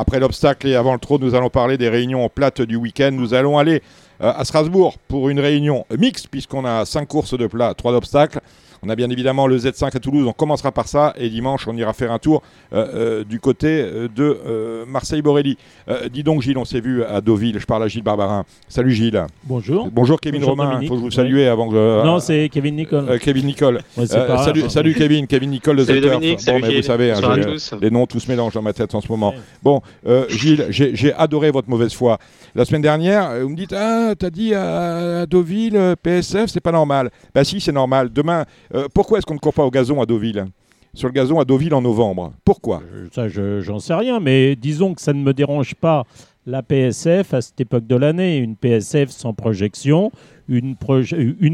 Après 0.00 0.18
l'obstacle 0.18 0.66
et 0.66 0.76
avant 0.76 0.94
le 0.94 0.98
trot, 0.98 1.18
nous 1.18 1.34
allons 1.34 1.50
parler 1.50 1.76
des 1.76 1.90
réunions 1.90 2.26
plates 2.30 2.62
du 2.62 2.76
week-end. 2.76 3.10
Nous 3.12 3.34
allons 3.34 3.58
aller 3.58 3.82
euh, 4.22 4.32
à 4.34 4.46
Strasbourg 4.46 4.96
pour 5.08 5.28
une 5.28 5.38
réunion 5.38 5.84
mixte, 5.94 6.28
puisqu'on 6.28 6.64
a 6.64 6.86
cinq 6.86 7.06
courses 7.06 7.36
de 7.36 7.46
plat, 7.46 7.74
trois 7.74 7.92
d'obstacles. 7.92 8.40
On 8.82 8.88
a 8.88 8.96
bien 8.96 9.10
évidemment 9.10 9.46
le 9.46 9.58
Z5 9.58 9.94
à 9.94 10.00
Toulouse, 10.00 10.26
on 10.26 10.32
commencera 10.32 10.72
par 10.72 10.88
ça, 10.88 11.12
et 11.18 11.28
dimanche, 11.28 11.68
on 11.68 11.76
ira 11.76 11.92
faire 11.92 12.12
un 12.12 12.18
tour 12.18 12.42
euh, 12.72 12.86
euh, 13.20 13.24
du 13.24 13.38
côté 13.38 13.68
euh, 13.82 14.08
de 14.14 14.38
euh, 14.46 14.84
Marseille-Borelli. 14.86 15.58
Euh, 15.88 16.08
dis 16.08 16.22
donc, 16.22 16.40
Gilles, 16.40 16.56
on 16.56 16.64
s'est 16.64 16.80
vu 16.80 17.04
à 17.04 17.20
Deauville, 17.20 17.58
je 17.58 17.66
parle 17.66 17.82
à 17.82 17.88
Gilles 17.88 18.02
Barbarin. 18.02 18.44
Salut 18.68 18.92
Gilles. 18.92 19.22
Bonjour. 19.44 19.90
Bonjour 19.92 20.18
Kevin 20.18 20.40
Bonjour, 20.40 20.56
Romain, 20.56 20.78
il 20.80 20.88
faut 20.88 20.94
que 20.94 20.98
je 21.00 21.04
vous 21.04 21.08
Ouais. 21.10 21.14
saluer 21.14 21.46
avant 21.46 21.68
que 21.68 21.74
je... 21.74 22.06
non, 22.06 22.20
c'est 22.20 22.48
Kevin 22.50 22.76
Nicole. 22.76 23.06
Euh, 23.10 23.18
Kevin 23.18 23.46
Nicole. 23.46 23.80
Ouais, 23.98 24.04
Euh, 24.14 24.26
pas 24.26 24.44
salut, 24.44 24.70
salut 24.70 24.94
Kevin, 24.94 25.26
Kevin 25.26 25.50
Nicole 25.50 25.76
de 25.76 25.84
Salut 25.84 26.00
The 26.00 26.02
Turf. 26.04 26.14
Dominique, 26.14 26.38
Bon, 26.46 26.52
mais 26.54 26.60
vous 26.60 26.70
Gilles. 26.70 26.84
savez, 26.84 27.10
hein, 27.12 27.20
tous. 27.42 27.74
les 27.82 27.90
noms 27.90 28.06
tous 28.06 28.20
se 28.20 28.30
mélangent 28.30 28.54
dans 28.54 28.62
ma 28.62 28.72
tête 28.72 28.94
en 28.94 29.00
ce 29.02 29.08
moment. 29.08 29.30
Ouais. 29.30 29.38
Bon, 29.62 29.82
euh, 30.06 30.24
Gilles, 30.30 30.66
j'ai 30.70 31.12
adoré 31.14 31.50
votre 31.50 31.68
mauvaise 31.68 31.92
foi. 31.92 32.18
La 32.54 32.64
semaine 32.64 32.82
dernière, 32.82 33.40
vous 33.42 33.48
me 33.50 33.56
dites 33.56 33.72
Ah, 33.74 34.14
t'as 34.18 34.30
dit 34.30 34.54
à, 34.54 35.20
à 35.20 35.26
Deauville, 35.26 35.96
PSF, 36.02 36.46
c'est 36.50 36.60
pas 36.60 36.72
normal. 36.72 37.10
Bah 37.34 37.44
si, 37.44 37.60
c'est 37.60 37.72
normal. 37.72 38.10
Demain, 38.12 38.44
euh, 38.74 38.88
pourquoi 38.92 39.18
est-ce 39.18 39.26
qu'on 39.26 39.34
ne 39.34 39.38
court 39.38 39.54
pas 39.54 39.64
au 39.64 39.70
gazon 39.70 40.00
à 40.00 40.06
Deauville? 40.06 40.46
Sur 40.94 41.08
le 41.08 41.12
gazon 41.12 41.38
à 41.38 41.44
Deauville 41.44 41.74
en 41.74 41.82
novembre. 41.82 42.32
Pourquoi? 42.44 42.82
Euh, 42.92 43.06
Ça, 43.12 43.28
je- 43.28 43.60
j'en 43.60 43.78
sais 43.78 43.94
rien, 43.94 44.18
mais 44.20 44.56
disons 44.56 44.94
que 44.94 45.00
ça 45.00 45.12
ne 45.12 45.22
me 45.22 45.32
dérange 45.32 45.74
pas 45.76 46.04
la 46.46 46.62
PSF 46.62 47.32
à 47.34 47.40
cette 47.40 47.60
époque 47.60 47.86
de 47.86 47.94
l'année. 47.96 48.38
Une 48.38 48.56
PSF 48.56 49.10
sans 49.10 49.32
projection, 49.32 50.10
une, 50.48 50.74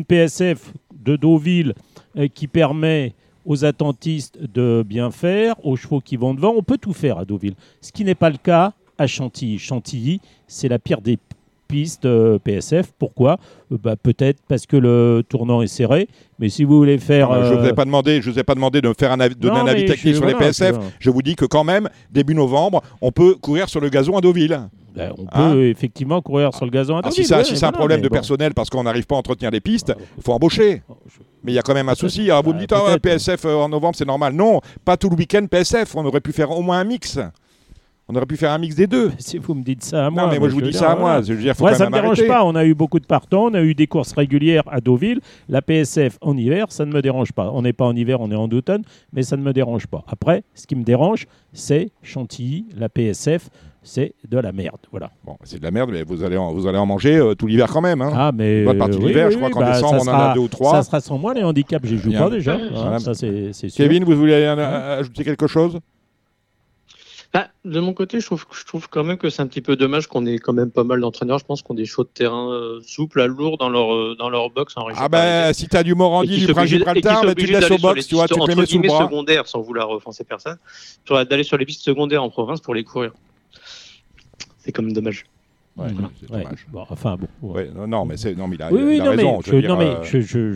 PSF 0.05 0.73
de 1.05 1.17
Deauville 1.17 1.75
euh, 2.17 2.29
qui 2.29 2.47
permet 2.47 3.13
aux 3.45 3.65
attentistes 3.65 4.39
de 4.43 4.83
bien 4.87 5.11
faire, 5.11 5.55
aux 5.65 5.77
chevaux 5.77 6.01
qui 6.01 6.17
vont 6.17 6.35
devant. 6.35 6.55
On 6.57 6.63
peut 6.63 6.79
tout 6.79 6.93
faire 6.95 7.19
à 7.19 7.25
Deauville. 7.25 7.55
Ce 7.81 7.93
qui 7.93 8.05
n'est 8.05 8.15
pas 8.15 8.31
le 8.31 8.39
cas 8.39 8.73
à 8.99 9.07
Chantilly. 9.07 9.59
Chantilly, 9.59 10.21
c'est 10.47 10.69
la 10.69 10.79
pire 10.79 11.01
des 11.03 11.19
pistes 11.67 12.05
euh, 12.07 12.39
PSF. 12.39 12.93
Pourquoi? 12.99 13.39
Euh, 13.73 13.77
bah, 13.83 13.97
Peut-être 13.97 14.39
parce 14.49 14.67
que 14.67 14.77
le 14.77 15.23
tournant 15.29 15.63
est 15.63 15.67
serré, 15.67 16.09
mais 16.39 16.49
si 16.49 16.65
vous 16.65 16.77
voulez 16.77 16.99
faire... 16.99 17.33
Je 17.45 17.53
ne 17.55 17.59
vous 17.59 17.65
euh, 17.67 17.71
ai 17.71 17.73
pas 17.75 17.85
demandé, 17.85 18.21
je 18.23 18.31
vous 18.31 18.39
ai 18.39 18.45
pas 18.45 18.55
demandé 18.55 18.81
de 18.81 18.89
me 18.89 18.95
faire 18.99 19.13
un 19.13 19.21
avis, 19.21 19.35
donner 19.35 19.57
non, 19.57 19.63
un 19.67 19.69
avis 19.69 19.85
technique 19.87 20.15
je- 20.15 20.19
sur 20.19 20.27
les 20.27 20.35
PSF. 20.35 20.77
Je 20.99 21.11
vous 21.11 21.23
dis 21.23 21.35
que 21.37 21.45
quand 21.45 21.65
même, 21.65 21.89
début 22.11 22.35
novembre, 22.35 22.83
on 23.01 23.13
peut 23.13 23.35
courir 23.35 23.69
sur 23.69 23.81
le 23.81 23.89
gazon 23.89 24.17
à 24.17 24.21
Deauville. 24.21 24.61
Ben, 24.95 25.13
on 25.19 25.25
peut 25.27 25.29
Hein 25.33 25.57
effectivement 25.61 26.23
courir 26.23 26.55
sur 26.55 26.65
le 26.65 26.71
gazon 26.71 26.95
à 26.95 26.99
Alors, 27.01 27.11
Deauville. 27.11 27.25
si 27.25 27.29
ça- 27.29 27.39
ouais, 27.39 27.45
si 27.45 27.57
c'est 27.57 27.67
un 27.67 27.73
problème 27.73 28.01
de 28.01 28.09
bon. 28.09 28.15
personnel 28.15 28.55
parce 28.55 28.71
qu'on 28.71 28.83
n'arrive 28.85 29.07
pas 29.07 29.17
à 29.17 29.19
entretenir 29.19 29.51
les 29.51 29.61
pistes, 29.61 29.93
il 30.17 30.23
faut 30.23 30.33
embaucher. 30.33 30.83
je- 31.07 31.19
Mais 31.45 31.53
il 31.53 31.55
y 31.55 31.59
a 31.59 31.63
quand 31.63 31.75
même 31.75 31.89
un 31.91 31.95
souci. 31.95 32.31
Alors 32.31 32.43
vous 32.43 32.51
me 32.51 32.55
Bah, 32.55 32.61
dites, 32.61 32.73
ah. 32.73 32.99
PSF 32.99 33.45
euh, 33.45 33.55
en 33.57 33.69
novembre, 33.69 33.95
c'est 33.97 34.07
normal. 34.07 34.33
Non, 34.33 34.61
pas 34.85 34.97
tout 34.97 35.11
le 35.11 35.17
week-end 35.17 35.47
PSF. 35.51 35.95
On 35.97 36.05
aurait 36.07 36.21
pu 36.23 36.33
faire 36.33 36.51
au 36.51 36.63
moins 36.63 36.79
un 36.81 36.85
mix. 36.85 37.19
On 38.09 38.15
aurait 38.15 38.27
pu 38.27 38.37
faire 38.37 38.53
un 38.53 38.59
mix 38.59 38.77
des 38.77 38.87
deux. 38.87 39.11
Si 39.19 39.37
vous 39.39 39.53
me 39.55 39.65
dites 39.65 39.83
ça 39.83 40.07
à 40.07 40.11
moi. 40.11 40.23
non, 40.23 40.29
mais 40.31 40.39
moi 40.39 40.49
je 40.49 40.55
vous 40.55 40.61
dis 40.61 40.73
ça 40.73 40.93
à 40.93 40.97
moi. 40.97 41.23
Je 41.23 41.33
veux 41.33 41.41
dire, 41.43 41.57
faut 41.57 41.65
Moi, 41.65 41.73
quand 41.73 41.79
ça 41.79 41.85
ne 41.87 41.91
me 41.91 41.95
dérange 41.95 42.19
arrêter. 42.21 42.29
pas. 42.33 42.45
On 42.45 42.55
a 42.55 42.65
eu 42.65 42.73
beaucoup 42.75 43.01
de 43.01 43.07
partants, 43.07 43.47
on 43.47 43.55
a 43.55 43.63
eu 43.63 43.75
des 43.75 43.89
courses 43.89 44.13
régulières 44.13 44.63
à 44.71 44.81
Deauville. 44.81 45.21
La 45.49 45.61
PSF 45.61 46.17
en 46.21 46.37
hiver, 46.37 46.67
ça 46.69 46.85
ne 46.85 46.93
me 46.93 47.03
dérange 47.03 47.33
pas. 47.33 47.51
On 47.53 47.63
n'est 47.63 47.73
pas 47.73 47.85
en 47.85 47.97
hiver, 47.97 48.21
on 48.21 48.31
est 48.31 48.37
en 48.37 48.49
automne, 48.49 48.83
mais 49.13 49.23
ça 49.25 49.37
ne 49.37 49.43
me 49.43 49.53
dérange 49.53 49.89
pas. 49.89 50.05
Après, 50.07 50.45
ce 50.55 50.69
qui 50.69 50.77
me 50.77 50.85
dérange, 50.85 51.27
c'est 51.53 51.91
Chantilly, 52.03 52.67
la 52.79 52.89
PSF, 52.89 53.49
c'est 53.83 54.15
de 54.29 54.39
la 54.39 54.53
merde. 54.53 54.79
Voilà. 54.93 55.11
Bon, 55.25 55.37
c'est 55.43 55.59
de 55.59 55.65
la 55.65 55.73
merde, 55.73 55.91
mais 55.93 56.05
vous 56.05 56.23
allez 56.23 56.37
en, 56.37 56.53
vous 56.53 56.69
allez 56.69 56.79
en 56.79 56.87
manger 56.87 57.17
euh, 57.17 57.35
tout 57.35 57.49
l'hiver 57.49 57.67
quand 57.73 57.81
même. 57.81 58.03
hein. 58.03 58.13
Ah, 58.15 58.31
mais. 58.33 58.65
Partie 58.79 58.99
de 58.99 59.03
oui, 59.03 59.09
l'hiver, 59.09 59.27
oui, 59.27 59.33
je 59.33 59.37
crois 59.39 59.49
oui, 59.49 59.53
qu'en 59.55 59.61
bah, 59.61 59.73
décembre, 59.73 59.95
on 59.95 60.01
en 60.03 60.05
sera- 60.05 60.31
a 60.31 60.35
deux 60.35 60.41
ou 60.41 60.49
trois. 60.49 60.73
Ça 60.75 60.83
sera 60.85 61.01
sans 61.01 61.19
moi, 61.19 61.35
les 61.35 61.43
handicaps, 61.43 61.85
j'y 61.89 61.99
joue 61.99 62.11
Bien. 62.11 62.21
pas 62.23 62.31
déjà. 62.31 62.55
hein, 62.55 62.69
Voilà. 62.73 62.99
ça, 63.01 63.15
c'est 63.15 63.53
c'est 63.53 63.69
sûr. 63.69 63.85
Kevin, 63.85 64.05
vous 64.05 64.15
voulez 64.17 64.33
euh, 64.35 64.99
ajouter 65.01 65.25
quelque 65.25 65.49
chose? 65.49 65.81
Bah, 67.37 67.49
de 67.67 67.81
mon 67.81 67.93
côté, 67.93 68.19
je 68.19 68.25
trouve, 68.25 68.47
je 68.51 68.65
trouve 68.65 68.89
quand 68.89 69.05
même 69.05 69.19
que 69.19 69.29
c'est 69.29 69.43
un 69.43 69.47
petit 69.47 69.61
peu 69.61 69.77
dommage 69.77 70.07
qu'on 70.07 70.25
ait 70.25 70.39
quand 70.39 70.55
même 70.55 70.71
pas 70.71 70.85
mal 70.85 71.03
d'entraîneurs. 71.03 71.39
Je 71.39 71.45
pense 71.45 71.61
qu'on 71.61 71.75
des 71.75 71.85
chauds 71.85 72.05
de 72.05 72.09
terrain 72.09 72.51
euh, 72.51 72.81
souples 72.81 73.21
à 73.21 73.27
lourd 73.27 73.59
dans 73.59 73.69
leur, 73.69 73.95
euh, 73.95 74.17
dans 74.19 74.31
leur 74.31 74.49
box 74.49 74.75
en 74.79 74.85
région. 74.85 75.03
Ah 75.05 75.11
ben, 75.11 75.19
parisienne. 75.19 75.53
si 75.53 75.69
t'as 75.69 75.83
du 75.83 75.95
Morandi, 75.95 76.47
du 76.47 76.67
Gibraltar, 76.67 77.27
bah, 77.27 77.35
tu 77.35 77.45
laisses 77.45 77.71
au 77.71 77.77
box, 77.77 77.97
les 77.97 78.05
tu 78.05 78.15
vois, 78.15 78.27
pistes, 78.27 78.41
tu 78.41 78.55
te 78.55 78.59
mets 78.59 78.65
sous 78.65 78.81
le 78.81 78.89
bras. 78.89 79.05
secondaires, 79.05 79.47
sans 79.47 79.61
vouloir 79.61 79.91
offenser 79.91 80.25
personne, 80.25 80.57
d'aller 81.29 81.43
sur 81.43 81.59
les 81.59 81.67
pistes 81.67 81.83
secondaires 81.83 82.23
en 82.23 82.31
province 82.31 82.63
pour 82.63 82.75
les 82.75 82.85
courir. 82.85 83.13
C'est 84.61 84.73
quand 84.73 84.83
même 84.83 84.95
dommage. 84.95 85.27
Ouais, 85.77 85.89
Mhm. 85.93 86.09
c'est 86.19 86.31
Ouais. 86.33 86.43
dommage. 86.43 86.67
Bon, 86.73 86.85
enfin, 86.89 87.17
bon. 87.19 87.53
ouais. 87.53 87.69
Non, 87.77 87.87
non, 87.87 88.05
mais 88.07 88.17
c'est 88.17 88.35
non, 88.35 88.49
mais 88.49 88.57
il 88.57 88.63
a, 88.63 88.73
Oui, 88.73 88.81
oui, 88.83 88.95
il 88.97 89.01
a 89.03 89.05
non, 89.05 89.11
raison. 89.11 89.37
mais, 89.37 89.43
je 89.45 89.51
je- 89.53 89.57
dire, 89.61 89.69
non, 89.69 89.77
mais 89.77 89.85
euh, 89.85 90.03
je, 90.05 90.21
je- 90.23 90.55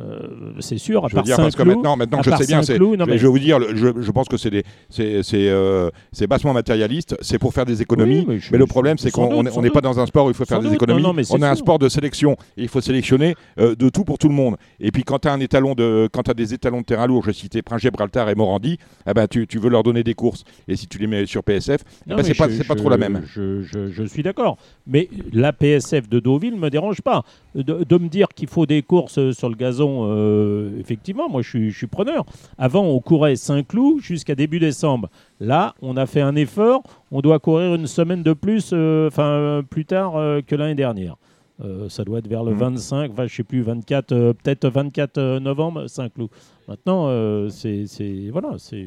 euh, 0.00 0.52
c'est 0.60 0.78
sûr, 0.78 1.04
à 1.04 1.08
Je 1.08 1.12
veux 1.12 1.16
part 1.16 1.24
dire 1.24 1.36
parce 1.36 1.56
que 1.56 1.62
maintenant, 1.64 1.96
maintenant 1.96 2.22
je 2.22 2.30
sais 2.30 2.46
bien, 2.46 2.62
c'est, 2.62 2.78
non, 2.78 2.94
mais- 3.06 3.18
je 3.18 3.22
vais 3.26 3.28
vous 3.28 3.38
dire, 3.40 3.58
je, 3.74 3.88
je 4.00 4.10
pense 4.12 4.28
que 4.28 4.36
c'est 4.36 4.50
des, 4.50 4.62
c'est, 4.88 5.24
c'est, 5.24 5.48
euh, 5.48 5.90
c'est 6.12 6.28
bassement 6.28 6.52
matérialiste, 6.52 7.16
c'est 7.22 7.40
pour 7.40 7.52
faire 7.52 7.66
des 7.66 7.82
économies. 7.82 8.20
Oui, 8.20 8.24
mais 8.28 8.38
mais, 8.52 8.58
le 8.58 8.66
problème, 8.66 8.98
c'est 8.98 9.10
qu'on 9.10 9.42
n'est 9.42 9.70
pas 9.70 9.80
dans 9.80 9.98
un 9.98 10.06
sport 10.06 10.26
où 10.26 10.28
il 10.30 10.34
faut 10.34 10.44
faire 10.44 10.60
des 10.60 10.72
économies. 10.72 11.04
on 11.30 11.42
a 11.42 11.50
un 11.50 11.54
sport 11.56 11.80
de 11.80 11.88
sélection 11.88 12.36
et 12.56 12.62
il 12.62 12.68
faut 12.68 12.80
sélectionner 12.80 13.34
euh, 13.58 13.74
de 13.74 13.88
tout 13.88 14.04
pour 14.04 14.18
tout 14.18 14.28
le 14.28 14.34
monde. 14.34 14.56
Et 14.78 14.92
puis 14.92 15.02
quand 15.02 15.18
tu 15.20 15.28
as 15.28 15.32
un 15.32 15.40
étalon 15.40 15.74
de, 15.74 16.08
quand 16.12 16.28
as 16.28 16.34
des 16.34 16.54
étalons 16.54 16.82
de 16.82 16.86
terrain 16.86 17.06
lourd, 17.08 17.24
je 17.24 17.32
citais 17.32 17.62
Prince 17.62 17.80
Gibraltar 17.82 18.28
et 18.30 18.34
Morandi, 18.36 18.78
eh 19.08 19.12
ben 19.12 19.26
tu, 19.26 19.46
veux 19.58 19.70
leur 19.70 19.82
donner 19.82 20.04
des 20.04 20.14
courses. 20.14 20.44
Et 20.68 20.76
si 20.76 20.86
tu 20.86 20.98
les 20.98 21.08
mets 21.08 21.26
sur 21.26 21.42
PSF, 21.42 21.80
ben, 22.06 22.22
c'est 22.22 22.34
pas, 22.66 22.74
trop 22.76 22.88
la 22.88 22.96
même. 22.96 23.22
Je 23.26 24.04
suis 24.06 24.22
d'accord. 24.22 24.51
Mais 24.86 25.08
la 25.32 25.52
PSF 25.52 26.08
de 26.08 26.20
Deauville 26.20 26.54
ne 26.54 26.58
me 26.58 26.70
dérange 26.70 27.00
pas. 27.02 27.22
De, 27.54 27.62
de 27.84 27.98
me 27.98 28.08
dire 28.08 28.28
qu'il 28.28 28.48
faut 28.48 28.66
des 28.66 28.82
courses 28.82 29.18
euh, 29.18 29.32
sur 29.32 29.48
le 29.48 29.54
gazon, 29.56 30.06
euh, 30.08 30.78
effectivement, 30.80 31.28
moi 31.28 31.42
je 31.42 31.48
suis, 31.48 31.70
je 31.70 31.76
suis 31.78 31.86
preneur. 31.86 32.24
Avant, 32.58 32.84
on 32.84 32.98
courait 33.00 33.36
Saint-Cloud 33.36 34.00
jusqu'à 34.00 34.34
début 34.34 34.58
décembre. 34.58 35.08
Là, 35.40 35.74
on 35.82 35.96
a 35.96 36.06
fait 36.06 36.20
un 36.20 36.34
effort. 36.36 36.82
On 37.10 37.20
doit 37.20 37.38
courir 37.38 37.74
une 37.74 37.86
semaine 37.86 38.22
de 38.22 38.32
plus, 38.32 38.70
euh, 38.72 39.08
enfin 39.08 39.62
plus 39.68 39.84
tard 39.84 40.12
que 40.46 40.54
l'année 40.54 40.74
dernière. 40.74 41.16
Euh, 41.62 41.88
ça 41.88 42.02
doit 42.02 42.18
être 42.18 42.26
vers 42.28 42.42
le 42.42 42.52
Mhm. 42.52 42.58
25, 42.58 43.10
enfin, 43.12 43.26
je 43.26 43.34
sais 43.36 43.44
plus, 43.44 43.60
24, 43.62 44.10
euh, 44.12 44.32
peut-être 44.32 44.68
24 44.68 45.18
euh, 45.18 45.38
novembre, 45.38 45.86
Saint-Cloud. 45.86 46.28
Maintenant, 46.66 47.06
euh, 47.08 47.48
c'est- 47.50 47.84
voilà, 48.32 48.54
c'est. 48.58 48.84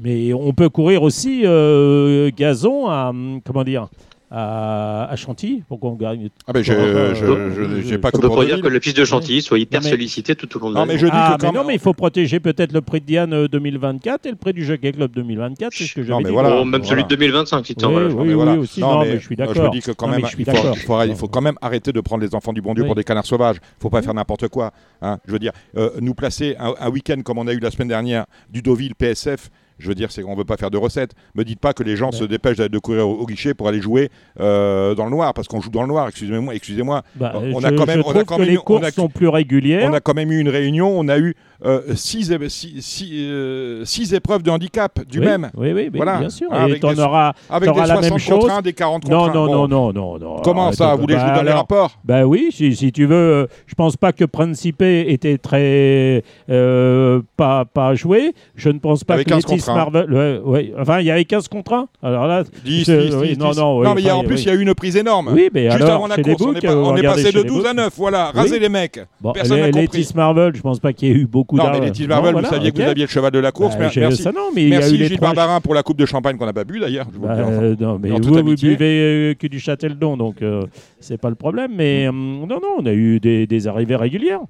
Mais 0.00 0.32
on 0.32 0.52
peut 0.52 0.68
courir 0.68 1.02
aussi 1.02 1.42
euh, 1.44 2.30
gazon 2.36 2.88
à 2.88 3.10
hum, 3.10 3.40
comment 3.44 3.64
dire 3.64 3.88
à, 4.36 5.04
à 5.10 5.16
Chantilly. 5.16 5.62
Pourquoi 5.68 5.90
on 5.90 5.94
gagne 5.94 6.28
Ah 6.46 6.52
ben, 6.52 6.62
je, 6.62 6.72
Euh, 6.72 7.14
je, 7.14 7.24
euh, 7.24 7.50
je- 7.54 7.80
je- 7.82 7.88
j'ai 7.88 7.98
pas 7.98 8.08
On 8.08 8.10
que 8.16 8.20
peut 8.22 8.26
pour 8.26 8.38
pas 8.38 8.44
dire 8.44 8.60
que 8.60 8.66
la 8.66 8.80
piste 8.80 8.96
de 8.96 9.04
Chantilly 9.04 9.42
soit 9.42 9.58
hyper 9.60 9.80
mais- 9.82 9.88
sollicitée 9.90 10.34
tout 10.34 10.54
au 10.56 10.60
long 10.60 10.70
de 10.70 10.74
Non, 10.74 10.80
l'année. 10.80 10.94
mais 10.94 10.98
je 10.98 11.06
dis 11.06 11.12
ah, 11.14 11.36
que 11.38 11.42
mais 11.46 11.48
quand 11.52 11.54
non, 11.60 11.64
mais 11.66 11.74
il 11.74 11.80
faut 11.80 11.92
protéger 11.94 12.40
peut-être 12.40 12.72
le 12.72 12.80
prix 12.80 13.00
de 13.00 13.06
Diane 13.06 13.32
euh, 13.32 13.48
2024 13.48 14.26
et 14.26 14.30
le 14.30 14.36
prix 14.36 14.52
du 14.52 14.64
Jockey 14.64 14.92
Club 14.92 15.12
2024. 15.12 15.72
C'est 15.72 15.84
ce 15.84 15.94
que 15.94 16.00
Non, 16.00 16.06
j'avais 16.06 16.22
mais 16.24 16.28
dit. 16.30 16.32
voilà. 16.32 16.50
Bon, 16.50 16.64
même 16.64 16.82
celui 16.82 17.02
voilà. 17.02 17.02
de 17.04 17.14
2025, 17.14 17.66
si 17.66 17.74
tu 17.76 17.84
Oui, 17.86 17.92
en 17.94 17.94
veux. 17.98 18.12
oui, 18.12 18.26
mais 18.28 18.34
voilà. 18.34 18.54
aussi, 18.54 18.80
non, 18.80 19.00
mais 19.00 19.18
je 19.20 19.24
suis 19.24 19.36
d'accord. 19.36 19.54
Je 19.72 19.78
dis 19.78 19.80
que 19.80 19.92
quand 19.92 20.06
Non, 20.06 20.12
même, 20.14 20.22
mais 20.22 20.28
il, 20.36 20.44
faut, 20.44 20.50
d'accord. 20.52 20.74
il, 20.74 20.80
faut, 20.80 21.02
il 21.04 21.14
faut 21.16 21.28
quand 21.28 21.40
même 21.42 21.56
arrêter 21.62 21.92
de 21.92 22.00
prendre 22.00 22.22
les 22.24 22.34
enfants 22.34 22.52
du 22.52 22.60
bon 22.60 22.74
Dieu 22.74 22.82
Oui. 22.82 22.88
pour 22.88 22.96
des 22.96 23.04
canards 23.04 23.26
sauvages. 23.26 23.56
Il 23.62 23.82
faut 23.82 23.90
pas 23.90 24.02
faire 24.02 24.14
n'importe 24.14 24.48
quoi. 24.48 24.72
hein. 25.02 25.18
Je 25.26 25.32
veux 25.32 25.38
dire, 25.38 25.52
euh, 25.76 25.90
nous 26.00 26.14
placer 26.14 26.56
un, 26.58 26.74
un 26.80 26.90
week-end 26.90 27.20
comme 27.24 27.38
on 27.38 27.46
a 27.46 27.52
eu 27.52 27.60
la 27.60 27.70
semaine 27.70 27.88
dernière 27.88 28.26
du 28.50 28.62
Deauville 28.62 28.94
PSF. 28.96 29.50
Je 29.78 29.88
veux 29.88 29.94
dire, 29.94 30.12
c'est 30.12 30.22
qu'on 30.22 30.36
veut 30.36 30.44
pas 30.44 30.56
faire 30.56 30.70
de 30.70 30.76
recettes. 30.78 31.12
Me 31.34 31.42
dites 31.44 31.58
pas 31.58 31.72
que 31.72 31.82
les 31.82 31.96
gens 31.96 32.10
Ouais. 32.10 32.16
se 32.16 32.24
dépêchent 32.24 32.58
de, 32.58 32.68
de 32.68 32.78
courir 32.78 33.08
au, 33.08 33.14
au 33.14 33.26
guichet 33.26 33.54
pour 33.54 33.66
aller 33.68 33.80
jouer 33.80 34.08
euh, 34.40 34.94
dans 34.94 35.04
le 35.04 35.10
noir, 35.10 35.34
parce 35.34 35.48
qu'on 35.48 35.60
joue 35.60 35.70
dans 35.70 35.82
le 35.82 35.88
noir. 35.88 36.08
Excusez-moi, 36.08 36.54
excusez-moi. 36.54 37.02
Bah, 37.16 37.32
on 37.36 37.60
je, 37.60 37.66
a 37.66 37.72
quand 37.72 37.86
même, 37.86 38.00
je 38.00 38.04
on 38.06 38.10
a 38.10 38.12
trouve 38.14 38.24
quand 38.24 38.34
que 38.36 38.40
même, 38.40 38.48
les 38.50 38.54
eu- 38.54 38.58
on 38.58 38.62
courses 38.62 38.84
a- 38.86 38.90
sont 38.92 39.08
plus 39.08 39.28
régulières. 39.28 39.88
on 39.90 39.92
a 39.92 40.00
quand 40.00 40.14
même 40.14 40.30
eu 40.30 40.38
une 40.38 40.48
réunion. 40.48 40.88
On 40.96 41.08
a 41.08 41.18
eu 41.18 41.34
euh, 41.64 41.80
six, 41.94 42.30
é- 42.30 42.48
six, 42.48 42.80
six, 42.82 43.10
euh, 43.28 43.84
six 43.84 44.12
épreuves 44.14 44.42
de 44.42 44.50
handicap 44.50 45.00
du 45.08 45.20
oui, 45.20 45.26
même, 45.26 45.50
Oui, 45.56 45.90
Voilà. 45.94 46.18
bien 46.18 46.30
sûr. 46.30 46.48
Et 46.52 46.56
avec 46.56 46.80
t'en 46.80 46.92
des- 46.92 47.00
auras. 47.00 47.32
avec 47.50 47.68
des 47.68 47.74
T'auras 47.74 47.86
la 47.86 47.94
60 47.96 48.02
même 48.02 48.10
contre 48.12 48.42
chose. 48.48 48.50
1, 48.58 48.62
des 48.62 48.72
40 48.72 49.08
Non, 49.08 49.18
contre 49.26 49.30
1. 49.30 49.34
non, 49.34 49.46
Bon. 49.46 49.52
non, 49.68 49.68
non, 49.68 49.92
non, 49.92 50.18
non. 50.18 50.36
Comment 50.42 50.72
ça 50.72 50.88
bah, 50.88 50.94
Vous 50.96 51.00
voulez 51.02 51.14
que 51.14 51.20
je 51.20 51.24
vous 51.24 51.30
bah, 51.30 51.36
donne 51.36 51.44
les 51.44 51.50
alors, 51.50 51.62
rapports 51.62 51.92
Ben 52.04 52.24
oui, 52.24 52.48
si, 52.52 52.74
si 52.76 52.92
tu 52.92 53.06
veux. 53.06 53.14
euh, 53.14 53.46
je 53.66 53.74
pense 53.74 53.96
pas 53.96 54.12
que 54.12 54.24
Principe 54.24 54.82
était 54.82 55.38
très 55.38 56.22
euh, 56.50 57.20
pas 57.36 57.64
pas 57.64 57.94
joué. 57.94 58.34
Je 58.54 58.68
ne 58.70 58.78
pense 58.78 59.04
pas 59.04 59.14
Avec 59.14 59.26
que 59.26 59.32
15 59.32 59.44
Letis 59.44 59.62
contre. 59.64 59.74
Marvel. 59.74 60.12
ouais, 60.12 60.40
ouais. 60.44 60.72
Enfin, 60.78 61.00
il 61.00 61.06
y 61.06 61.10
avait 61.10 61.24
15 61.24 61.48
contre 61.48 61.72
1. 61.74 61.88
Alors 62.02 62.26
là, 62.26 62.44
10, 62.64 62.84
je- 62.84 62.92
10, 63.08 63.14
oui, 63.16 63.28
10, 63.30 63.38
non, 63.38 63.50
10. 63.50 63.58
non, 63.58 63.78
oui, 63.80 63.86
mais 63.94 64.00
il 64.02 64.06
y 64.06 64.10
a, 64.10 64.16
en 64.16 64.24
plus, 64.24 64.42
il 64.42 64.46
y 64.46 64.50
a 64.50 64.54
eu 64.54 64.60
une 64.60 64.74
prise 64.74 64.96
énorme. 64.96 65.30
Oui, 65.32 65.48
mais 65.52 65.70
Juste 65.70 65.82
alors, 65.82 65.94
avant 65.96 66.06
la 66.08 66.16
les 66.16 66.22
course, 66.22 66.42
on 66.42 66.54
est, 66.96 67.02
passé 67.02 67.32
de 67.32 67.38
les 67.38 67.44
12 67.44 67.64
à 67.64 67.68
books. 67.68 67.76
9. 67.76 67.92
Voilà, 67.96 68.30
rasez 68.32 68.58
les 68.58 68.68
mecs. 68.68 69.00
Les. 69.44 69.70
Letis 69.72 70.10
Marvel, 70.14 70.54
je 70.54 70.60
pense 70.62 70.78
pas 70.80 70.92
qu'il 70.92 71.08
y 71.08 71.10
ait 71.10 71.14
eu 71.14 71.26
beaucoup 71.26 71.53
Non, 71.56 71.70
mais 71.72 71.80
les 71.80 71.90
Tis 71.92 72.06
Marvel, 72.06 72.34
vous 72.34 72.44
saviez 72.44 72.70
que 72.72 72.76
vous 72.82 72.88
aviez 72.88 73.04
le 73.04 73.10
cheval 73.10 73.30
de 73.32 73.38
la 73.38 73.52
course. 73.52 73.76
Bah, 73.78 73.90
merci. 73.96 74.22
ça, 74.22 74.32
non, 74.32 74.50
mais 74.54 74.62
il 74.64 74.68
y 74.68 74.74
a 74.74 74.78
Merci 74.78 74.94
eu 74.94 74.98
les 74.98 75.06
Gilles 75.06 75.16
trois- 75.16 75.32
Barbarin 75.34 75.60
pour 75.60 75.74
la 75.74 75.82
coupe 75.82 75.96
de 75.98 76.06
champagne 76.06 76.36
qu'on 76.36 76.46
n'a 76.46 76.52
pas 76.52 76.64
bu 76.64 76.80
d'ailleurs. 76.80 77.06
Bah, 77.18 77.28
euh, 77.38 77.74
non, 77.78 77.98
mais 78.02 78.10
vous, 78.10 78.34
vous 78.34 78.54
buvez 78.54 79.30
euh, 79.30 79.34
que 79.34 79.46
du 79.46 79.58
Châteldon, 79.60 80.16
donc 80.16 80.42
euh, 80.42 80.62
c'est 81.00 81.18
pas 81.18 81.28
le 81.30 81.34
problème. 81.36 81.72
Mais 81.76 82.06
euh, 82.06 82.12
non, 82.12 82.46
non, 82.46 82.60
on 82.78 82.86
a 82.86 82.92
eu 82.92 83.20
des, 83.20 83.46
des 83.46 83.68
arrivées 83.68 83.96
régulières. 83.96 84.40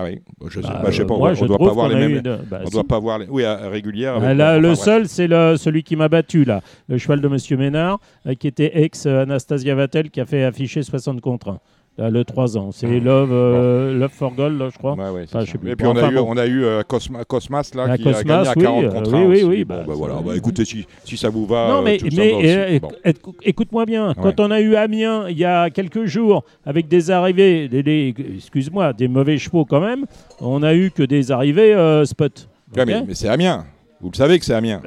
Ah 0.00 0.04
oui, 0.04 0.20
je 0.48 0.60
sais, 0.60 0.66
Bah, 0.68 0.80
bah, 0.84 0.90
je 0.92 0.96
sais 0.98 1.04
pas, 1.06 1.14
on 1.14 1.18
moi, 1.18 1.28
doit- 1.30 1.34
je 1.34 1.42
on 1.44 1.46
doit 1.46 1.58
pas 1.58 1.70
avoir 1.70 1.88
qu'on 1.88 1.94
les 1.94 2.00
mêmes. 2.08 2.16
une- 2.24 2.38
bah, 2.48 2.60
On 2.62 2.66
si. 2.66 2.72
doit 2.72 2.84
pas 2.84 2.96
avoir 2.96 3.18
les. 3.18 3.26
Oui, 3.28 3.42
euh, 3.42 3.68
régulières. 3.68 4.14
Ah, 4.20 4.26
avec- 4.26 4.38
là, 4.38 4.58
le 4.58 4.70
enfin, 4.72 4.82
seul, 4.84 5.08
c'est 5.08 5.26
celui 5.56 5.82
qui 5.82 5.96
m'a 5.96 6.08
battu, 6.08 6.44
là, 6.44 6.60
le 6.88 6.98
cheval 6.98 7.20
de 7.20 7.26
Monsieur 7.26 7.56
Ménard, 7.56 7.98
euh, 8.26 8.34
qui 8.34 8.46
était 8.46 8.70
ex-Anastasia 8.82 9.74
Vatel, 9.74 10.10
qui 10.10 10.20
a 10.20 10.26
fait 10.26 10.44
afficher 10.44 10.82
60 10.82 11.20
contre 11.20 11.48
1. 11.48 11.58
Là, 11.98 12.10
le 12.10 12.24
3 12.24 12.56
ans. 12.56 12.70
C'est 12.72 13.00
Love, 13.00 13.30
euh, 13.32 13.98
Love 13.98 14.10
for 14.12 14.32
Gold, 14.32 14.58
là, 14.58 14.68
je 14.72 14.78
crois. 14.78 14.94
Ouais, 14.94 15.10
ouais, 15.10 15.24
c'est 15.26 15.36
Enfin, 15.36 15.40
ça. 15.40 15.44
je 15.46 15.52
sais 15.52 15.58
plus. 15.58 15.70
Et 15.72 15.76
puis 15.76 15.86
on 15.86 15.96
a 15.96 16.10
eu, 16.10 16.14
bon. 16.14 16.26
on 16.28 16.36
a 16.36 16.46
eu 16.46 16.64
euh, 16.64 16.82
Cosma- 16.82 17.24
Cosmas 17.24 17.70
là, 17.74 17.86
Ah, 17.90 17.96
qui 17.98 18.08
a 18.08 18.12
Cosmas, 18.12 18.22
gagné 18.44 18.48
à 18.48 18.52
oui, 18.56 18.62
40 18.62 18.84
euh, 18.84 18.90
contrats. 18.90 19.18
oui, 19.20 19.26
oui, 19.26 19.42
oui, 19.44 19.64
Bon, 19.64 19.74
bah, 19.74 19.84
bah, 19.86 19.94
voilà. 19.96 20.14
Bah, 20.24 20.36
écoutez, 20.36 20.64
si, 20.64 20.86
si 21.04 21.16
ça 21.16 21.28
vous 21.28 21.44
va, 21.46 21.68
Non, 21.68 21.78
euh, 21.80 21.82
mais, 21.84 21.98
mais 22.16 22.32
euh, 22.44 22.78
Bon. 22.80 22.88
éc- 23.04 23.12
éc- 23.14 23.34
écoute-moi 23.42 23.84
bien. 23.84 24.14
Quand 24.14 24.40
on 24.40 24.50
a 24.50 24.60
eu 24.60 24.76
Amiens 24.76 25.26
il 25.28 25.36
y 25.38 25.44
a 25.44 25.68
quelques 25.70 26.04
jours, 26.06 26.44
avec 26.64 26.88
des 26.88 27.10
arrivées, 27.10 27.68
des, 27.68 27.82
des- 27.82 28.14
excuse-moi, 28.36 28.92
des 28.92 29.08
mauvais 29.08 29.36
chevaux 29.38 29.64
quand 29.64 29.80
même, 29.80 30.06
on 30.40 30.62
a 30.62 30.74
eu 30.74 30.90
que 30.90 31.02
des 31.02 31.32
arrivées 31.32 31.74
euh, 31.74 32.04
spot. 32.04 32.48
Mais, 32.76 32.84
mais 32.86 33.14
c'est 33.14 33.28
Amiens. 33.28 33.64
Vous 34.00 34.10
le 34.10 34.16
savez 34.16 34.38
que 34.38 34.44
c'est 34.44 34.54
Amiens. 34.54 34.80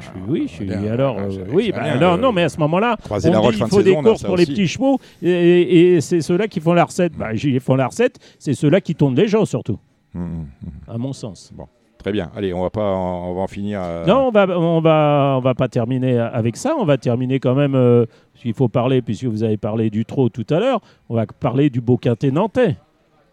Euh, 0.00 0.12
je 0.14 0.20
suis- 0.20 0.30
oui, 0.30 0.42
je 0.48 0.52
suis. 0.54 0.64
bien, 0.64 0.92
alors, 0.92 1.16
ah, 1.18 1.22
euh, 1.24 1.44
oui, 1.52 1.70
bah, 1.74 1.82
alors, 1.82 2.14
euh, 2.14 2.16
non, 2.16 2.32
mais 2.32 2.42
à 2.44 2.48
ce 2.48 2.58
moment-là, 2.60 2.96
on 3.10 3.16
dit 3.18 3.28
il 3.58 3.66
faut 3.66 3.82
des 3.82 3.94
courses 3.94 4.22
pour 4.22 4.36
les 4.36 4.46
petits 4.46 4.66
chevaux, 4.68 4.98
et, 5.22 6.00
c'est 6.00 6.20
ceux-là 6.20 6.48
qui 6.48 6.60
font 6.60 6.72
la 6.72 6.84
recette. 6.84 7.12
Bah, 7.16 7.32
ils 7.34 7.60
font 7.60 7.74
la 7.76 7.86
recette, 7.86 8.18
c'est 8.38 8.54
ceux-là 8.54 8.80
qui 8.80 8.94
tournent 8.94 9.14
les 9.14 9.28
gens 9.28 9.44
surtout, 9.44 9.78
Hum, 10.14 10.46
hum. 10.64 10.70
à 10.94 10.98
mon 10.98 11.12
sens. 11.12 11.52
Très 11.98 12.12
bien. 12.12 12.30
Allez, 12.34 12.54
on 12.54 12.62
va 12.62 12.70
pas, 12.70 12.94
en- 12.94 13.30
on 13.30 13.34
va 13.34 13.42
en 13.42 13.46
finir. 13.46 13.80
euh, 13.82 14.06
Non, 14.06 14.28
on 14.28 14.30
va, 14.30 14.46
on 14.58 14.80
va, 14.80 15.34
on 15.36 15.40
va 15.40 15.54
pas 15.54 15.68
terminer 15.68 16.18
avec 16.18 16.56
ça. 16.56 16.74
On 16.78 16.86
va 16.86 16.96
terminer 16.96 17.40
quand 17.40 17.54
même, 17.54 17.74
euh, 17.74 18.06
s'il 18.36 18.54
faut 18.54 18.68
parler, 18.68 19.02
puisque 19.02 19.24
vous 19.26 19.42
avez 19.42 19.58
parlé 19.58 19.90
du 19.90 20.06
trot 20.06 20.30
tout 20.30 20.46
à 20.48 20.58
l'heure, 20.60 20.80
on 21.10 21.14
va 21.16 21.26
parler 21.26 21.68
du 21.68 21.82
beau 21.82 21.98
quintet 21.98 22.30
nantais. 22.30 22.76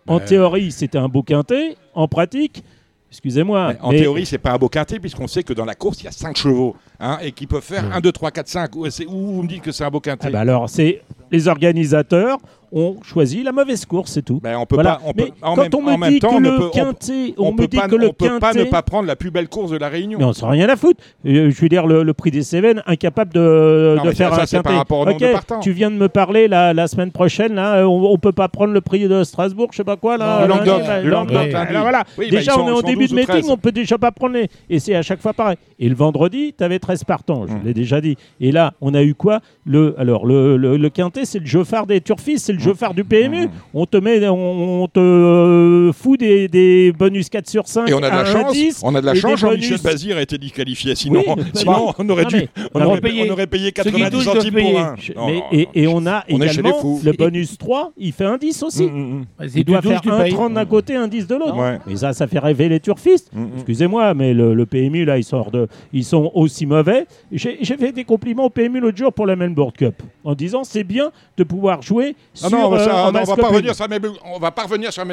En 0.05 0.17
Ouais. 0.17 0.25
théorie, 0.25 0.71
c'était 0.71 0.97
un 0.97 1.07
beau 1.07 1.23
quintet. 1.23 1.77
En 1.93 2.09
pratique, 2.09 2.61
excusez-moi. 3.09 3.73
en 3.81 3.91
mais- 3.91 3.99
théorie, 3.99 4.25
c'est 4.25 4.37
pas 4.37 4.51
un 4.51 4.57
beau 4.57 4.69
quintet, 4.69 4.99
puisqu'on 4.99 5.27
sait 5.27 5.43
que 5.43 5.53
dans 5.53 5.65
la 5.65 5.75
course, 5.75 6.01
il 6.01 6.05
y 6.05 6.07
a 6.07 6.11
5 6.11 6.35
chevaux, 6.37 6.75
hein, 6.99 7.17
et 7.21 7.31
qui 7.31 7.47
peuvent 7.47 7.61
faire 7.63 7.83
1, 7.93 7.99
2, 8.01 8.11
3, 8.11 8.31
4, 8.31 8.47
5. 8.47 8.75
Ou, 8.75 8.89
c'est- 8.89 9.05
ou 9.05 9.11
vous 9.33 9.43
me 9.43 9.47
dites 9.47 9.61
que 9.61 9.71
c'est 9.71 9.83
un 9.83 9.89
beau 9.89 9.99
quintet 9.99 10.27
Ah 10.27 10.31
bah 10.31 10.39
alors, 10.41 10.69
c'est 10.69 11.01
les 11.31 11.47
organisateurs 11.47 12.37
ont 12.71 12.97
choisi 13.01 13.43
la 13.43 13.51
mauvaise 13.51 13.85
course, 13.85 14.11
c'est 14.11 14.21
tout. 14.23 14.39
Ben, 14.41 14.57
on 14.57 14.65
peut 14.65 14.75
Voilà. 14.75 14.95
pas. 14.95 15.01
On 15.05 15.13
peut, 15.13 15.29
en 15.41 15.55
quand 15.55 15.61
même, 15.63 15.69
on 15.73 15.97
me 15.97 16.09
dit 16.09 16.19
temps, 16.19 16.35
que 16.35 16.41
ne 16.41 16.49
le 16.51 16.69
quintet, 16.69 17.33
on, 17.37 17.47
on 17.47 17.51
me 17.53 17.57
peut 17.57 17.67
dit 17.67 17.77
pas, 17.77 17.87
que 17.87 17.95
le 17.95 18.07
on 18.09 18.13
peut 18.13 18.39
pas 18.39 18.53
ne 18.53 18.63
pas 18.65 18.81
prendre 18.81 19.07
la 19.07 19.15
plus 19.15 19.31
belle 19.31 19.47
course 19.49 19.71
de 19.71 19.77
la 19.77 19.89
Réunion. 19.89 20.19
mais 20.19 20.25
on 20.25 20.33
s'en 20.33 20.49
rien 20.49 20.67
à 20.69 20.75
foutre. 20.75 21.01
Euh, 21.25 21.49
je 21.49 21.61
veux 21.61 21.69
dire, 21.69 21.87
le, 21.87 22.03
le 22.03 22.13
prix 22.13 22.31
des 22.31 22.43
Cévennes, 22.43 22.83
incapable 22.85 23.33
de, 23.33 23.95
Non, 23.97 24.03
de 24.05 24.11
faire 24.11 24.29
ça, 24.35 24.41
un 24.43 24.45
par 24.45 24.47
quintet. 24.63 24.77
rapport 24.77 24.99
au 24.99 25.05
nombre 25.05 25.15
Ok, 25.17 25.21
de 25.57 25.61
tu 25.61 25.71
viens 25.71 25.91
de 25.91 25.95
me 25.95 26.09
parler 26.09 26.47
la, 26.47 26.73
la 26.73 26.87
semaine 26.87 27.11
prochaine, 27.11 27.55
là, 27.55 27.77
euh, 27.77 27.83
on, 27.85 28.11
on 28.11 28.17
peut 28.17 28.31
pas 28.31 28.47
prendre 28.49 28.73
le 28.73 28.81
prix 28.81 29.07
de 29.07 29.23
Strasbourg, 29.23 29.69
je 29.71 29.77
sais 29.77 29.83
pas 29.83 29.95
quoi, 29.97 30.17
là. 30.17 30.45
Languedoc, 30.47 30.81
bah, 30.85 31.01
du 31.01 31.09
Languedoc, 31.09 31.35
lundi. 31.35 31.51
lundi. 31.53 31.69
Alors 31.69 31.81
voilà, 31.83 32.03
Oui, 32.17 32.25
bah, 32.29 32.37
déjà 32.37 32.51
ils 32.51 32.55
sont- 32.55 32.61
on 32.61 32.67
est 32.69 32.71
en 32.71 32.81
début 32.81 33.01
12 33.07 33.09
de 33.11 33.15
meeting, 33.15 33.27
13. 33.41 33.49
on 33.49 33.57
peut 33.57 33.71
déjà 33.71 33.97
pas 33.97 34.11
prendre 34.11 34.33
les. 34.35 34.47
Et 34.69 34.79
c'est 34.79 34.95
à 34.95 35.01
chaque 35.01 35.21
fois 35.21 35.33
pareil. 35.33 35.57
Et 35.79 35.87
le 35.89 35.95
vendredi, 35.95 36.53
tu 36.57 36.63
avais 36.63 36.79
13 36.79 37.03
partants, 37.03 37.45
je 37.47 37.53
Hum. 37.53 37.61
l'ai 37.63 37.73
déjà 37.73 38.01
dit. 38.01 38.17
Et 38.41 38.51
là, 38.51 38.73
on 38.81 38.93
a 38.93 39.03
eu 39.03 39.13
quoi? 39.13 39.39
Le, 39.65 39.95
Alors, 39.97 40.25
le, 40.25 40.57
le, 40.57 40.77
le 40.77 40.89
quintet, 40.89 41.25
c'est 41.25 41.39
le 41.39 41.45
jeu 41.45 41.63
phare 41.63 41.85
des 41.87 42.01
turfistes, 42.01 42.45
c'est 42.47 42.53
le 42.57 42.63
jeu 42.63 42.73
phare 42.73 42.93
du 42.93 43.03
PMU. 43.03 43.43
Hum. 43.45 43.49
On 43.73 43.85
te 43.85 43.97
met, 43.97 44.27
on, 44.27 44.83
on 44.83 44.87
te 44.87 44.99
euh, 44.99 45.91
fout 45.93 46.19
des, 46.19 46.47
des 46.47 46.91
bonus 46.97 47.29
4 47.29 47.47
sur 47.49 47.67
5. 47.67 47.89
Et 47.89 47.93
on 47.93 48.03
a 48.03 48.09
de 48.09 48.15
la 48.15 48.25
chance. 48.25 48.55
1,10, 48.55 48.79
On 48.83 48.95
a 48.95 49.01
de 49.01 49.05
la 49.05 49.15
chance. 49.15 49.39
Jean-Michel 49.39 49.69
bonus. 49.77 49.83
Bazir 49.83 50.17
a 50.17 50.21
été 50.21 50.37
disqualifié. 50.37 50.95
Sinon, 50.95 51.23
Oui, 51.27 51.43
sinon 51.53 51.73
bon. 51.73 51.93
on 51.97 52.09
aurait 52.09 52.25
dû. 52.25 52.47
On 52.73 52.81
on 52.81 52.85
aurait, 52.85 53.01
payé, 53.01 53.25
on 53.29 53.33
aurait 53.33 53.47
payé 53.47 53.71
Ceux 53.75 53.83
qui 53.91 53.91
90 54.01 54.11
doutent, 54.11 54.23
doivent 54.25 54.37
centimes 54.37 54.53
pour 54.59 54.79
un. 54.79 54.95
Je- 54.97 55.13
Non, 55.13 55.27
mais- 55.27 55.33
non, 55.33 55.69
et, 55.73 55.87
on 55.87 56.05
a 56.05 56.23
On 56.29 56.41
également 56.41 56.99
le 57.03 57.11
bonus 57.13 57.57
3, 57.57 57.91
il 57.97 58.11
fait 58.11 58.25
un 58.25 58.37
10 58.37 58.63
aussi. 58.63 58.83
Hum, 58.83 59.25
hum, 59.39 59.47
Il 59.55 59.63
doit 59.63 59.81
faire 59.81 60.01
un 60.11 60.27
30 60.29 60.53
d'un 60.53 60.65
côté, 60.65 60.95
un 60.95 61.07
10 61.07 61.27
de 61.27 61.35
l'autre. 61.35 61.57
Ouais. 61.57 61.79
Et 61.89 61.95
ça, 61.97 62.13
ça 62.13 62.27
fait 62.27 62.39
rêver 62.39 62.69
les 62.69 62.79
turfistes. 62.79 63.29
Hum. 63.35 63.49
Excusez-moi, 63.55 64.13
mais 64.13 64.33
le, 64.33 64.53
le 64.53 64.65
PMU, 64.65 65.05
là, 65.05 65.17
ils, 65.17 65.23
sortent 65.23 65.53
de, 65.53 65.67
ils 65.93 66.03
sont 66.03 66.31
aussi 66.33 66.65
mauvais. 66.65 67.05
J'ai 67.31 67.57
fait 67.77 67.91
des 67.91 68.03
compliments 68.03 68.45
au 68.45 68.49
PMU 68.49 68.79
l'autre 68.79 68.97
jour 68.97 69.13
pour 69.13 69.25
la 69.25 69.35
Mainboard 69.35 69.75
Cup, 69.75 70.01
en 70.23 70.33
disant 70.33 70.63
c'est 70.63 70.83
bien 70.83 71.11
de 71.37 71.43
pouvoir 71.43 71.81
jouer 71.81 72.15
sur 72.49 72.57
non, 72.57 72.73
euh, 72.73 72.85
ça, 72.85 72.95
en 72.95 73.11
non, 73.11 73.19
on 73.21 73.23
va 73.23 73.35
pas 73.35 73.47
revenir 73.47 73.75
sur 73.75 73.87
la 73.87 73.99
Med- 73.99 74.11
on 74.25 74.39
va 74.39 74.51
pas 74.51 74.63
revenir 74.63 74.91
sur 74.93 75.03
hein. 75.03 75.07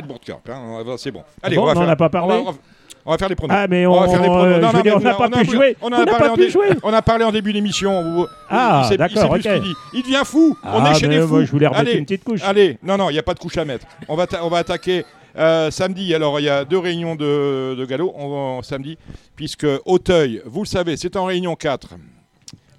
On 0.49 0.97
C'est 0.97 1.11
bon. 1.11 1.23
Allez, 1.43 1.57
bon, 1.57 1.63
on 1.63 1.67
va 1.67 1.73
on 1.73 1.75
faire. 1.81 1.89
a 1.91 1.97
pas 1.97 2.09
parlé 2.09 2.35
on 2.35 2.51
va- 2.51 2.59
On 3.07 3.11
va 3.13 3.19
faire 3.19 3.29
les 3.29 3.35
pronos. 3.35 3.55
Ah, 3.59 3.67
mais 3.69 3.85
on 3.87 3.93
on, 3.93 4.01
va 4.01 4.09
faire 4.09 4.23
les 4.23 4.29
pronos. 4.29 4.45
euh, 4.47 4.59
Non, 4.61 4.69
je 4.69 4.73
non, 4.73 4.79
veux 4.79 4.83
dire, 4.83 4.99
mais 4.99 5.05
on 5.07 5.09
n'a 5.11 5.15
pas 5.15 5.25
a 5.27 5.29
pu 5.45 5.51
jouer. 5.51 5.77
On, 5.83 5.89
On 5.89 5.93
a 5.93 5.99
n'a 5.99 6.07
parlé 6.07 6.25
pas 6.27 6.31
en 6.31 6.35
pu 6.37 6.41
dé- 6.41 6.51
jouer. 6.51 6.69
On 6.83 6.93
a 6.95 7.03
parlé 7.03 7.25
en 7.27 7.33
début 7.33 7.53
d'émission. 7.53 8.27
Ah, 8.49 8.89
d'accord, 8.97 9.31
ok. 9.31 9.41
dit. 9.61 9.75
Il 9.93 10.03
devient 10.03 10.23
fou. 10.25 10.57
on 10.65 10.83
Ah, 10.85 10.91
est 10.91 10.95
chez 10.95 11.07
les 11.09 11.21
fous. 11.21 11.27
moi, 11.29 11.45
je 11.45 11.51
voulais 11.51 11.67
remettre 11.67 11.83
Allez, 11.89 11.99
une 11.99 12.05
petite 12.07 12.25
couche. 12.25 12.41
Allez, 12.43 12.79
non, 12.83 12.97
non, 12.97 13.11
il 13.11 13.13
n'y 13.13 13.19
a 13.19 13.23
pas 13.23 13.35
de 13.35 13.39
couche 13.41 13.59
à 13.59 13.65
mettre. 13.67 13.87
On 14.09 14.17
va, 14.17 14.27
ta- 14.27 14.43
on 14.43 14.49
va 14.49 14.59
attaquer 14.59 15.05
euh, 15.37 15.71
samedi. 15.71 16.15
Alors, 16.15 16.41
il 16.41 16.45
y 16.45 16.49
a 16.49 16.65
deux 16.65 16.79
réunions 16.79 17.15
de, 17.15 17.75
de 17.75 17.85
galop 17.85 18.15
on 18.17 18.63
samedi, 18.63 18.97
puisque 19.37 19.67
Auteuil, 19.85 20.41
vous 20.47 20.63
le 20.63 20.67
savez, 20.67 20.97
c'est 20.97 21.17
en 21.17 21.27
réunion 21.27 21.57
4. 21.57 21.89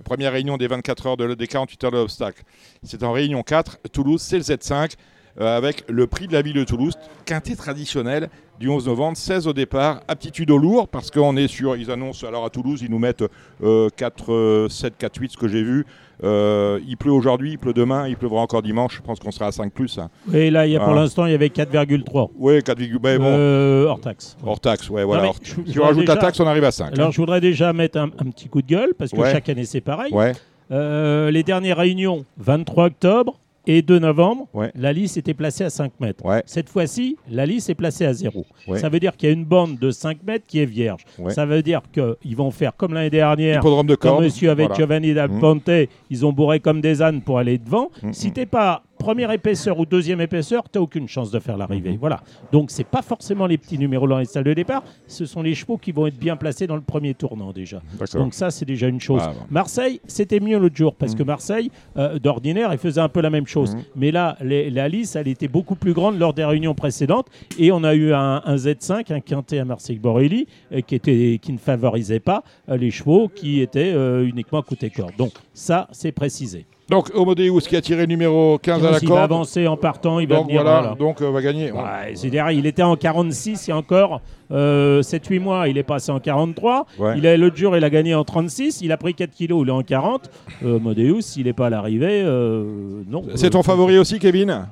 Première 0.06 0.34
réunion 0.34 0.56
des 0.56 0.68
24 0.68 1.08
heures 1.08 1.18
de, 1.18 1.34
des 1.34 1.48
48 1.48 1.84
heures 1.84 1.92
de 1.92 1.98
l'obstacle. 1.98 2.44
C'est 2.84 3.02
en 3.02 3.12
réunion 3.12 3.42
4. 3.42 3.80
Toulouse, 3.92 4.22
c'est 4.22 4.38
le 4.38 4.44
Z5, 4.44 4.94
euh, 5.42 5.58
avec 5.58 5.84
le 5.90 6.06
prix 6.06 6.28
de 6.28 6.34
la 6.34 6.44
ville 6.44 6.54
de 6.54 6.64
Toulouse, 6.64 6.94
quintet 7.26 7.56
traditionnel 7.56 8.30
du 8.60 8.70
11 8.70 8.86
novembre, 8.86 9.18
16 9.18 9.48
au 9.48 9.54
départ, 9.54 10.02
aptitude 10.08 10.52
au 10.52 10.60
lourd, 10.60 10.88
parce 10.88 11.10
qu'on 11.10 11.36
est 11.36 11.48
sur, 11.48 11.76
ils 11.76 11.90
annoncent, 11.90 12.26
alors 12.28 12.46
à 12.46 12.52
Toulouse, 12.52 12.84
ils 12.84 12.92
nous 12.92 13.00
mettent 13.00 13.26
euh, 13.64 13.90
4, 13.98 14.32
euh, 14.32 14.70
7, 14.70 14.94
4, 14.96 15.18
8, 15.20 15.32
ce 15.32 15.38
que 15.38 15.48
j'ai 15.48 15.64
vu. 15.64 15.88
Euh, 16.24 16.80
il 16.88 16.98
pleut 16.98 17.12
aujourd'hui, 17.12 17.52
il 17.52 17.58
pleut 17.58 17.74
demain, 17.74 18.08
il 18.08 18.16
pleuvra 18.18 18.42
encore 18.42 18.62
dimanche. 18.62 18.96
Je 18.98 19.02
pense 19.02 19.20
qu'on 19.20 19.32
sera 19.32 19.48
à 19.48 19.52
5 19.52 19.72
plus. 19.74 19.98
Hein. 19.98 20.10
Et 20.34 20.50
là, 20.50 20.66
il 20.66 20.72
y 20.74 20.78
a, 20.78 20.80
pour 20.80 20.90
Ah. 20.94 20.96
l'instant, 20.96 21.26
il 21.26 21.32
y 21.32 21.36
avait 21.36 21.50
4,3 21.50 22.30
Oui, 22.38 22.62
4, 22.64 22.78
mais 23.04 23.18
bon, 23.18 23.26
euh, 23.26 23.86
hors 23.88 24.00
taxe. 24.00 24.38
hors 24.46 24.60
taxe, 24.60 24.90
ouais, 24.90 25.04
voilà. 25.04 25.24
mais 25.24 25.28
hors- 25.30 25.36
je- 25.42 25.54
si 25.66 25.74
je 25.74 25.80
on 25.80 25.84
rajoute 25.84 26.08
la 26.08 26.16
déjà- 26.16 26.26
taxe, 26.28 26.40
on 26.40 26.48
arrive 26.48 26.64
à 26.64 26.72
5. 26.72 26.94
Alors, 26.98 27.12
je 27.12 27.18
voudrais 27.18 27.42
déjà 27.42 27.74
mettre 27.74 27.98
un, 27.98 28.06
un 28.06 28.30
petit 28.32 28.48
coup 28.48 28.62
de 28.62 28.68
gueule, 28.68 28.94
parce 28.98 29.12
que 29.12 29.18
Ouais. 29.18 29.32
chaque 29.32 29.50
année, 29.50 29.66
c'est 29.66 29.82
pareil. 29.82 30.14
ouais, 30.14 30.34
Euh, 30.72 31.30
les 31.30 31.44
dernières 31.44 31.78
réunions, 31.78 32.26
23 32.38 32.86
octobre 32.86 33.40
et 33.68 33.82
2 33.82 34.00
novembre, 34.00 34.48
Ouais. 34.54 34.72
la 34.76 34.94
lisse 34.94 35.18
était 35.18 35.34
placée 35.34 35.64
à 35.64 35.70
5 35.70 35.92
mètres. 36.00 36.24
ouais, 36.26 36.44
Cette 36.46 36.70
fois-ci, 36.70 37.18
la 37.30 37.46
lisse 37.46 37.70
est 37.70 37.76
placée 37.76 38.06
à 38.06 38.14
0. 38.14 38.46
Ouais. 38.68 38.80
Ça 38.80 38.90
veut 38.90 39.00
dire 39.00 39.16
qu'il 39.18 39.30
y 39.30 39.32
a 39.32 39.34
une 39.36 39.46
bande 39.46 39.78
de 39.80 39.92
5 39.92 40.18
mètres 40.26 40.46
qui 40.48 40.60
est 40.60 40.66
vierge. 40.66 41.02
Ça 41.30 41.46
veut 41.46 41.62
dire 41.62 41.82
qu'ils 41.92 42.36
vont 42.36 42.52
faire 42.52 42.76
comme 42.76 42.94
l'année 42.94 43.10
dernière, 43.10 43.60
hippodrome 43.60 43.88
de 43.88 43.96
comme 43.96 44.12
corde. 44.12 44.24
monsieur 44.24 44.50
avec 44.52 44.68
voilà. 44.68 44.76
Giovanni 44.76 45.14
da 45.14 45.28
Mhm. 45.28 45.40
Ponte, 45.40 45.70
ils 46.10 46.26
ont 46.26 46.32
bourré 46.34 46.60
comme 46.60 46.82
des 46.82 47.02
ânes 47.02 47.22
pour 47.22 47.40
aller 47.40 47.58
devant. 47.58 47.90
Mhm. 48.04 48.14
Si 48.14 48.32
t'es 48.32 48.46
pas 48.46 48.84
première 48.98 49.32
épaisseur 49.32 49.80
ou 49.80 49.86
deuxième 49.86 50.22
épaisseur, 50.22 50.64
tu 50.72 50.80
aucune 50.80 51.08
chance 51.08 51.32
de 51.32 51.40
faire 51.40 51.58
l'arrivée. 51.58 51.92
Mhm. 51.92 51.98
Voilà. 52.00 52.22
Donc 52.52 52.72
c'est 52.72 52.84
pas 52.86 53.02
forcément 53.02 53.46
les 53.48 53.58
petits 53.58 53.78
numéros 53.78 54.08
dans 54.08 54.18
les 54.20 54.26
salles 54.26 54.44
de 54.44 54.54
départ, 54.54 54.84
ce 55.08 55.26
sont 55.26 55.42
les 55.42 55.56
chevaux 55.56 55.78
qui 55.78 55.92
vont 55.92 56.08
être 56.08 56.18
bien 56.18 56.36
placés 56.36 56.68
dans 56.68 56.76
le 56.76 56.82
premier 56.82 57.14
tournant 57.14 57.52
déjà. 57.52 57.82
Donc 58.14 58.34
ça, 58.34 58.52
c'est 58.52 58.66
déjà 58.66 58.88
une 58.88 59.00
chose. 59.00 59.22
Ah, 59.24 59.34
bon. 59.34 59.46
Marseille, 59.50 60.00
c'était 60.08 60.40
mieux 60.40 60.58
l'autre 60.58 60.76
jour, 60.76 60.96
parce 60.96 61.12
Mhm. 61.14 61.18
que 61.20 61.24
Marseille, 61.24 61.72
euh, 61.98 62.20
d'ordinaire, 62.20 62.70
il 62.72 62.78
faisait 62.78 63.02
un 63.02 63.10
peu 63.10 63.22
la 63.22 63.30
même 63.30 63.48
chose. 63.48 63.76
Mhm. 63.76 63.82
Mais 63.96 64.12
là, 64.12 64.38
les- 64.42 64.70
la 64.70 64.88
liste, 64.90 65.16
elle 65.16 65.28
était 65.28 65.48
beaucoup 65.48 65.76
plus 65.76 65.94
grande 65.94 66.18
lors 66.20 66.34
des 66.34 66.46
réunions 66.46 66.76
précédentes. 66.76 67.28
Et 67.60 67.72
on 67.72 67.84
a 67.84 67.94
eu 67.96 68.14
un, 68.14 68.42
un 68.46 68.56
Z5, 68.58 69.12
un 69.12 69.20
quintet 69.20 69.60
à 69.60 69.66
Marseille-Borelli, 69.66 70.48
euh, 70.72 70.82
qui, 70.82 70.96
était, 70.96 71.40
qui 71.42 71.52
ne 71.54 71.58
favorisait 71.58 72.20
pas 72.20 72.44
euh, 72.70 72.78
les 72.78 72.92
chevaux 72.92 73.30
qui 73.30 73.62
étaient 73.62 73.94
uniquement 74.24 74.60
à 74.60 74.64
côté 74.64 74.90
corde. 74.90 75.14
Donc 75.18 75.32
ça, 75.54 75.88
c'est 75.92 76.12
précisé. 76.12 76.66
Donc, 76.88 77.10
Homodeus 77.16 77.62
qui 77.62 77.76
a 77.76 77.82
tiré 77.82 78.02
le 78.02 78.06
numéro 78.06 78.60
15 78.60 78.86
à 78.86 78.92
la 78.92 79.00
S'il 79.00 79.10
va 79.10 79.16
corde. 79.16 79.24
avancer 79.32 79.68
en 79.68 79.76
partant, 79.76 80.20
il 80.20 80.28
va 80.28 80.36
Donc 80.36 80.48
venir. 80.48 80.62
voilà, 80.62 80.80
voilà. 80.82 80.96
donc 80.96 81.20
euh, 81.22 81.32
va 81.32 81.42
gagner. 81.42 81.72
Ouais, 81.72 82.14
c'est-à-dire, 82.14 82.52
il 82.52 82.66
était 82.68 82.84
en 82.84 82.96
46 82.96 83.66
il 83.68 83.70
y 83.72 83.74
a 83.74 83.78
encore 83.78 84.22
euh, 84.52 85.02
7-8 85.02 85.40
mois, 85.40 85.68
il 85.68 85.80
est 85.80 85.84
passé 85.84 86.12
en 86.12 86.20
43. 86.20 86.86
Ouais. 87.00 87.18
Il 87.18 87.26
a 87.26 87.36
l'autre 87.38 87.56
jour, 87.56 87.76
il 87.76 87.84
a 87.84 87.90
gagné 87.90 88.14
en 88.14 88.24
36. 88.24 88.82
Il 88.82 88.92
a 88.92 88.98
pris 88.98 89.16
4 89.16 89.32
kilos, 89.32 89.64
il 89.66 89.70
est 89.70 89.72
en 89.72 89.82
40. 89.82 90.30
Euh, 90.64 91.22
s'il 91.22 91.46
n'est 91.46 91.54
pas 91.54 91.68
à 91.68 91.70
l'arrivée, 91.72 92.22
euh, 92.24 92.64
non. 93.10 93.24
C'est 93.34 93.50
ton 93.50 93.64
favori 93.64 93.98
aussi, 93.98 94.20
Kevin? 94.20 94.68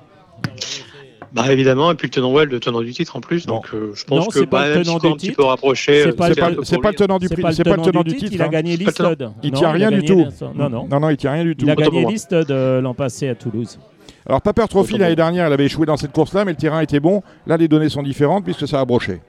Bah 1.33 1.51
évidemment, 1.51 1.91
et 1.91 1.95
puis 1.95 2.07
le 2.07 2.11
tenant 2.11 2.31
ouais, 2.31 2.45
le 2.45 2.59
tenant 2.59 2.81
du 2.81 2.91
titre 2.93 3.15
en 3.15 3.19
plus. 3.19 3.47
Bon. 3.47 3.55
Donc 3.55 3.69
euh, 3.73 3.91
je 3.95 4.03
pense 4.05 4.19
Non, 4.19 4.25
que 4.27 4.33
c'est 4.39 4.45
pas 4.45 4.61
bah, 4.61 4.67
le 4.69 4.75
même 4.75 4.83
tenant 4.83 4.99
si 4.99 5.01
c'est 5.01 5.07
du 5.07 5.13
un 5.13 5.15
petit 5.15 5.25
titre. 5.27 5.37
peu 5.37 5.43
rapproché. 5.45 6.03
C'est 6.03 6.09
euh, 6.09 6.13
pas 6.13 6.25
C'est 6.25 6.29
le- 6.75 6.81
pas, 6.81 6.89
le 6.91 6.95
tenant 6.95 7.17
du 7.17 7.27
C'est 7.27 7.33
prix, 7.33 7.41
pas 7.41 7.49
le 7.49 7.55
c'est 7.55 7.63
pas 7.63 7.75
le 7.75 7.81
tenant 7.81 8.03
du 8.03 8.11
titre, 8.11 8.23
titre. 8.25 8.33
il 8.35 8.41
a 8.41 8.45
hein. 8.45 8.49
gagné. 8.49 8.77
Listed. 8.77 9.29
Il 9.41 9.51
tient 9.51 9.71
rien 9.71 9.89
du 9.89 10.03
tout. 10.03 10.25
Non, 10.55 10.69
non. 10.69 10.87
Non, 10.87 10.99
non, 10.99 11.09
il 11.09 11.17
tient 11.17 11.31
rien 11.31 11.43
du 11.43 11.55
tout. 11.55 11.65
Il 11.65 11.71
a 11.71 11.75
gagné 11.75 12.01
moi. 12.01 12.11
Listed 12.11 12.51
euh, 12.51 12.81
l'an 12.81 12.93
passé 12.93 13.29
à 13.29 13.35
Toulouse. 13.35 13.79
Alors, 14.27 14.41
Paper 14.41 14.65
Trophy, 14.69 14.97
l'année 14.97 15.15
dernière, 15.15 15.47
elle 15.47 15.53
avait 15.53 15.65
échoué 15.65 15.85
dans 15.85 15.97
cette 15.97 16.11
course-là, 16.13 16.45
mais 16.45 16.51
le 16.51 16.57
terrain 16.57 16.81
était 16.81 16.99
bon. 16.99 17.23
Là, 17.47 17.57
les 17.57 17.67
données 17.67 17.89
sont 17.89 18.03
différentes 18.03 18.43
puisque 18.43 18.67
ça 18.67 18.79
a 18.79 18.85
broché. 18.85 19.21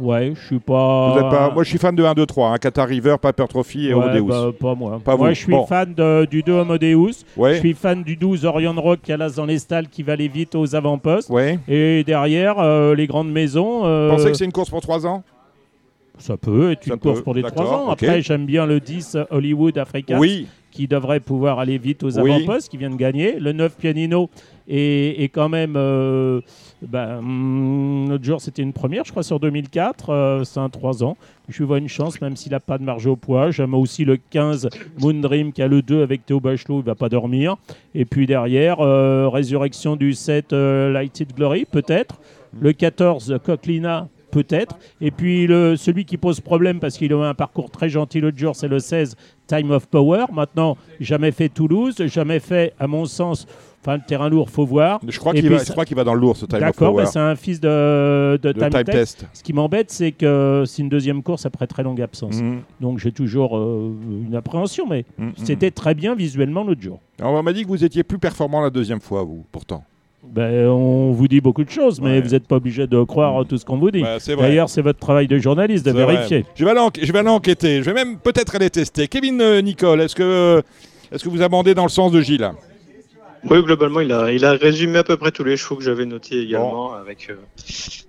Ouais, 0.00 0.32
je 0.34 0.46
suis 0.46 0.58
pas. 0.58 1.28
Pas... 1.30 1.50
Moi, 1.52 1.62
je 1.62 1.68
suis 1.68 1.78
fan 1.78 1.94
de 1.94 2.02
1, 2.04 2.14
2, 2.14 2.26
3. 2.26 2.50
Hein, 2.50 2.58
Qatar 2.58 2.88
River, 2.88 3.16
Paper 3.20 3.46
Trophy 3.48 3.88
et 3.88 3.94
Ouais, 3.94 4.04
Homodeus. 4.04 4.24
bah, 4.26 4.50
pas 4.58 4.74
moi. 4.74 5.00
Pas 5.04 5.16
moi, 5.16 5.28
vous. 5.28 5.34
je 5.34 5.40
suis 5.40 5.52
Bon. 5.52 5.66
fan 5.66 5.94
de- 5.94 6.24
du 6.26 6.42
2 6.42 6.52
Homodeus. 6.52 7.24
Je 7.36 7.40
Ouais, 7.40 7.58
suis 7.58 7.74
fan 7.74 8.02
du 8.02 8.16
12 8.16 8.44
Orion 8.44 8.74
Rock 8.76 9.00
qui 9.02 9.12
a 9.12 9.16
l'as 9.16 9.36
dans 9.36 9.46
les 9.46 9.58
stalles 9.58 9.88
qui 9.88 10.02
va 10.02 10.14
aller 10.14 10.28
vite 10.28 10.54
aux 10.54 10.74
avant-postes. 10.74 11.30
ouais. 11.30 11.58
Et 11.68 12.02
derrière, 12.04 12.58
euh, 12.58 12.94
les 12.94 13.06
grandes 13.06 13.30
maisons. 13.32 13.84
euh, 13.84 14.08
Vous 14.10 14.16
pensez 14.16 14.30
que 14.30 14.36
c'est 14.36 14.44
une 14.44 14.52
course 14.52 14.70
pour 14.70 14.80
3 14.80 15.06
ans? 15.06 15.22
Ça 16.18 16.36
peut 16.36 16.70
être 16.72 16.84
Ça 16.84 16.94
une 16.94 17.00
peut, 17.00 17.08
course 17.10 17.22
pour 17.22 17.34
les 17.34 17.42
3 17.42 17.50
d'accord, 17.52 17.72
ans. 17.72 17.84
ok. 17.86 18.02
Après, 18.04 18.22
j'aime 18.22 18.46
bien 18.46 18.66
le 18.66 18.78
10 18.80 19.16
Hollywood 19.30 19.76
Africa, 19.78 20.16
Oui. 20.18 20.46
Qui 20.74 20.88
devrait 20.88 21.20
pouvoir 21.20 21.60
aller 21.60 21.78
vite 21.78 22.02
aux 22.02 22.18
Oui. 22.18 22.32
avant-postes, 22.32 22.68
qui 22.68 22.76
vient 22.76 22.90
de 22.90 22.96
gagner. 22.96 23.38
Le 23.38 23.52
9 23.52 23.76
Pianino 23.76 24.28
est, 24.68 25.22
est 25.22 25.28
quand 25.28 25.48
même. 25.48 25.74
euh, 25.76 26.40
ben, 26.82 27.18
hum, 27.18 28.06
L'autre 28.10 28.24
jour, 28.24 28.40
c'était 28.40 28.62
une 28.62 28.72
première, 28.72 29.04
je 29.04 29.12
crois, 29.12 29.22
sur 29.22 29.38
2004. 29.38 30.10
euh, 30.10 30.42
c'est 30.44 30.58
un 30.58 30.68
3 30.68 31.04
ans. 31.04 31.16
Je 31.48 31.58
lui 31.58 31.64
vois 31.66 31.78
une 31.78 31.88
chance, 31.88 32.20
même 32.20 32.34
s'il 32.36 32.50
n'a 32.52 32.58
pas 32.60 32.78
de 32.78 32.82
marge 32.82 33.06
au 33.06 33.14
poids. 33.14 33.52
J'aime 33.52 33.74
aussi 33.74 34.04
le 34.04 34.16
15 34.16 34.68
Moon 35.00 35.14
Dream 35.14 35.52
qui 35.52 35.62
a 35.62 35.68
le 35.68 35.80
2 35.80 36.02
avec 36.02 36.26
Théo 36.26 36.40
Bachelot, 36.40 36.80
il 36.80 36.84
va 36.84 36.94
pas 36.96 37.08
dormir. 37.08 37.56
Et 37.94 38.04
puis 38.04 38.26
derrière, 38.26 38.80
euh, 38.80 39.28
résurrection 39.28 39.94
du 39.94 40.12
7 40.12 40.52
euh, 40.52 40.90
Lighted 40.92 41.32
Glory, 41.36 41.66
peut-être. 41.66 42.16
Le 42.58 42.72
14 42.72 43.38
Coquelina, 43.44 44.08
peut-être. 44.34 44.76
Et 45.00 45.10
puis 45.12 45.46
le, 45.46 45.76
celui 45.76 46.04
qui 46.04 46.16
pose 46.16 46.40
problème 46.40 46.80
parce 46.80 46.98
qu'il 46.98 47.12
a 47.12 47.16
eu 47.16 47.22
un 47.22 47.34
parcours 47.34 47.70
très 47.70 47.88
gentil 47.88 48.20
l'autre 48.20 48.36
jour, 48.38 48.54
c'est 48.56 48.68
le 48.68 48.80
16 48.80 49.16
Time 49.46 49.70
of 49.70 49.86
Power. 49.86 50.24
Maintenant, 50.32 50.76
jamais 51.00 51.30
fait 51.30 51.48
Toulouse, 51.48 51.94
jamais 52.06 52.40
fait, 52.40 52.72
à 52.80 52.86
mon 52.86 53.04
sens, 53.04 53.46
enfin 53.82 53.96
le 53.98 54.02
terrain 54.06 54.28
lourd, 54.28 54.50
faut 54.50 54.64
voir. 54.66 54.98
Je 55.06 55.18
crois 55.18 55.32
qu'il 55.34 55.48
va, 55.48 55.58
ça- 55.60 55.74
va 55.94 56.04
dans 56.04 56.14
le 56.14 56.20
lourd 56.20 56.36
ce 56.36 56.46
Time 56.46 56.56
of 56.56 56.60
D'accord, 56.64 56.92
Power. 56.92 57.04
bah, 57.04 57.10
c'est 57.12 57.18
un 57.20 57.36
fils 57.36 57.60
de, 57.60 58.38
de 58.42 58.52
de 58.52 58.58
time, 58.58 58.70
time 58.70 58.84
test. 58.84 59.18
test. 59.20 59.26
Ce 59.34 59.42
qui 59.42 59.52
m'embête, 59.52 59.90
c'est 59.90 60.12
que 60.12 60.64
c'est 60.66 60.82
une 60.82 60.88
deuxième 60.88 61.22
course 61.22 61.46
après 61.46 61.66
très 61.66 61.82
longue 61.82 62.00
absence. 62.00 62.40
Mhm. 62.40 62.60
Donc 62.80 62.98
j'ai 62.98 63.12
toujours 63.12 63.56
euh, 63.56 63.92
une 64.26 64.34
appréhension, 64.34 64.86
mais 64.88 65.04
Mhm. 65.18 65.32
c'était 65.44 65.70
très 65.70 65.94
bien 65.94 66.14
visuellement 66.14 66.64
l'autre 66.64 66.80
jour. 66.82 66.98
Alors, 67.20 67.32
On 67.34 67.42
m'a 67.42 67.52
dit 67.52 67.62
que 67.62 67.68
vous 67.68 67.84
étiez 67.84 68.02
plus 68.02 68.18
performant 68.18 68.60
la 68.62 68.70
deuxième 68.70 69.00
fois, 69.00 69.22
vous, 69.22 69.44
pourtant. 69.52 69.84
Ben, 70.32 70.66
on 70.68 71.12
vous 71.12 71.28
dit 71.28 71.40
beaucoup 71.40 71.62
de 71.64 71.70
choses, 71.70 72.00
mais 72.00 72.10
Ouais. 72.14 72.20
vous 72.20 72.30
n'êtes 72.30 72.46
pas 72.48 72.56
obligé 72.56 72.86
de 72.86 73.02
croire 73.04 73.44
tout 73.46 73.56
ce 73.56 73.64
qu'on 73.64 73.78
vous 73.78 73.90
dit. 73.90 74.02
D'ailleurs, 74.36 74.68
c'est 74.68 74.82
votre 74.82 74.98
travail 74.98 75.28
de 75.28 75.38
journaliste 75.38 75.86
de 75.86 75.92
vrai. 75.92 76.06
vérifier. 76.06 76.44
Je 76.56 76.64
vais, 76.64 76.70
aller 76.72 76.80
je 77.02 77.12
vais 77.12 77.18
aller 77.20 77.28
enquêter. 77.28 77.78
Je 77.82 77.84
vais 77.84 77.94
même 77.94 78.18
peut-être 78.18 78.54
aller 78.56 78.70
tester. 78.70 79.06
Kevin 79.06 79.40
euh, 79.40 79.60
Nicole, 79.60 80.00
est-ce 80.00 80.14
que, 80.16 80.62
est-ce 81.12 81.22
que 81.24 81.28
vous 81.28 81.42
abondez 81.42 81.74
dans 81.74 81.84
le 81.84 81.88
sens 81.88 82.10
de 82.10 82.20
Gilles? 82.20 82.50
Oui, 83.50 83.62
globalement, 83.62 84.00
il 84.00 84.10
a, 84.10 84.32
il 84.32 84.42
a 84.46 84.52
résumé 84.52 84.96
à 84.98 85.04
peu 85.04 85.18
près 85.18 85.30
tous 85.30 85.44
les 85.44 85.58
chevaux 85.58 85.76
que 85.76 85.84
j'avais 85.84 86.06
notés 86.06 86.40
également, 86.40 86.94
avec, 86.94 87.28
euh, 87.28 87.34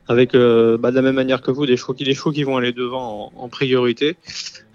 avec 0.07 0.33
euh, 0.33 0.77
bah, 0.77 0.91
de 0.91 0.95
la 0.95 1.01
même 1.01 1.15
manière 1.15 1.41
que 1.41 1.51
vous, 1.51 1.65
des 1.65 1.75
chevaux 1.75 1.93
qui, 1.93 2.05
des 2.05 2.13
chevaux 2.13 2.31
qui 2.31 2.43
vont 2.43 2.55
aller 2.55 2.71
devant 2.71 3.31
en, 3.35 3.43
en 3.43 3.49
priorité. 3.49 4.15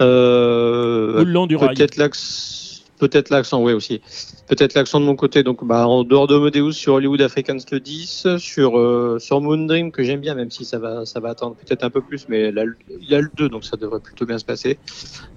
Euh, 0.02 1.22
Ou 1.22 1.24
le 1.24 1.32
long 1.32 1.46
du 1.46 1.56
rail. 1.56 1.74
peut-être 1.74 1.96
l'axe, 1.96 2.69
peut-être 3.00 3.30
l'accent, 3.30 3.62
oui 3.62 3.72
aussi. 3.72 4.00
Peut-être 4.46 4.74
l'accent 4.74 5.00
de 5.00 5.04
mon 5.06 5.16
côté. 5.16 5.42
Donc, 5.42 5.64
bah, 5.64 5.88
en 5.88 6.04
dehors 6.04 6.26
de 6.26 6.36
Modeus 6.36 6.72
sur 6.72 6.94
Hollywood 6.94 7.20
Africans 7.22 7.56
le 7.72 7.80
10, 7.80 8.36
sur 8.36 8.78
euh, 8.78 9.18
sur 9.18 9.40
Moon 9.40 9.56
Dream 9.66 9.90
que 9.90 10.02
j'aime 10.04 10.20
bien, 10.20 10.34
même 10.34 10.50
si 10.50 10.64
ça 10.64 10.78
va 10.78 11.06
ça 11.06 11.18
va 11.18 11.30
attendre 11.30 11.56
peut-être 11.56 11.82
un 11.82 11.90
peu 11.90 12.02
plus, 12.02 12.26
mais 12.28 12.52
là, 12.52 12.64
il 13.00 13.14
a 13.14 13.20
le 13.20 13.30
2, 13.34 13.48
donc 13.48 13.64
ça 13.64 13.76
devrait 13.76 14.00
plutôt 14.00 14.26
bien 14.26 14.38
se 14.38 14.44
passer. 14.44 14.78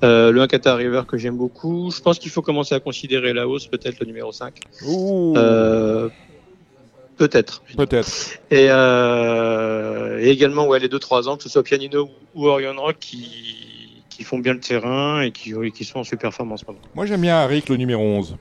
Euh, 0.03 0.31
le 0.31 0.41
1 0.41 0.47
Qatar 0.47 0.77
River 0.77 1.03
que 1.07 1.17
j'aime 1.17 1.37
beaucoup. 1.37 1.89
Je 1.91 2.01
pense 2.01 2.19
qu'il 2.19 2.29
faut 2.31 2.41
commencer 2.41 2.75
à 2.75 2.79
considérer 2.79 3.33
la 3.33 3.47
hausse, 3.47 3.67
peut-être 3.67 3.99
le 3.99 4.05
numéro 4.05 4.31
5. 4.31 4.59
Ouh, 4.85 5.33
Euh, 5.37 6.09
peut-être. 7.17 7.63
Peut-être. 7.77 8.39
Et, 8.51 8.67
euh, 8.69 10.19
et 10.19 10.29
également, 10.29 10.67
ouais, 10.67 10.79
les 10.79 10.89
2-3 10.89 11.27
ans, 11.29 11.37
que 11.37 11.43
ce 11.43 11.49
soit 11.49 11.63
Pianino 11.63 12.09
ou 12.35 12.47
Orion 12.47 12.75
Rock, 12.77 12.97
qui, 12.99 13.21
qui 14.15 14.23
font 14.23 14.39
bien 14.39 14.53
le 14.53 14.59
terrain 14.59 15.21
et 15.21 15.31
qui, 15.31 15.51
sont 15.83 15.99
en 15.99 16.03
super 16.03 16.33
forme 16.33 16.51
en 16.51 16.57
ce 16.57 16.65
moment. 16.65 16.79
Moi, 16.95 17.05
j'aime 17.05 17.21
bien 17.21 17.37
Harry, 17.37 17.63
le 17.67 17.75
numéro 17.75 18.01
11. 18.01 18.37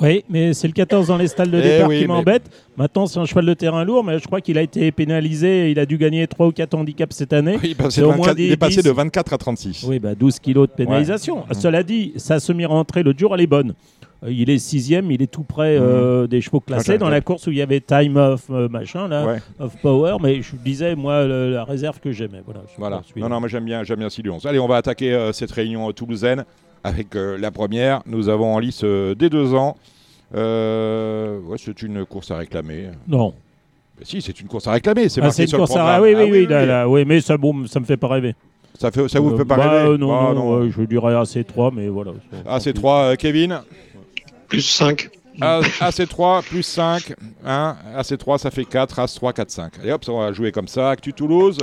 Oui, 0.00 0.24
mais 0.28 0.52
c'est 0.54 0.66
le 0.66 0.72
14 0.72 1.06
dans 1.08 1.16
les 1.16 1.28
stalles 1.28 1.50
de 1.50 1.58
Eh 1.58 1.62
départ 1.62 1.88
oui, 1.88 1.96
qui 1.96 2.02
mais- 2.02 2.08
m'embête. 2.08 2.42
Maintenant, 2.76 3.06
c'est 3.06 3.18
un 3.20 3.24
cheval 3.24 3.46
de 3.46 3.54
terrain 3.54 3.84
lourd, 3.84 4.02
mais 4.02 4.18
je 4.18 4.24
crois 4.26 4.40
qu'il 4.40 4.58
a 4.58 4.62
été 4.62 4.90
pénalisé. 4.90 5.70
Il 5.70 5.78
a 5.78 5.86
dû 5.86 5.96
gagner 5.98 6.26
3 6.26 6.48
ou 6.48 6.52
4 6.52 6.74
handicaps 6.74 7.14
cette 7.16 7.32
année. 7.32 7.54
Oui, 7.54 7.60
il, 7.64 7.70
est 7.70 7.74
passé 7.74 7.90
C'est 7.96 8.00
de 8.00 8.06
au 8.06 8.08
moins 8.12 8.26
24 8.26 8.38
il 8.38 8.44
est 8.46 8.48
10. 8.50 8.56
passé 8.56 8.82
de 8.82 8.90
24 8.90 9.32
à 9.32 9.38
36. 9.38 9.84
Oui, 9.88 9.98
bah 10.00 10.14
12 10.14 10.38
kilos 10.40 10.68
de 10.68 10.74
pénalisation. 10.74 11.44
Cela 11.52 11.82
dit, 11.82 12.12
sa 12.16 12.40
semi-rentrée 12.40 13.02
l'autre 13.02 13.18
jour, 13.18 13.34
elle 13.34 13.42
est 13.42 13.46
bonne. 13.46 13.74
Euh, 14.24 14.32
Il 14.32 14.48
est 14.50 14.58
sixième, 14.58 15.10
il 15.12 15.22
est 15.22 15.30
tout 15.30 15.42
près 15.44 15.76
euh, 15.78 16.26
des 16.26 16.40
chevaux 16.40 16.60
classés 16.60 16.92
Ah, 16.94 16.98
dans 16.98 17.08
la 17.10 17.20
course 17.20 17.46
où 17.46 17.50
il 17.50 17.58
y 17.58 17.62
avait 17.62 17.80
Time 17.80 18.16
of 18.16 18.44
euh, 18.50 18.68
machin 18.68 19.06
là, 19.06 19.24
Ouais. 19.26 19.38
of 19.60 19.76
Power. 19.82 20.16
Mais 20.22 20.42
je 20.42 20.56
disais 20.56 20.96
moi 20.96 21.24
le- 21.26 21.52
la 21.52 21.64
réserve 21.64 22.00
que 22.00 22.10
j'aimais. 22.10 22.40
Voilà. 22.44 22.62
Voilà. 22.78 23.02
Non, 23.16 23.28
non, 23.28 23.38
moi 23.38 23.48
j'aime 23.48 23.64
bien, 23.64 23.84
j'aime 23.84 23.98
bien 24.00 24.08
Sylvie 24.10 24.30
11. 24.30 24.46
Allez, 24.46 24.58
on 24.58 24.66
va 24.66 24.76
attaquer 24.76 25.12
euh, 25.14 25.32
cette 25.32 25.50
réunion 25.52 25.92
toulousaine 25.92 26.44
avec 26.84 27.16
euh, 27.16 27.36
la 27.38 27.50
première. 27.50 28.02
Nous 28.06 28.28
avons 28.28 28.54
en 28.54 28.58
lice 28.60 28.82
euh, 28.84 29.14
des 29.14 29.28
deux 29.30 29.54
ans. 29.54 29.76
Euh, 30.34 31.38
ouais, 31.40 31.56
c'est 31.58 31.82
une 31.82 32.04
course 32.04 32.30
à 32.30 32.36
réclamer. 32.36 32.90
Non. 33.08 33.34
Mais 33.98 34.04
si, 34.04 34.20
c'est 34.20 34.38
une 34.40 34.48
course 34.48 34.66
à 34.66 34.72
réclamer. 34.72 35.08
C'est 35.08 35.20
Ah, 35.20 35.24
marqué 35.24 35.42
une 35.42 35.48
sur 35.48 35.58
le 35.58 35.62
course 35.64 35.76
à 35.76 35.80
programme. 35.80 36.02
oui, 36.02 36.14
oui, 36.14 36.22
Ah 36.26 36.30
oui, 36.30 36.46
là, 36.46 36.66
là, 36.66 36.88
oui, 36.88 37.04
mais 37.06 37.20
ça, 37.20 37.36
bon, 37.36 37.66
ça 37.66 37.80
me 37.80 37.84
fait 37.84 37.96
pas 37.96 38.08
rêver. 38.08 38.34
Ça, 38.78 38.90
fait, 38.90 39.06
ça 39.08 39.20
vous 39.20 39.30
Euh, 39.30 39.36
fait 39.38 39.44
pas 39.44 39.56
bah, 39.56 39.70
rêver 39.70 39.88
euh, 39.92 39.96
Non, 39.98 40.12
Ah, 40.12 40.34
non, 40.34 40.52
euh, 40.56 40.70
je 40.70 40.82
dirais 40.82 41.14
AC3, 41.14 41.72
mais 41.74 41.88
voilà. 41.88 42.12
Ah, 42.46 42.58
c'est 42.60 42.72
3, 42.72 43.16
Kevin. 43.16 43.60
Plus 44.48 44.62
5. 44.62 45.08
A- 45.40 45.60
AC3 45.80 46.42
plus 46.44 46.62
5. 46.62 47.12
Hein, 47.44 47.76
AC3, 47.96 48.38
ça 48.38 48.50
fait 48.50 48.64
4. 48.64 48.98
As3, 48.98 49.32
4, 49.32 49.50
5. 49.50 49.72
Allez 49.80 49.92
hop, 49.92 50.04
ça, 50.04 50.12
on 50.12 50.18
va 50.20 50.32
jouer 50.32 50.50
comme 50.52 50.68
ça. 50.68 50.90
Actu 50.90 51.12
Toulouse. 51.12 51.58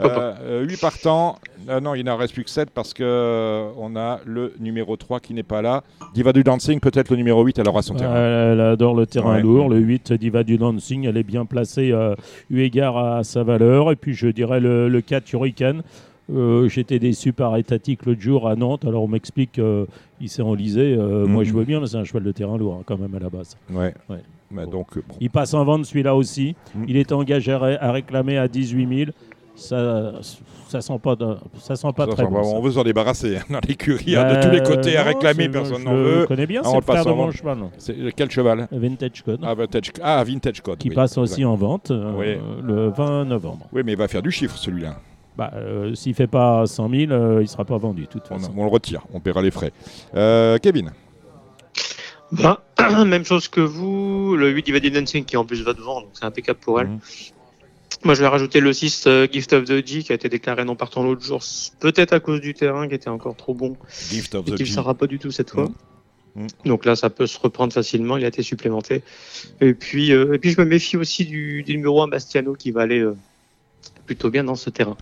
Pourquoi 0.00 0.10
pas 0.10 0.34
8 0.62 0.80
partants. 0.80 1.38
Euh, 1.68 1.80
non, 1.80 1.94
il 1.94 2.04
n'en 2.04 2.16
reste 2.16 2.34
plus 2.34 2.44
que 2.44 2.50
7 2.50 2.70
parce 2.70 2.92
que 2.92 3.02
euh, 3.04 3.68
on 3.78 3.96
a 3.96 4.20
le 4.26 4.52
numéro 4.60 4.96
3 4.96 5.20
qui 5.20 5.32
n'est 5.34 5.42
pas 5.42 5.62
là. 5.62 5.82
Diva 6.14 6.32
du 6.32 6.42
Dancing, 6.44 6.78
peut-être 6.80 7.10
le 7.10 7.16
numéro 7.16 7.42
8, 7.42 7.58
elle 7.58 7.68
aura 7.68 7.80
son 7.82 7.94
terrain. 7.94 8.14
Euh, 8.14 8.52
elle 8.52 8.60
adore 8.60 8.94
le 8.94 9.06
terrain 9.06 9.36
Ouais. 9.36 9.42
lourd. 9.42 9.68
Le 9.70 9.78
8, 9.78 10.12
Diva 10.12 10.42
du 10.44 10.58
Dancing, 10.58 11.06
elle 11.06 11.16
est 11.16 11.22
bien 11.22 11.46
placée 11.46 11.90
euh, 11.92 12.14
eu 12.50 12.60
égard 12.60 12.98
à 12.98 13.24
sa 13.24 13.42
valeur. 13.44 13.90
Et 13.92 13.96
puis 13.96 14.12
je 14.14 14.26
dirais 14.28 14.60
le, 14.60 14.88
le 14.88 15.00
4 15.00 15.32
Hurricane. 15.32 15.82
Euh, 16.34 16.68
J'étais 16.68 16.98
déçu 16.98 17.32
par 17.32 17.56
Étatique 17.56 18.04
l'autre 18.06 18.20
jour 18.20 18.48
à 18.48 18.56
Nantes. 18.56 18.84
Alors 18.84 19.02
on 19.04 19.08
m'explique 19.08 19.52
qu'il 19.52 20.28
s'est 20.28 20.42
enlisé. 20.42 20.96
Euh, 20.98 21.24
Mhm. 21.26 21.32
Moi 21.32 21.44
je 21.44 21.52
veux 21.52 21.64
bien, 21.64 21.80
mais 21.80 21.86
c'est 21.86 21.96
un 21.96 22.04
cheval 22.04 22.24
de 22.24 22.32
terrain 22.32 22.58
lourd 22.58 22.78
hein, 22.80 22.82
quand 22.84 22.98
même 22.98 23.14
à 23.14 23.18
la 23.20 23.30
base. 23.30 23.56
Ouais. 23.70 23.94
Ouais. 24.10 24.18
Bah, 24.50 24.66
donc, 24.66 24.96
euh, 24.96 25.02
bon. 25.08 25.14
Il 25.20 25.30
passe 25.30 25.52
en 25.54 25.64
vente 25.64 25.84
celui-là 25.86 26.14
aussi. 26.14 26.54
Mhm. 26.74 26.84
Il 26.88 26.96
est 26.96 27.10
engagé 27.12 27.52
à, 27.52 27.58
ré- 27.58 27.78
à 27.80 27.90
réclamer 27.92 28.38
à 28.38 28.46
18 28.48 29.04
000. 29.06 29.10
Ça, 29.56 30.12
ça 30.68 30.80
sent 30.80 30.98
pas, 31.00 31.14
de- 31.14 31.36
ça 31.60 31.76
sent 31.76 31.92
pas 31.96 32.06
Ça, 32.06 32.12
très 32.12 32.24
ça, 32.24 32.28
bon. 32.28 32.38
on 32.40 32.54
ça. 32.56 32.60
veut 32.60 32.72
s'en 32.72 32.82
débarrasser 32.82 33.36
hein, 33.36 33.42
dans 33.50 33.60
l'écurie, 33.68 34.16
hein, 34.16 34.24
de 34.28 34.36
Euh, 34.36 34.42
tous 34.42 34.50
les 34.50 34.62
côtés 34.62 34.96
à 34.96 35.02
non, 35.04 35.08
réclamer, 35.10 35.44
c'est- 35.44 35.48
personne 35.50 35.78
je 35.78 35.84
n'en 35.84 35.94
veut. 35.94 36.26
connais 36.26 36.46
bien, 36.46 36.60
Ah, 36.64 36.68
c'est 36.68 36.72
on 36.74 36.76
le 36.78 36.82
frère 36.82 37.04
de 37.04 37.10
mon 37.12 37.30
cheval. 37.30 37.58
C'est 37.78 37.94
quel 38.16 38.30
cheval? 38.30 38.66
Vintage 38.72 39.22
Code. 39.24 39.40
ah, 39.44 39.54
vintage, 39.54 39.92
ah, 40.02 40.24
Vintage 40.24 40.60
Code. 40.60 40.78
qui 40.78 40.88
oui. 40.88 40.94
passe 40.94 41.16
aussi 41.18 41.44
en 41.44 41.54
vente 41.54 41.90
euh, 41.92 42.12
Oui. 42.16 42.36
le 42.64 42.88
20 42.90 43.24
novembre. 43.26 43.66
Oui, 43.72 43.82
mais 43.84 43.92
il 43.92 43.98
va 43.98 44.08
faire 44.08 44.22
du 44.22 44.32
chiffre 44.32 44.56
celui-là. 44.56 44.96
Bah, 45.36 45.50
euh, 45.54 45.94
S'il 45.94 46.14
fait 46.14 46.26
pas 46.26 46.66
100 46.66 46.88
000, 46.88 47.12
euh, 47.12 47.38
il 47.40 47.48
sera 47.48 47.64
pas 47.64 47.76
vendu 47.78 48.02
de 48.02 48.06
toute 48.06 48.22
On, 48.30 48.38
façon. 48.38 48.52
on 48.56 48.64
le 48.64 48.70
retire, 48.70 49.02
on 49.12 49.20
paiera 49.20 49.40
les 49.42 49.50
frais. 49.52 49.72
Euh, 50.16 50.58
Kevin? 50.58 50.90
Bah, 52.32 52.62
même 53.06 53.24
chose 53.24 53.46
que 53.48 53.60
vous, 53.60 54.34
le 54.36 54.50
8 54.50 54.66
Divided 54.66 54.94
Dancing 54.94 55.24
qui 55.24 55.36
en 55.36 55.44
plus 55.44 55.62
va 55.62 55.72
devant, 55.72 56.00
donc 56.00 56.10
c'est 56.14 56.24
impeccable 56.24 56.58
pour 56.60 56.80
elle. 56.80 56.88
Mhm. 56.88 56.98
Moi 58.04 58.14
je 58.14 58.20
vais 58.20 58.28
rajouter 58.28 58.60
le 58.60 58.72
6 58.72 59.04
euh, 59.06 59.26
Gift 59.30 59.52
of 59.54 59.64
the 59.64 59.86
G 59.86 60.02
qui 60.02 60.12
a 60.12 60.14
été 60.14 60.28
déclaré 60.28 60.64
non 60.64 60.76
partant 60.76 61.02
l'autre 61.02 61.24
jour, 61.24 61.42
peut-être 61.80 62.12
à 62.12 62.20
cause 62.20 62.40
du 62.40 62.52
terrain 62.52 62.86
qui 62.86 62.94
était 62.94 63.08
encore 63.08 63.34
trop 63.34 63.54
bon 63.54 63.76
Gift 64.10 64.34
of 64.34 64.46
et 64.46 64.52
the 64.52 64.54
qui 64.56 64.62
ne 64.64 64.68
sera 64.68 64.94
pas 64.94 65.06
du 65.06 65.18
tout 65.18 65.30
cette 65.30 65.50
fois. 65.50 65.70
Mhm. 66.36 66.46
Donc 66.66 66.84
là 66.84 66.96
ça 66.96 67.10
peut 67.10 67.26
se 67.26 67.38
reprendre 67.38 67.72
facilement, 67.72 68.16
il 68.16 68.24
a 68.24 68.28
été 68.28 68.42
supplémenté. 68.42 69.02
Et 69.60 69.72
puis, 69.72 70.12
euh, 70.12 70.34
et 70.34 70.38
puis 70.38 70.50
je 70.50 70.60
me 70.60 70.66
méfie 70.66 70.96
aussi 70.96 71.24
du, 71.24 71.62
du 71.62 71.76
numéro 71.76 72.02
1 72.02 72.08
Bastiano 72.08 72.54
qui 72.54 72.72
va 72.72 72.82
aller 72.82 73.00
euh, 73.00 73.16
plutôt 74.06 74.30
bien 74.30 74.44
dans 74.44 74.54
ce 74.54 74.70
terrain. 74.70 74.96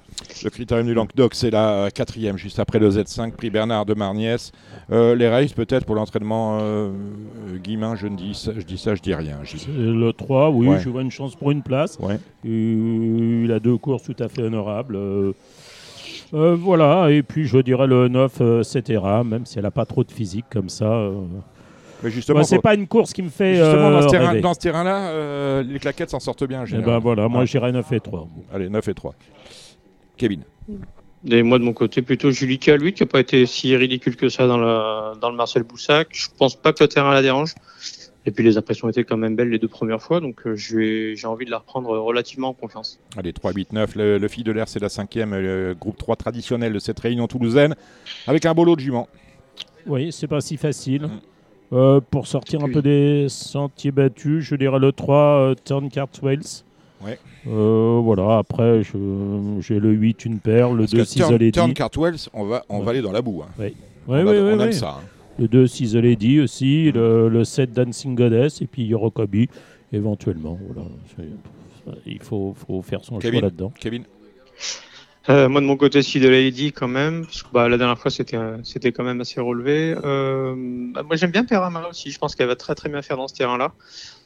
Le 0.45 0.51
critérium 0.51 0.87
du 0.87 0.95
Languedoc, 0.95 1.35
c'est 1.35 1.51
la 1.51 1.71
euh, 1.73 1.91
quatrième, 1.91 2.37
juste 2.39 2.59
après 2.59 2.79
le 2.79 2.91
Z5, 2.91 3.33
prix 3.33 3.51
Bernard 3.51 3.85
de 3.87 3.95
Marniès. 3.95 4.53
Euh, 4.91 5.15
les 5.15 5.29
races, 5.29 5.53
peut-être 5.53 5.85
pour 5.85 5.95
l'entraînement 5.95 6.59
euh, 6.61 6.91
euh, 7.51 7.57
Guillemin, 7.59 7.97
je 7.97 8.07
ne 8.07 8.17
dis 8.17 8.35
ça, 8.35 8.53
je 8.57 8.65
dis 8.65 8.79
ça, 8.79 8.95
je 8.95 9.03
dis 9.03 9.15
rien. 9.15 9.39
Le 9.77 10.11
3, 10.13 10.51
oui, 10.51 10.69
Ouais. 10.69 10.81
je 10.81 10.89
vois 10.89 11.03
une 11.03 11.11
chance 11.11 11.35
pour 11.37 11.51
une 11.51 11.63
place. 11.63 11.99
Ouais. 12.01 12.19
Euh, 12.47 13.43
il 13.45 13.53
a 13.53 13.59
deux 13.61 13.77
courses 13.77 14.05
tout 14.05 14.17
à 14.19 14.29
fait 14.29 14.43
honorables. 14.43 14.99
Voilà, 16.33 17.11
et 17.11 17.23
puis 17.23 17.45
je 17.47 17.59
dirais 17.59 17.87
le 17.87 18.09
9, 18.09 18.33
euh, 18.41 18.63
Cetera, 18.63 19.23
même 19.23 19.45
si 19.45 19.59
elle 19.59 19.65
n'a 19.65 19.71
pas 19.71 19.85
trop 19.85 20.03
de 20.03 20.11
physique 20.11 20.47
comme 20.51 20.71
ça. 20.71 21.11
Euh. 22.03 22.07
Mais 22.07 22.11
justement, 22.11 22.39
Ouais, 22.41 22.45
c'est 22.45 22.61
pas 22.61 22.75
une 22.75 22.87
course 22.87 23.13
qui 23.13 23.23
me 23.23 23.29
fait 23.29 23.55
justement 23.57 23.89
euh, 23.89 23.93
dans 23.93 24.03
ce 24.03 24.09
terrain- 24.09 24.29
rêver. 24.31 24.41
dans 24.41 24.55
ce 24.55 24.59
terrain-là, 24.61 25.09
euh, 25.11 25.63
les 25.63 25.79
claquettes 25.79 26.11
s'en 26.11 26.21
sortent 26.21 26.45
bien. 26.45 26.63
en 26.63 26.65
Eh 26.67 26.79
ben 26.79 26.99
voilà, 26.99 27.29
moi 27.29 27.43
Ah. 27.43 27.47
j'irais 27.47 27.73
9 27.73 27.91
et 27.93 28.01
3. 28.01 28.29
Allez, 28.53 28.69
9 28.69 28.87
et 28.89 28.95
3. 28.95 29.15
Kevin. 30.17 30.43
Et 31.31 31.43
moi 31.43 31.59
de 31.59 31.65
mon 31.65 31.73
côté, 31.73 32.03
plutôt 32.03 32.31
Julika, 32.31 32.77
lui, 32.77 32.93
qui 32.93 33.03
n'a 33.03 33.07
pas 33.07 33.21
été 33.21 33.47
si 33.47 33.75
ridicule 33.77 34.17
que 34.17 34.29
ça 34.29 34.47
dans, 34.47 34.59
la, 34.59 35.13
dans 35.21 35.31
le 35.31 35.37
Marcel 35.37 35.63
Boussac. 35.63 36.09
Je 36.13 36.27
pense 36.37 36.57
pas 36.57 36.73
que 36.73 36.83
le 36.83 36.89
terrain 36.89 37.13
la 37.15 37.23
dérange. 37.23 37.55
Et 38.25 38.31
puis 38.31 38.45
les 38.45 38.57
impressions 38.57 38.89
étaient 38.89 39.03
quand 39.03 39.17
même 39.17 39.35
belles 39.35 39.49
les 39.51 39.59
deux 39.59 39.67
premières 39.67 40.01
fois, 40.01 40.21
donc 40.21 40.47
euh, 40.47 40.55
j'ai 40.55 41.17
envie 41.27 41.45
de 41.45 41.51
la 41.51 41.59
reprendre 41.59 41.91
relativement 41.99 42.51
en 42.51 42.53
confiance. 42.55 43.01
Allez, 43.17 43.33
3, 43.33 43.51
8, 43.53 43.73
9. 43.73 43.97
Le, 43.97 44.19
le 44.19 44.29
Fille 44.29 44.45
de 44.45 44.53
l'air, 44.53 44.69
c'est 44.69 44.79
la 44.79 44.89
cinquième, 44.89 45.33
euh, 45.33 45.75
groupe 45.75 45.99
3 45.99 46.15
traditionnel 46.15 46.73
de 46.73 46.79
cette 46.79 47.01
réunion 47.01 47.27
toulousaine, 47.27 47.75
avec 48.29 48.47
un 48.47 48.55
beau 48.55 48.65
lot 48.65 48.77
de 48.77 48.81
juments. 48.81 49.09
Oui, 49.87 50.13
c'est 50.13 50.29
pas 50.29 50.41
si 50.41 50.57
facile. 50.57 51.03
Mm. 51.03 51.21
Euh, 51.73 52.01
pour 52.11 52.27
sortir 52.27 52.61
un 52.63 52.67
Oui. 52.67 52.73
peu 52.73 52.83
des 52.83 53.27
sentiers 53.31 53.93
battus, 53.93 54.45
je 54.45 54.55
dirais 54.57 54.79
le 54.79 54.93
3, 54.93 55.17
euh, 55.17 55.55
Turncart 55.65 56.09
Wales. 56.23 56.41
Ouais. 57.03 57.19
Euh, 57.49 57.99
voilà, 58.03 58.39
après, 58.39 58.83
j'ai 58.83 59.81
le 59.81 59.91
8, 59.93 60.25
une 60.27 60.39
perle, 60.39 60.75
le 60.77 60.83
Parce 60.83 60.93
2, 60.93 60.99
que 60.99 61.05
6 61.05 61.19
Turn. 61.21 61.51
Turn 61.51 61.73
Cartwells, 61.75 62.29
on 62.35 62.45
va, 62.45 62.63
on 62.69 62.79
va 62.81 62.85
Ouais. 62.85 62.91
aller 62.91 63.03
dans 63.03 63.11
la 63.13 63.23
boue. 63.23 63.43
hein. 63.43 63.51
Oui, 63.59 63.75
on 64.07 64.15
a- 64.15 64.25
on 64.25 64.61
aime 64.61 64.73
ça. 64.73 64.99
hein. 65.01 65.07
le 65.39 65.49
2 65.49 65.67
6 65.67 65.97
Lady 65.97 66.41
aussi, 66.41 66.93
le, 66.93 67.29
le 67.31 67.45
7 67.45 67.73
Dancing 67.73 68.15
Goddess 68.15 68.61
et 68.61 68.67
puis 68.67 68.85
Yorokobi 68.85 69.49
éventuellement. 69.93 70.59
Voilà. 70.73 70.89
Il 72.07 72.21
faut, 72.21 72.55
faut 72.55 72.83
faire 72.83 73.03
son 73.03 73.19
Kevin. 73.19 73.41
choix 73.41 73.49
là-dedans. 73.49 73.73
Kevin 73.81 74.05
Euh, 75.29 75.49
moi 75.49 75.61
de 75.61 75.67
mon 75.67 75.77
côté, 75.77 76.03
si 76.03 76.19
de 76.19 76.29
Lady 76.29 76.73
quand 76.73 76.89
même, 76.89 77.25
parce 77.25 77.43
que 77.45 77.49
bah, 77.53 77.69
la 77.69 77.79
dernière 77.79 77.99
fois 77.99 78.11
c'était 78.11 78.37
euh, 78.37 78.59
c'était 78.65 78.91
quand 78.91 79.05
même 79.05 79.21
assez 79.21 79.41
relevé. 79.41 79.95
Euh, 80.05 80.55
bah, 80.93 81.05
moi 81.05 81.15
j'aime 81.15 81.31
bien 81.31 81.45
Peramara 81.45 81.91
aussi, 81.91 82.11
je 82.11 82.19
pense 82.19 82.35
qu'elle 82.35 82.49
va 82.49 82.57
très 82.57 82.75
très 82.75 82.89
bien 82.89 83.03
faire 83.03 83.17
dans 83.17 83.29
ce 83.29 83.35
terrain-là. 83.35 83.73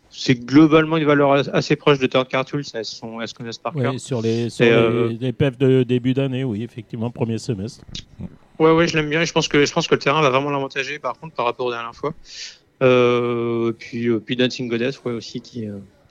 C'est 0.09 0.37
globalement 0.37 0.97
une 0.97 1.05
valeur 1.05 1.33
as- 1.33 1.49
assez 1.51 1.77
proche 1.77 1.99
de 1.99 2.07
Third 2.07 2.29
Cartool, 2.29 2.63
elles, 2.73 2.85
sont, 2.87 3.21
elles 3.21 3.29
se 3.29 3.35
connaissent 3.35 3.59
par 3.59 3.75
cœur. 3.75 4.01
Sur 4.01 4.23
les, 4.23 4.49
sur 4.49 4.65
les, 4.65 5.19
les 5.19 5.33
PEF 5.35 5.59
de 5.59 5.83
début 5.83 6.15
d'année, 6.15 6.45
oui, 6.45 6.63
effectivement, 6.63 7.11
premier 7.11 7.37
semestre. 7.37 7.85
Ouais, 8.59 8.73
ouais, 8.73 8.89
je 8.89 8.97
l'aime 8.97 9.11
bien 9.11 9.21
et 9.21 9.27
je 9.27 9.33
pense 9.35 9.49
que 9.49 9.67
je 9.67 9.73
pense 9.73 9.87
que 9.89 9.95
le 9.95 9.99
terrain 9.99 10.23
va 10.23 10.31
vraiment 10.31 10.51
l'avantager 10.51 10.99
par 10.99 11.19
contre 11.19 11.35
par 11.35 11.45
rapport 11.45 11.67
aux 11.67 11.73
dernières 11.73 11.95
fois. 11.95 12.15
Puis 13.79 14.09
puis 14.21 14.37
Dancing 14.37 14.69
Goddess, 14.71 15.03
ouais 15.05 15.13
aussi 15.13 15.43
qui 15.43 15.67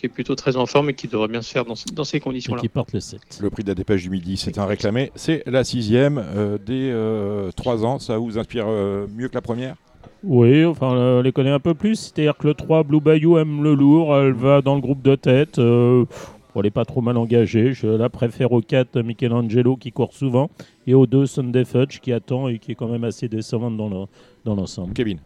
qui 0.08 0.12
est 0.12 0.14
plutôt 0.14 0.36
très 0.36 0.56
en 0.56 0.66
forme 0.66 0.90
et 0.90 0.94
qui 0.94 1.08
devrait 1.08 1.28
bien 1.28 1.42
se 1.42 1.52
faire 1.52 1.66
dans, 1.66 1.76
ce- 1.76 1.86
dans 1.94 2.04
ces 2.04 2.20
conditions-là. 2.20 2.62
qui 2.62 2.70
porte 2.70 2.94
le 2.94 3.00
7. 3.00 3.40
Le 3.42 3.50
prix 3.50 3.64
de 3.64 3.70
la 3.70 3.76
dépêche 3.76 4.04
du 4.04 4.10
midi, 4.10 4.38
c'est 4.38 4.58
un 4.58 4.66
réclamé. 4.66 5.12
C'est 5.16 5.44
la 5.48 5.64
sixième 5.64 6.18
euh, 6.24 6.58
des 6.58 6.90
euh, 6.92 7.52
trois 7.56 7.84
ans. 7.86 8.00
Ça 8.00 8.18
vous 8.18 8.38
inspire 8.38 8.66
euh, 8.68 9.08
mieux 9.16 9.28
que 9.30 9.36
la 9.36 9.42
première? 9.42 9.76
Oui, 10.24 10.66
enfin, 10.66 10.88
on 10.92 11.22
les 11.22 11.32
connaît 11.32 11.50
un 11.52 11.60
peu 11.60 11.74
plus. 11.74 11.96
C'est-à-dire 11.96 12.38
que 12.38 12.48
le 12.48 12.54
3, 12.54 12.84
Blue 12.84 13.00
Bayou 13.02 13.38
aime 13.38 13.64
le 13.64 13.74
lourd. 13.74 14.16
Elle 14.16 14.34
va 14.34 14.62
dans 14.62 14.76
le 14.76 14.82
groupe 14.82 15.02
de 15.02 15.16
tête. 15.16 15.60
Euh, 15.60 16.06
bon, 16.54 16.62
elle 16.62 16.64
n'est 16.64 16.72
pas 16.72 16.86
trop 16.86 17.02
mal 17.02 17.18
engagée. 17.18 17.74
Je 17.74 17.88
la 17.88 18.10
préfère 18.10 18.52
au 18.52 18.62
4, 18.62 19.02
Michelangelo, 19.02 19.76
qui 19.76 19.92
court 19.92 20.14
souvent. 20.14 20.50
Et 20.88 20.94
au 20.94 21.06
2, 21.06 21.26
Sunday 21.26 21.66
Fudge, 21.66 22.00
qui 22.00 22.12
attend 22.14 22.48
et 22.48 22.60
qui 22.60 22.72
est 22.72 22.76
quand 22.76 22.88
même 22.88 23.04
assez 23.04 23.28
décevante 23.28 23.76
dans 23.78 23.90
le- 23.90 24.06
dans 24.46 24.56
l'ensemble. 24.56 24.94
Kevin 24.94 25.20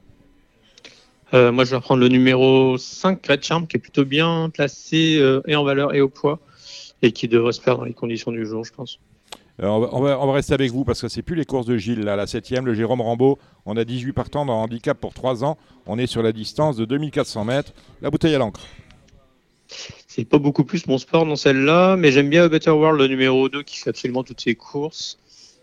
Euh, 1.33 1.51
moi, 1.51 1.63
je 1.63 1.75
vais 1.75 1.81
prendre 1.81 2.01
le 2.01 2.07
numéro 2.07 2.77
5, 2.77 3.25
Red 3.27 3.43
Charm, 3.43 3.67
qui 3.67 3.77
est 3.77 3.79
plutôt 3.79 4.05
bien 4.05 4.49
placé 4.51 5.17
euh, 5.19 5.41
et 5.47 5.55
en 5.55 5.63
valeur 5.63 5.93
et 5.93 6.01
au 6.01 6.09
poids, 6.09 6.39
et 7.01 7.11
qui 7.11 7.27
devrait 7.27 7.51
se 7.53 7.61
faire 7.61 7.77
dans 7.77 7.83
les 7.85 7.93
conditions 7.93 8.31
du 8.31 8.45
jour, 8.45 8.63
je 8.65 8.73
pense. 8.73 8.99
Euh, 9.61 9.67
on, 9.67 9.79
va, 9.79 9.89
on 9.91 10.01
va- 10.01 10.19
on 10.19 10.25
va 10.27 10.33
rester 10.33 10.53
avec 10.53 10.71
vous 10.71 10.85
parce 10.85 11.01
que 11.01 11.07
c'est 11.07 11.21
plus 11.21 11.35
les 11.35 11.45
courses 11.45 11.65
de 11.65 11.77
Gilles. 11.77 11.99
Là, 12.01 12.15
la 12.15 12.25
septième, 12.27 12.65
le 12.65 12.73
Jérôme 12.73 13.01
Rambaud. 13.01 13.37
On 13.65 13.77
a 13.77 13.83
18 13.85 14.13
partants 14.13 14.45
dans 14.45 14.61
handicap 14.61 14.97
pour 14.99 15.13
3 15.13 15.43
ans. 15.43 15.57
On 15.85 15.99
est 15.99 16.07
sur 16.07 16.23
la 16.23 16.31
distance 16.31 16.77
de 16.77 16.85
2400 16.85 17.45
mètres. 17.45 17.73
La 18.01 18.09
bouteille 18.09 18.33
à 18.35 18.37
l'encre. 18.39 18.61
C'est 20.07 20.25
pas 20.25 20.39
beaucoup 20.39 20.63
plus 20.63 20.87
mon 20.87 20.97
sport 20.97 21.25
dans 21.25 21.35
celle-là, 21.35 21.95
mais 21.95 22.11
j'aime 22.11 22.29
bien 22.29 22.47
Better 22.47 22.71
World, 22.71 22.99
le 22.99 23.07
numéro 23.07 23.49
2, 23.49 23.61
qui 23.61 23.77
fait 23.77 23.91
absolument 23.91 24.23
toutes 24.23 24.41
ses 24.41 24.55
courses. 24.55 25.19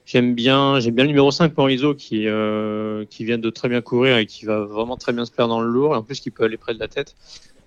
J'aime 0.06 0.34
bien, 0.34 0.78
j'aime 0.78 0.94
bien 0.94 1.02
le 1.04 1.08
numéro 1.08 1.30
5, 1.32 1.56
Morizo, 1.56 1.94
qui, 1.94 2.28
euh, 2.28 3.04
qui 3.10 3.24
vient 3.24 3.38
de 3.38 3.50
très 3.50 3.68
bien 3.68 3.80
courir 3.80 4.16
et 4.18 4.26
qui 4.26 4.44
va 4.44 4.60
vraiment 4.60 4.96
très 4.96 5.12
bien 5.12 5.24
se 5.24 5.32
faire 5.32 5.48
dans 5.48 5.60
le 5.60 5.68
lourd, 5.68 5.94
et 5.94 5.98
en 5.98 6.02
plus 6.04 6.20
qui 6.20 6.30
peut 6.30 6.44
aller 6.44 6.56
près 6.56 6.74
de 6.74 6.78
la 6.78 6.86
tête. 6.86 7.16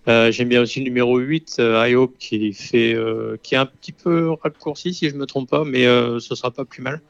Euh, 0.08 0.32
j'aime 0.32 0.48
bien 0.48 0.62
aussi 0.62 0.80
le 0.80 0.86
numéro 0.86 1.18
8, 1.18 1.58
euh, 1.60 1.86
I 1.88 1.96
Hope, 1.96 2.16
qui, 2.18 2.54
fait, 2.54 2.94
euh, 2.96 3.36
qui 3.44 3.56
est 3.56 3.58
un 3.58 3.66
petit 3.66 3.92
peu 3.92 4.32
raccourci, 4.42 4.94
si 4.94 5.10
je 5.10 5.16
me 5.16 5.26
trompe 5.26 5.50
pas, 5.50 5.66
mais 5.66 5.86
euh, 5.86 6.20
ce 6.20 6.34
sera 6.34 6.50
pas 6.52 6.64
plus 6.64 6.82
mal. 6.82 7.02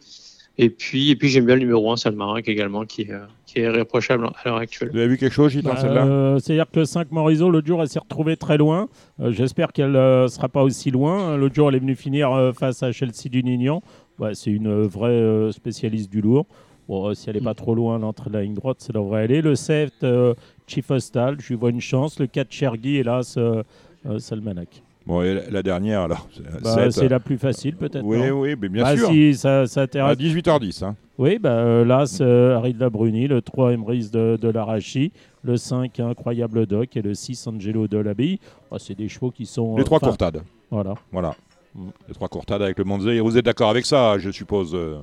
Et 0.57 0.69
puis, 0.71 1.11
et 1.11 1.15
puis 1.15 1.29
j'aime 1.29 1.45
bien 1.45 1.55
le 1.55 1.61
numéro 1.61 1.89
1, 1.91 1.95
Salmarin, 1.97 2.37
également, 2.43 2.83
qui, 2.85 3.03
est, 3.03 3.11
euh, 3.11 3.19
qui 3.45 3.59
est 3.59 3.63
irréprochable 3.63 4.25
à 4.25 4.31
l'heure 4.43 4.57
actuelle. 4.57 4.89
Vous 4.91 4.97
avez 4.97 5.07
vu 5.07 5.17
quelque 5.17 5.31
chose, 5.31 5.51
Gilles, 5.51 5.61
dans 5.61 5.75
Bah, 5.75 5.79
celle-là? 5.79 6.05
euh, 6.05 6.39
C'est-à-dire 6.39 6.65
que 6.73 6.79
le 6.79 6.85
5 6.85 7.11
Morizot, 7.11 7.49
l'autre 7.51 7.67
jour, 7.67 7.81
elle 7.81 7.87
s'est 7.87 7.99
retrouvée 7.99 8.35
très 8.35 8.57
loin. 8.57 8.89
Euh, 9.21 9.31
J'espère 9.31 9.71
qu'elle 9.71 9.91
ne 9.91 10.25
sera 10.27 10.49
pas 10.49 10.63
aussi 10.63 10.89
loin. 10.91 11.37
L'autre 11.37 11.55
jour, 11.55 11.69
elle 11.69 11.75
est 11.75 11.79
venue 11.79 11.95
finir 11.95 12.33
euh, 12.33 12.51
face 12.51 12.81
à 12.83 12.91
Chelsea 12.91 13.29
du 13.31 13.41
Nignan. 13.43 13.81
Ouais, 14.19 14.35
c'est 14.35 14.51
une 14.51 14.67
euh, 14.67 14.87
vraie 14.87 15.09
euh, 15.11 15.51
spécialiste 15.51 16.11
du 16.11 16.21
lourd. 16.21 16.45
Bon, 16.87 17.07
euh, 17.09 17.13
si 17.13 17.29
elle 17.29 17.35
n'est 17.35 17.41
pas 17.41 17.53
trop 17.53 17.75
loin 17.75 17.99
l'entrée 17.99 18.29
de 18.29 18.35
la 18.35 18.43
ligne 18.43 18.53
droite, 18.55 18.77
ça 18.81 18.91
devrait 18.91 19.23
aller. 19.23 19.41
Le 19.41 19.55
7, 19.55 19.93
euh, 20.03 20.33
Chief 20.67 20.89
Hostal, 20.91 21.37
je 21.39 21.49
lui 21.49 21.55
vois 21.55 21.69
une 21.69 21.81
chance. 21.81 22.19
Le 22.19 22.27
4, 22.27 22.51
Chergui, 22.51 22.97
hélas, 22.97 23.35
euh, 23.37 23.63
euh, 24.07 24.19
Salmanac. 24.19 24.81
Bon, 25.05 25.21
et 25.23 25.39
la, 25.49 25.63
dernière, 25.63 26.01
alors 26.01 26.27
Bah, 26.61 26.91
c'est 26.91 27.07
la 27.07 27.19
plus 27.19 27.37
facile, 27.37 27.75
peut-être. 27.75 28.03
Oui, 28.03 28.29
oui, 28.29 28.55
mais 28.61 28.69
bien 28.69 28.83
Bah, 28.83 28.95
sûr. 28.97 29.07
si 29.07 29.33
ça, 29.33 29.65
ça 29.65 29.81
À 29.81 29.83
intéresse. 29.85 30.17
18h10. 30.17 30.83
hein. 30.83 30.95
Oui, 31.17 31.39
bah, 31.39 31.49
euh, 31.51 31.85
là, 31.85 32.05
c'est 32.05 32.23
euh, 32.23 32.55
Harry 32.57 32.73
de 32.73 32.79
la 32.79 32.89
Bruni, 32.89 33.27
le 33.27 33.41
3 33.41 33.73
Emrys 33.73 34.09
de, 34.11 34.37
de 34.39 34.49
l'Arachi, 34.49 35.11
le 35.43 35.57
5 35.57 35.99
Incroyable 35.99 36.65
Doc 36.65 36.95
et 36.95 37.01
le 37.01 37.13
6 37.13 37.47
Angelo 37.47 37.87
de 37.87 37.97
l'Abbaye. 37.97 38.39
Ah, 38.71 38.75
c'est 38.77 38.95
des 38.95 39.07
chevaux 39.09 39.31
qui 39.31 39.45
sont. 39.45 39.75
Les 39.77 39.81
euh, 39.81 39.85
trois 39.85 39.99
courtades. 39.99 40.43
Voilà. 40.69 40.93
Voilà. 41.11 41.35
Les 42.07 42.13
trois 42.13 42.27
courtades 42.27 42.61
avec 42.61 42.77
le 42.77 42.83
Monze. 42.83 43.07
Et 43.07 43.19
vous 43.19 43.37
êtes 43.37 43.45
d'accord 43.45 43.69
avec 43.69 43.85
ça, 43.85 44.17
je 44.19 44.29
suppose, 44.31 44.71
euh, 44.75 44.97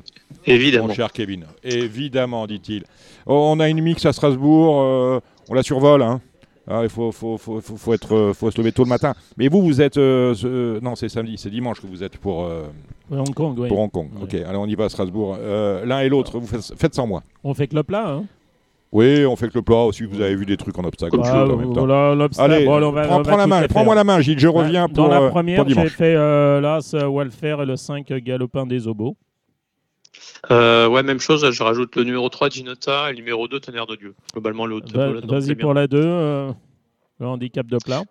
Évidemment. 0.46 0.88
mon 0.88 0.94
cher 0.94 1.12
Kevin? 1.12 1.44
Évidemment, 1.64 2.46
dit-il. 2.46 2.84
Oh, 3.26 3.48
on 3.52 3.60
a 3.60 3.68
une 3.68 3.80
mix 3.82 4.04
à 4.06 4.12
Strasbourg. 4.12 4.80
euh, 4.82 5.20
on 5.48 5.54
la 5.54 5.62
survole. 5.62 6.02
Hein. 6.02 6.20
Ah, 6.68 6.80
il 6.82 6.88
faut, 6.88 7.12
faut, 7.12 7.38
faut, 7.38 7.60
faut, 7.60 7.76
faut 7.76 7.94
être, 7.94 8.12
euh, 8.14 8.32
faut 8.32 8.50
se 8.50 8.58
lever 8.58 8.72
tôt 8.72 8.82
le 8.82 8.88
matin. 8.88 9.14
Mais 9.36 9.46
vous, 9.48 9.62
vous 9.62 9.80
êtes. 9.80 9.96
euh, 9.98 10.34
ce- 10.34 10.80
non, 10.80 10.96
c'est 10.96 11.08
samedi, 11.08 11.36
c'est 11.38 11.48
dimanche 11.50 11.80
que 11.80 11.86
vous 11.86 12.02
êtes 12.02 12.16
pour, 12.18 12.44
euh, 12.44 12.64
Hong 13.10 13.32
Kong, 13.34 13.56
oui. 13.58 13.68
pour 13.68 13.78
Hong 13.78 13.90
Kong. 13.90 14.08
Ouais. 14.16 14.22
Ok, 14.24 14.34
allez, 14.34 14.58
on 14.58 14.66
y 14.66 14.74
va 14.74 14.86
à 14.86 14.88
Strasbourg. 14.88 15.36
Euh, 15.38 15.84
L'un 15.86 16.00
et 16.00 16.08
l'autre, 16.08 16.40
vous 16.40 16.46
faites, 16.48 16.72
faites 16.76 16.94
sans 16.94 17.06
moi. 17.06 17.22
On 17.44 17.54
fait 17.54 17.68
que 17.68 17.76
le 17.76 17.84
plat. 17.84 18.08
Hein. 18.10 18.24
Oui, 18.96 19.26
on 19.26 19.36
fait 19.36 19.48
que 19.48 19.54
le 19.56 19.62
plat 19.62 19.76
aussi. 19.76 20.04
Vous 20.04 20.22
avez 20.22 20.34
vu 20.34 20.46
des 20.46 20.56
trucs 20.56 20.78
en 20.78 20.84
obstacle. 20.84 21.18
Ah, 21.22 21.44
en 21.44 21.56
même 21.56 21.74
temps. 21.74 21.84
voilà. 21.86 22.28
Allez, 22.38 22.64
Bon, 22.64 22.82
on 22.82 22.92
va- 22.92 23.02
prends, 23.02 23.16
on 23.16 23.22
va 23.22 23.28
prends 23.28 23.36
la 23.36 23.46
main, 23.46 23.60
les 23.60 23.68
prends-moi 23.68 23.94
faire. 23.94 24.04
la 24.04 24.04
main, 24.04 24.20
Gilles. 24.22 24.38
Je 24.38 24.48
reviens 24.48 24.88
pour, 24.88 25.04
Dans 25.04 25.08
la 25.08 25.20
euh, 25.20 25.28
première, 25.28 25.68
j'ai 25.68 25.88
fait 25.90 26.14
euh, 26.14 26.62
l'As 26.62 26.94
Walfer 26.94 27.56
et 27.60 27.66
le 27.66 27.76
5 27.76 28.10
Galopin 28.10 28.64
des 28.64 28.88
Obos. 28.88 29.14
Euh, 30.50 30.88
ouais, 30.88 31.02
même 31.02 31.20
chose, 31.20 31.46
je 31.50 31.62
rajoute 31.62 31.94
le 31.96 32.04
numéro 32.04 32.26
3, 32.30 32.48
Ginota, 32.48 33.08
et 33.08 33.12
le 33.12 33.18
numéro 33.18 33.48
2, 33.48 33.60
Tonnerre 33.60 33.86
de 33.86 33.96
Dieu. 33.96 34.14
Globalement, 34.32 34.64
le 34.64 34.80
c'est 34.86 34.96
Vas-y 35.26 35.54
bien. 35.54 35.56
pour 35.56 35.74
la 35.74 35.86
2, 35.86 35.98
euh, 36.02 36.50
le 37.20 37.26
handicap 37.26 37.66
de 37.66 37.76
plat. 37.84 38.02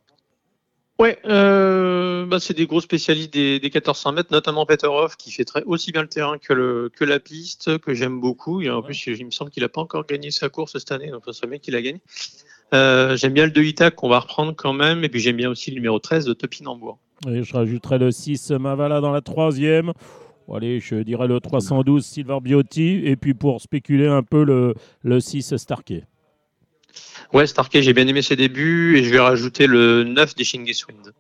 Ouais, 0.97 1.19
euh, 1.25 2.25
bah, 2.25 2.39
c'est 2.39 2.55
des 2.55 2.67
gros 2.67 2.79
spécialistes 2.79 3.33
des, 3.33 3.59
des 3.59 3.67
1400 3.67 4.13
mètres, 4.13 4.31
notamment 4.31 4.65
Peterhoff, 4.65 5.17
qui 5.17 5.31
fait 5.31 5.43
très, 5.43 5.61
aussi 5.63 5.91
bien 5.91 6.01
le 6.01 6.07
terrain 6.07 6.37
que, 6.37 6.53
le, 6.53 6.89
que 6.95 7.03
la 7.03 7.19
piste, 7.19 7.77
que 7.79 7.93
j'aime 7.93 8.21
beaucoup. 8.21 8.61
Et 8.61 8.69
en 8.69 8.81
plus, 8.81 9.05
il 9.07 9.25
me 9.25 9.31
semble 9.31 9.51
qu'il 9.51 9.63
n'a 9.63 9.69
pas 9.69 9.81
encore 9.81 10.05
gagné 10.05 10.31
sa 10.31 10.47
course 10.47 10.77
cette 10.77 10.91
année, 10.91 11.09
donc 11.09 11.23
ça 11.25 11.33
serait 11.33 11.47
bien 11.47 11.59
qu'il 11.59 11.73
la 11.73 11.81
gagne. 11.81 11.99
Euh, 12.73 13.17
j'aime 13.17 13.33
bien 13.33 13.45
le 13.45 13.51
2 13.51 13.63
Itac 13.63 13.95
qu'on 13.95 14.09
va 14.09 14.19
reprendre 14.19 14.53
quand 14.55 14.73
même, 14.73 15.03
et 15.03 15.09
puis 15.09 15.19
j'aime 15.19 15.35
bien 15.35 15.49
aussi 15.49 15.69
le 15.71 15.75
numéro 15.75 15.99
13 15.99 16.25
de 16.25 16.33
Topinambour. 16.33 16.97
Et 17.27 17.43
je 17.43 17.53
rajouterai 17.53 17.97
le 17.97 18.11
6 18.11 18.51
Mavala 18.51 19.01
dans 19.01 19.11
la 19.11 19.21
troisième. 19.21 19.91
Allez, 20.53 20.79
je 20.79 20.95
dirais 20.95 21.27
le 21.27 21.39
312 21.39 22.05
Silver 22.05 22.37
Beauty. 22.41 23.01
Et 23.03 23.15
puis 23.15 23.33
pour 23.33 23.61
spéculer 23.61 24.07
un 24.07 24.23
peu, 24.23 24.43
le, 24.43 24.75
le 25.01 25.19
6 25.19 25.57
Starkey. 25.57 26.03
Ouais, 27.33 27.47
Starkey, 27.47 27.81
j'ai 27.81 27.93
bien 27.93 28.07
aimé 28.07 28.21
ses 28.21 28.35
débuts, 28.35 28.97
et 28.97 29.03
je 29.03 29.09
vais 29.09 29.19
rajouter 29.19 29.67
le 29.67 30.03
9 30.03 30.35
des 30.35 30.45
Wind. 30.53 31.13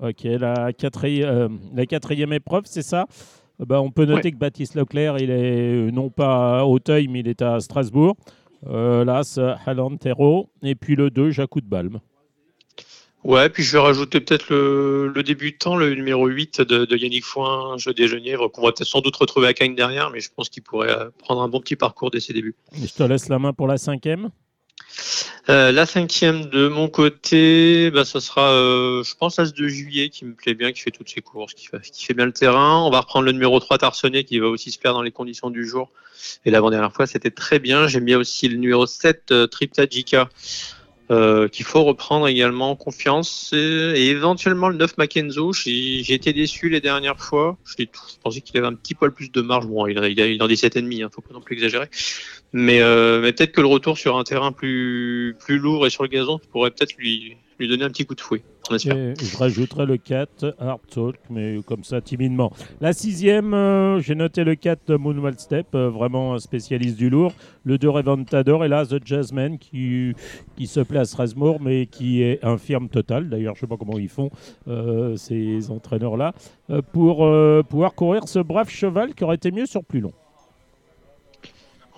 Ok, 0.00 0.22
la 0.24 0.72
quatrième, 0.72 1.28
euh, 1.28 1.48
la 1.74 1.86
quatrième 1.86 2.32
épreuve, 2.32 2.62
c'est 2.66 2.82
ça? 2.82 3.06
Bah, 3.58 3.80
On 3.80 3.90
peut 3.90 4.04
noter 4.04 4.30
que 4.30 4.36
Baptiste 4.36 4.76
Leclerc, 4.76 5.18
il 5.18 5.30
est 5.30 5.88
euh, 5.88 5.90
non 5.90 6.10
pas 6.10 6.60
à 6.60 6.64
Auteuil, 6.64 7.08
mais 7.08 7.20
il 7.20 7.28
est 7.28 7.42
à 7.42 7.58
Strasbourg. 7.58 8.16
Euh, 8.68 9.04
L'As, 9.04 9.40
Halland 9.66 9.96
Terreau. 9.96 10.50
Et 10.62 10.76
puis 10.76 10.94
le 10.94 11.10
2, 11.10 11.30
Jacou 11.30 11.60
de 11.60 11.66
Balme. 11.66 12.00
Ouais, 13.24 13.48
puis 13.48 13.64
je 13.64 13.72
vais 13.72 13.82
rajouter 13.82 14.20
peut-être 14.20 14.48
le, 14.48 15.08
le 15.12 15.22
débutant, 15.24 15.74
le 15.74 15.92
numéro 15.92 16.28
8 16.28 16.60
de, 16.60 16.84
de 16.84 16.96
Yannick 16.96 17.24
Foin, 17.24 17.76
Jeu 17.76 17.92
Genièvres, 17.96 18.48
qu'on 18.48 18.62
va 18.62 18.68
peut-être 18.70 18.86
sans 18.88 19.00
doute 19.00 19.16
retrouver 19.16 19.48
à 19.48 19.54
Cagnes 19.54 19.74
derrière, 19.74 20.10
mais 20.10 20.20
je 20.20 20.30
pense 20.34 20.48
qu'il 20.48 20.62
pourrait 20.62 20.96
prendre 21.18 21.42
un 21.42 21.48
bon 21.48 21.60
petit 21.60 21.74
parcours 21.74 22.12
dès 22.12 22.20
ses 22.20 22.32
débuts. 22.32 22.54
Et 22.80 22.86
je 22.86 22.94
te 22.94 23.02
laisse 23.02 23.28
la 23.28 23.40
main 23.40 23.52
pour 23.52 23.66
la 23.66 23.76
cinquième. 23.76 24.30
Euh, 25.50 25.72
la 25.72 25.86
cinquième 25.86 26.46
de 26.46 26.68
mon 26.68 26.88
côté, 26.88 27.90
bah, 27.90 28.04
ce 28.04 28.20
sera, 28.20 28.50
euh, 28.52 29.02
je 29.02 29.14
pense, 29.14 29.38
l'As 29.38 29.54
de 29.54 29.68
juillet 29.68 30.10
qui 30.10 30.26
me 30.26 30.34
plaît 30.34 30.54
bien, 30.54 30.72
qui 30.72 30.80
fait 30.80 30.90
toutes 30.90 31.08
ses 31.08 31.22
courses, 31.22 31.54
qui 31.54 31.66
fait, 31.66 32.14
bien 32.14 32.26
le 32.26 32.32
terrain. 32.32 32.82
On 32.84 32.90
va 32.90 33.00
reprendre 33.00 33.24
le 33.24 33.32
numéro 33.32 33.58
3 33.58 33.78
Tarsonnet 33.78 34.24
qui 34.24 34.38
va 34.38 34.48
aussi 34.48 34.70
se 34.70 34.78
faire 34.78 34.92
dans 34.92 35.02
les 35.02 35.10
conditions 35.10 35.48
du 35.48 35.66
jour. 35.66 35.88
Et 36.44 36.50
l'avant-dernière 36.50 36.92
fois, 36.92 37.06
c'était 37.06 37.30
très 37.30 37.58
bien. 37.58 37.88
J'aime 37.88 38.04
bien 38.04 38.18
aussi 38.18 38.48
le 38.48 38.56
numéro 38.56 38.86
7 38.86 39.30
euh, 39.30 39.46
Triptagica. 39.46 40.28
Euh, 41.10 41.48
qu'il 41.48 41.64
faut 41.64 41.84
reprendre 41.84 42.28
également 42.28 42.76
confiance 42.76 43.54
et, 43.54 44.08
éventuellement 44.10 44.68
le 44.68 44.76
9 44.76 44.98
Mackenzo 44.98 45.54
j'ai 45.54 46.12
été 46.12 46.34
déçu 46.34 46.68
les 46.68 46.82
dernières 46.82 47.18
fois. 47.18 47.56
Je, 47.64 47.84
pensais 48.22 48.42
qu'il 48.42 48.58
avait 48.58 48.66
un 48.66 48.74
petit 48.74 48.94
poil 48.94 49.12
plus 49.12 49.32
de 49.32 49.40
marge. 49.40 49.66
Bon 49.66 49.86
il, 49.86 49.96
il, 49.96 50.12
il 50.12 50.20
est 50.20 50.36
dans 50.36 50.46
17 50.46 50.76
ennemis 50.76 51.02
hein, 51.02 51.08
faut 51.10 51.22
pas 51.22 51.32
non 51.32 51.40
plus 51.40 51.54
exagérer. 51.54 51.88
Mais, 52.52 52.82
euh, 52.82 53.22
mais 53.22 53.32
peut-être 53.32 53.52
que 53.52 53.62
le 53.62 53.68
retour 53.68 53.96
sur 53.96 54.18
un 54.18 54.24
terrain 54.24 54.52
plus, 54.52 55.34
plus 55.40 55.58
lourd 55.58 55.86
et 55.86 55.90
sur 55.90 56.02
le 56.02 56.10
gazon 56.10 56.38
pourrait 56.52 56.72
peut-être 56.72 56.94
lui, 56.98 57.38
lui 57.58 57.68
donner 57.68 57.84
un 57.84 57.90
petit 57.90 58.06
coup 58.06 58.14
de 58.14 58.20
fouet. 58.20 58.42
Je 58.70 59.36
rajouterai 59.36 59.86
le 59.86 59.96
4, 59.96 60.56
Hard 60.58 60.80
Talk, 60.92 61.16
mais 61.30 61.58
comme 61.66 61.84
ça, 61.84 62.00
timidement. 62.00 62.52
La 62.80 62.92
sixième, 62.92 63.54
euh, 63.54 64.00
j'ai 64.00 64.14
noté 64.14 64.44
le 64.44 64.54
4, 64.54 64.94
Moonwell 64.94 65.38
Step, 65.38 65.68
euh, 65.74 65.88
vraiment 65.88 66.34
un 66.34 66.38
spécialiste 66.38 66.96
du 66.96 67.08
lourd. 67.08 67.32
Le 67.64 67.78
2, 67.78 67.88
Reventador, 67.88 68.64
et 68.64 68.68
là, 68.68 68.84
The 68.84 68.98
Jazzman, 69.04 69.58
qui, 69.58 70.12
qui 70.56 70.66
se 70.66 70.80
plaît 70.80 71.00
à 71.00 71.04
Strasbourg, 71.04 71.60
mais 71.60 71.86
qui 71.86 72.22
est 72.22 72.44
infirme 72.44 72.88
total. 72.88 73.28
D'ailleurs, 73.30 73.54
je 73.54 73.60
ne 73.60 73.60
sais 73.62 73.66
pas 73.66 73.76
comment 73.76 73.98
ils 73.98 74.08
font, 74.08 74.30
euh, 74.68 75.16
ces 75.16 75.70
entraîneurs-là, 75.70 76.34
euh, 76.70 76.82
pour 76.92 77.26
pouvoir 77.68 77.94
courir 77.94 78.28
ce 78.28 78.38
brave 78.38 78.68
cheval 78.68 79.14
qui 79.14 79.24
aurait 79.24 79.36
été 79.36 79.50
mieux 79.50 79.66
sur 79.66 79.84
plus 79.84 80.00
long. 80.00 80.12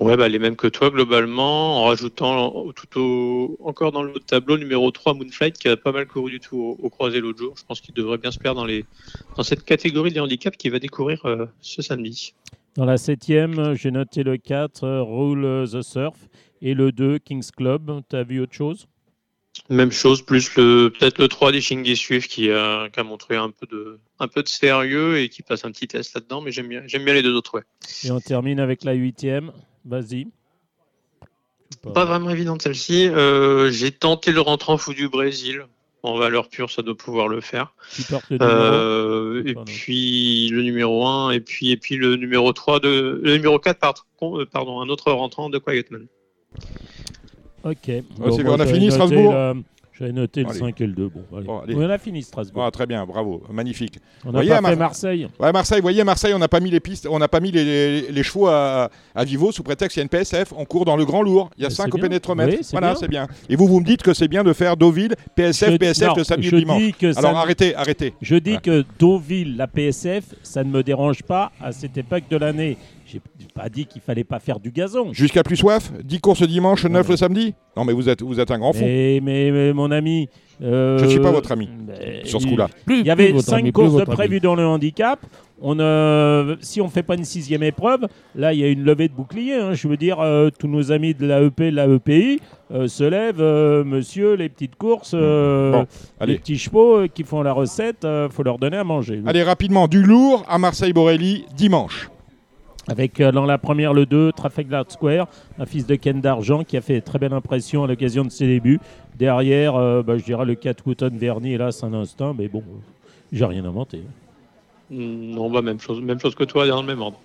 Ouais, 0.01 0.17
bah, 0.17 0.31
les 0.31 0.39
mêmes 0.39 0.57
que 0.57 0.67
toi, 0.67 0.89
globalement, 0.89 1.83
en 1.83 1.85
rajoutant 1.85 2.73
tout 2.73 2.99
au, 2.99 3.59
encore 3.63 3.93
dans 3.93 4.03
le 4.03 4.15
tableau 4.15 4.57
numéro 4.57 4.91
3, 4.91 5.13
Moonflight, 5.13 5.59
qui 5.59 5.69
a 5.69 5.77
pas 5.77 5.93
mal 5.93 6.07
couru 6.07 6.31
du 6.31 6.41
tout 6.41 6.79
au, 6.83 6.89
croisé 6.89 7.21
l'autre 7.21 7.39
jour. 7.39 7.53
Je 7.59 7.65
pense 7.67 7.83
qu'il 7.83 7.93
devrait 7.93 8.17
bien 8.17 8.31
se 8.31 8.39
perdre 8.39 8.63
dans, 8.63 8.67
les, 8.67 8.87
dans 9.37 9.43
cette 9.43 9.63
catégorie 9.63 10.11
des 10.11 10.19
handicaps 10.19 10.57
qu'il 10.57 10.73
va 10.73 10.79
découvrir 10.79 11.27
euh, 11.27 11.45
ce 11.61 11.83
samedi. 11.83 12.33
Dans 12.77 12.87
la 12.87 12.97
septième, 12.97 13.75
j'ai 13.75 13.91
noté 13.91 14.23
le 14.23 14.39
4, 14.39 14.85
euh, 14.85 15.03
Rule 15.03 15.69
the 15.71 15.83
Surf, 15.83 16.17
et 16.63 16.73
le 16.73 16.93
2, 16.93 17.19
Kings 17.19 17.51
Club. 17.55 18.01
Tu 18.09 18.17
as 18.17 18.23
vu 18.23 18.41
autre 18.41 18.55
chose? 18.55 18.87
Même 19.71 19.93
chose, 19.93 20.23
plus 20.23 20.55
le 20.57 20.91
peut-être 20.91 21.19
le 21.19 21.29
3 21.29 21.53
des 21.53 21.61
Shingy 21.61 21.97
Swift 21.97 22.29
qui 22.31 22.51
a, 22.51 22.89
qui 22.89 22.99
a 22.99 23.05
montré 23.05 23.37
un 23.37 23.51
peu, 23.51 23.67
de, 23.67 24.01
un 24.19 24.27
peu 24.27 24.43
de 24.43 24.49
sérieux 24.49 25.19
et 25.19 25.29
qui 25.29 25.43
passe 25.43 25.65
un 25.65 25.71
petit 25.71 25.87
test 25.87 26.13
là-dedans, 26.15 26.41
mais 26.41 26.51
j'aime 26.51 26.67
bien, 26.69 26.83
j'aime 26.87 27.05
bien 27.05 27.15
les 27.15 27.23
deux 27.23 27.35
autres, 27.35 27.55
ouais. 27.55 27.63
Et 28.05 28.11
on 28.11 28.19
termine 28.21 28.59
avec 28.59 28.83
la 28.85 28.93
huitième. 28.95 29.53
Vas-y. 29.85 30.27
Pas 31.95 32.05
vraiment 32.05 32.31
évidente 32.31 32.63
celle-ci. 32.63 33.09
Euh, 33.09 33.71
j'ai 33.71 33.93
tenté 33.93 34.33
le 34.33 34.41
rentrant 34.41 34.77
fou 34.77 34.93
du 34.93 35.09
Brésil. 35.09 35.65
En 36.03 36.17
valeur 36.17 36.49
pure, 36.49 36.71
ça 36.71 36.81
doit 36.81 36.97
pouvoir 36.97 37.29
le 37.29 37.41
faire. 37.43 37.75
Le 38.31 38.39
Euh, 38.41 39.43
et 39.47 39.55
puis 39.67 40.49
le 40.49 40.63
numéro 40.63 41.07
1, 41.07 41.31
et 41.33 41.41
puis, 41.41 41.71
et 41.73 41.77
puis 41.77 41.97
le 41.97 42.17
numéro 42.17 42.53
3 42.55 42.81
de. 42.81 43.21
Le 43.23 43.37
numéro 43.37 43.59
4, 43.59 43.79
par- 43.79 44.07
euh, 44.23 44.47
pardon, 44.51 44.81
un 44.81 44.89
autre 44.89 45.13
rentrant 45.13 45.51
de 45.51 45.59
Quietman. 45.59 46.07
Ok. 47.65 47.91
bon, 48.19 48.27
on 48.27 48.55
a 48.55 48.59
j'avais 48.59 48.73
fini, 48.73 48.91
Strasbourg 48.91 49.55
J'avais 50.01 50.13
noté 50.13 50.43
le 50.43 50.49
Allez. 50.49 50.59
5 50.59 50.81
et 50.81 50.87
le 50.87 50.93
2. 50.95 51.09
Bon, 51.09 51.37
allez. 51.37 51.47
Bon, 51.47 51.59
allez. 51.61 51.75
Oui, 51.75 51.85
on 51.85 51.91
a 51.91 51.99
fini 51.99 52.23
Strasbourg. 52.23 52.65
Ah, 52.65 52.71
très 52.71 52.87
bien, 52.87 53.05
bravo, 53.05 53.43
magnifique. 53.53 53.99
on 54.25 54.29
n'a 54.29 54.39
voyez, 54.39 54.49
pas 54.51 54.61
Mar- 54.63 54.71
fait 54.71 54.77
Marseille. 54.79 55.29
Ouais, 55.39 55.53
Marseille, 55.53 55.79
vous 55.79 55.83
voyez, 55.83 56.03
Marseille, 56.05 56.33
on 56.35 56.39
n'a 56.39 56.49
pas 56.49 56.61
mis 56.61 56.71
les 56.71 56.81
pistes, 56.81 57.07
on 57.11 57.19
n'a 57.19 57.29
pas 57.29 57.41
mis 57.41 57.51
les, 57.51 57.65
les- 57.65 58.11
les 58.13 58.23
chevaux 58.23 58.47
à, 58.47 58.89
à 59.15 59.25
Vivo 59.25 59.53
sous 59.53 59.63
prétexte 59.63 59.95
qu'il 59.95 60.01
y 60.01 60.03
a 60.03 60.05
une 60.05 60.09
PSF. 60.09 60.53
On 60.57 60.65
court 60.65 60.87
dans 60.87 60.97
le 60.97 61.05
grand 61.05 61.21
lourd. 61.23 61.51
Il 61.59 61.63
y 61.63 61.67
a 61.67 61.69
Mais 61.69 61.75
5 61.75 61.85
c'est 61.93 61.95
au 61.95 61.99
pénétromètre. 62.03 62.55
Oui, 62.59 62.67
voilà, 62.73 62.95
c'est 62.97 63.09
bien. 63.09 63.29
Et 63.51 63.57
vous, 63.57 63.67
vous 63.67 63.81
me 63.81 63.85
dites 63.85 64.03
que 64.03 64.15
c'est 64.15 64.29
bien 64.29 64.43
de 64.43 64.53
faire 64.55 64.77
Deauville, 64.77 65.15
PSF, 65.35 65.73
Je- 65.73 65.77
PSF 65.77 66.09
non, 66.09 66.15
le 66.17 66.25
samedi 66.25 66.49
je 66.49 66.57
dimanche. 66.57 66.83
dis 66.83 66.93
que 66.95 67.19
Alors 67.19 67.37
arrêtez, 67.37 67.75
arrêtez. 67.75 68.15
Je 68.23 68.37
dis 68.37 68.59
que 68.59 68.85
Deauville, 68.99 69.57
la 69.59 69.67
PSF, 69.67 70.25
ça 70.43 70.65
ne 70.65 70.71
me 70.71 70.83
dérange 70.83 71.23
pas 71.23 71.53
à 71.61 71.73
cette 71.73 71.99
époque 71.99 72.25
de 72.31 72.37
l'année. 72.39 72.79
J'ai 73.07 73.21
pas 73.57 73.69
dit 73.69 73.87
qu'il 73.87 74.01
fallait 74.01 74.23
pas 74.23 74.39
faire 74.39 74.61
du 74.61 74.71
gazon. 74.71 75.13
Jusqu'à 75.13 75.43
plus 75.43 75.57
soif 75.57 75.91
10 76.05 76.21
courses 76.21 76.45
dimanche, 76.47 76.85
9 76.85 77.09
le 77.09 77.17
samedi? 77.17 77.55
Non, 77.77 77.85
mais 77.85 77.93
vous 77.93 78.09
êtes, 78.09 78.23
vous 78.23 78.39
êtes 78.39 78.53
un 78.53 78.59
grand 78.59 78.73
fou. 78.73 78.85
Mais, 78.85 79.19
mais- 79.21 79.51
mais 79.51 79.73
mon 79.73 79.90
ami. 79.93 80.29
euh, 80.63 80.99
Je 80.99 81.07
suis 81.07 81.21
pas 81.21 81.31
votre 81.31 81.53
ami, 81.53 81.69
mais- 81.87 82.25
sur 82.25 82.41
ce 82.41 82.47
coup-là. 82.47 82.69
Il 82.89 83.07
y 83.07 83.11
avait 83.11 83.33
cinq 83.41 83.71
courses 83.73 83.95
de 83.95 84.05
prévues 84.05 84.41
dans 84.41 84.55
le 84.55 84.67
handicap. 84.67 85.21
On, 85.63 85.79
euh, 85.79 86.57
si 86.61 86.81
on 86.81 86.89
fait 86.89 87.03
pas 87.03 87.17
une 87.17 87.25
sixième 87.25 87.63
épreuve, 87.63 88.07
là 88.35 88.55
il 88.55 88.61
y 88.61 88.65
a 88.65 88.69
une 88.69 88.83
levée 88.83 89.09
de 89.09 89.13
bouclier. 89.13 89.55
hein. 89.57 89.75
Je 89.75 89.89
veux 89.89 89.99
dire, 89.99 90.19
euh, 90.21 90.49
tous 90.59 90.69
nos 90.69 90.91
amis 90.91 91.13
de 91.13 91.27
l'AEP, 91.27 91.61
de 91.71 91.77
l'AEPI 91.77 92.41
euh, 92.73 92.89
se 92.89 93.05
lèvent, 93.05 93.41
euh, 93.43 93.85
monsieur, 93.85 94.35
les 94.35 94.49
petites 94.49 94.77
courses, 94.77 95.13
euh, 95.15 95.73
Bon, 95.73 95.87
les 96.27 96.39
petits 96.39 96.57
chevaux 96.57 97.01
euh, 97.01 97.09
qui 97.09 97.25
font 97.25 97.43
la 97.43 97.53
recette, 97.53 98.07
euh, 98.07 98.31
faut 98.31 98.43
leur 98.43 98.59
donner 98.59 98.79
à 98.79 98.85
manger. 98.85 99.21
Allez, 99.27 99.43
rapidement, 99.43 99.87
du 99.87 100.03
lourd 100.03 100.45
à 100.49 100.57
Marseille-Borelli, 100.57 101.45
dimanche. 101.55 102.09
Avec 102.89 103.21
euh, 103.21 103.31
dans 103.31 103.45
la 103.45 103.59
première 103.59 103.93
le 103.93 104.07
2, 104.07 104.33
Trafalgar 104.33 104.85
Square, 104.89 105.29
un 105.59 105.67
fils 105.67 105.87
de 105.87 105.95
Ken 105.95 106.21
d'Argent 106.23 106.65
qui 106.65 106.77
a 106.79 106.81
fait 106.81 107.03
très 107.03 107.19
belle 107.19 107.35
impression 107.35 107.85
à 107.85 107.87
l'occasion 107.87 108.25
de 108.25 108.31
ses 108.31 108.47
débuts. 108.47 108.81
Derrière, 109.21 109.77
euh, 109.77 110.03
bah, 110.03 110.17
je 110.17 110.25
dirais 110.25 110.47
le 110.47 110.55
4 110.55 110.87
Wooton 110.87 111.11
Verny, 111.13 111.53
hélas 111.53 111.85
un 111.85 111.93
instinct, 111.93 112.35
mais 112.37 112.49
bon, 112.49 112.61
euh, 112.67 112.79
j'ai 113.33 113.45
rien 113.45 113.67
inventé. 113.67 113.99
Mm, 114.91 115.35
Non, 115.35 115.51
bah, 115.51 115.61
même 115.61 115.79
chose, 115.79 116.01
même 116.01 116.19
chose 116.19 116.35
que 116.35 116.45
toi, 116.45 116.67
dans 116.67 116.81
le 116.81 116.87
même 116.87 117.03
ordre. 117.03 117.21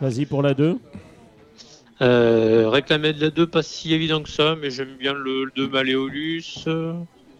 Vas-y 0.00 0.26
pour 0.26 0.42
la 0.42 0.54
2. 0.54 0.76
Euh, 2.02 2.68
réclamer 2.68 3.12
de 3.12 3.20
la 3.20 3.30
2, 3.30 3.46
pas 3.46 3.62
si 3.62 3.94
évident 3.94 4.22
que 4.22 4.28
ça, 4.28 4.56
mais 4.60 4.70
j'aime 4.70 4.96
bien 4.98 5.12
le, 5.14 5.44
le 5.44 5.52
2 5.54 5.68
Maléolus. 5.68 6.64
euh, 6.66 6.94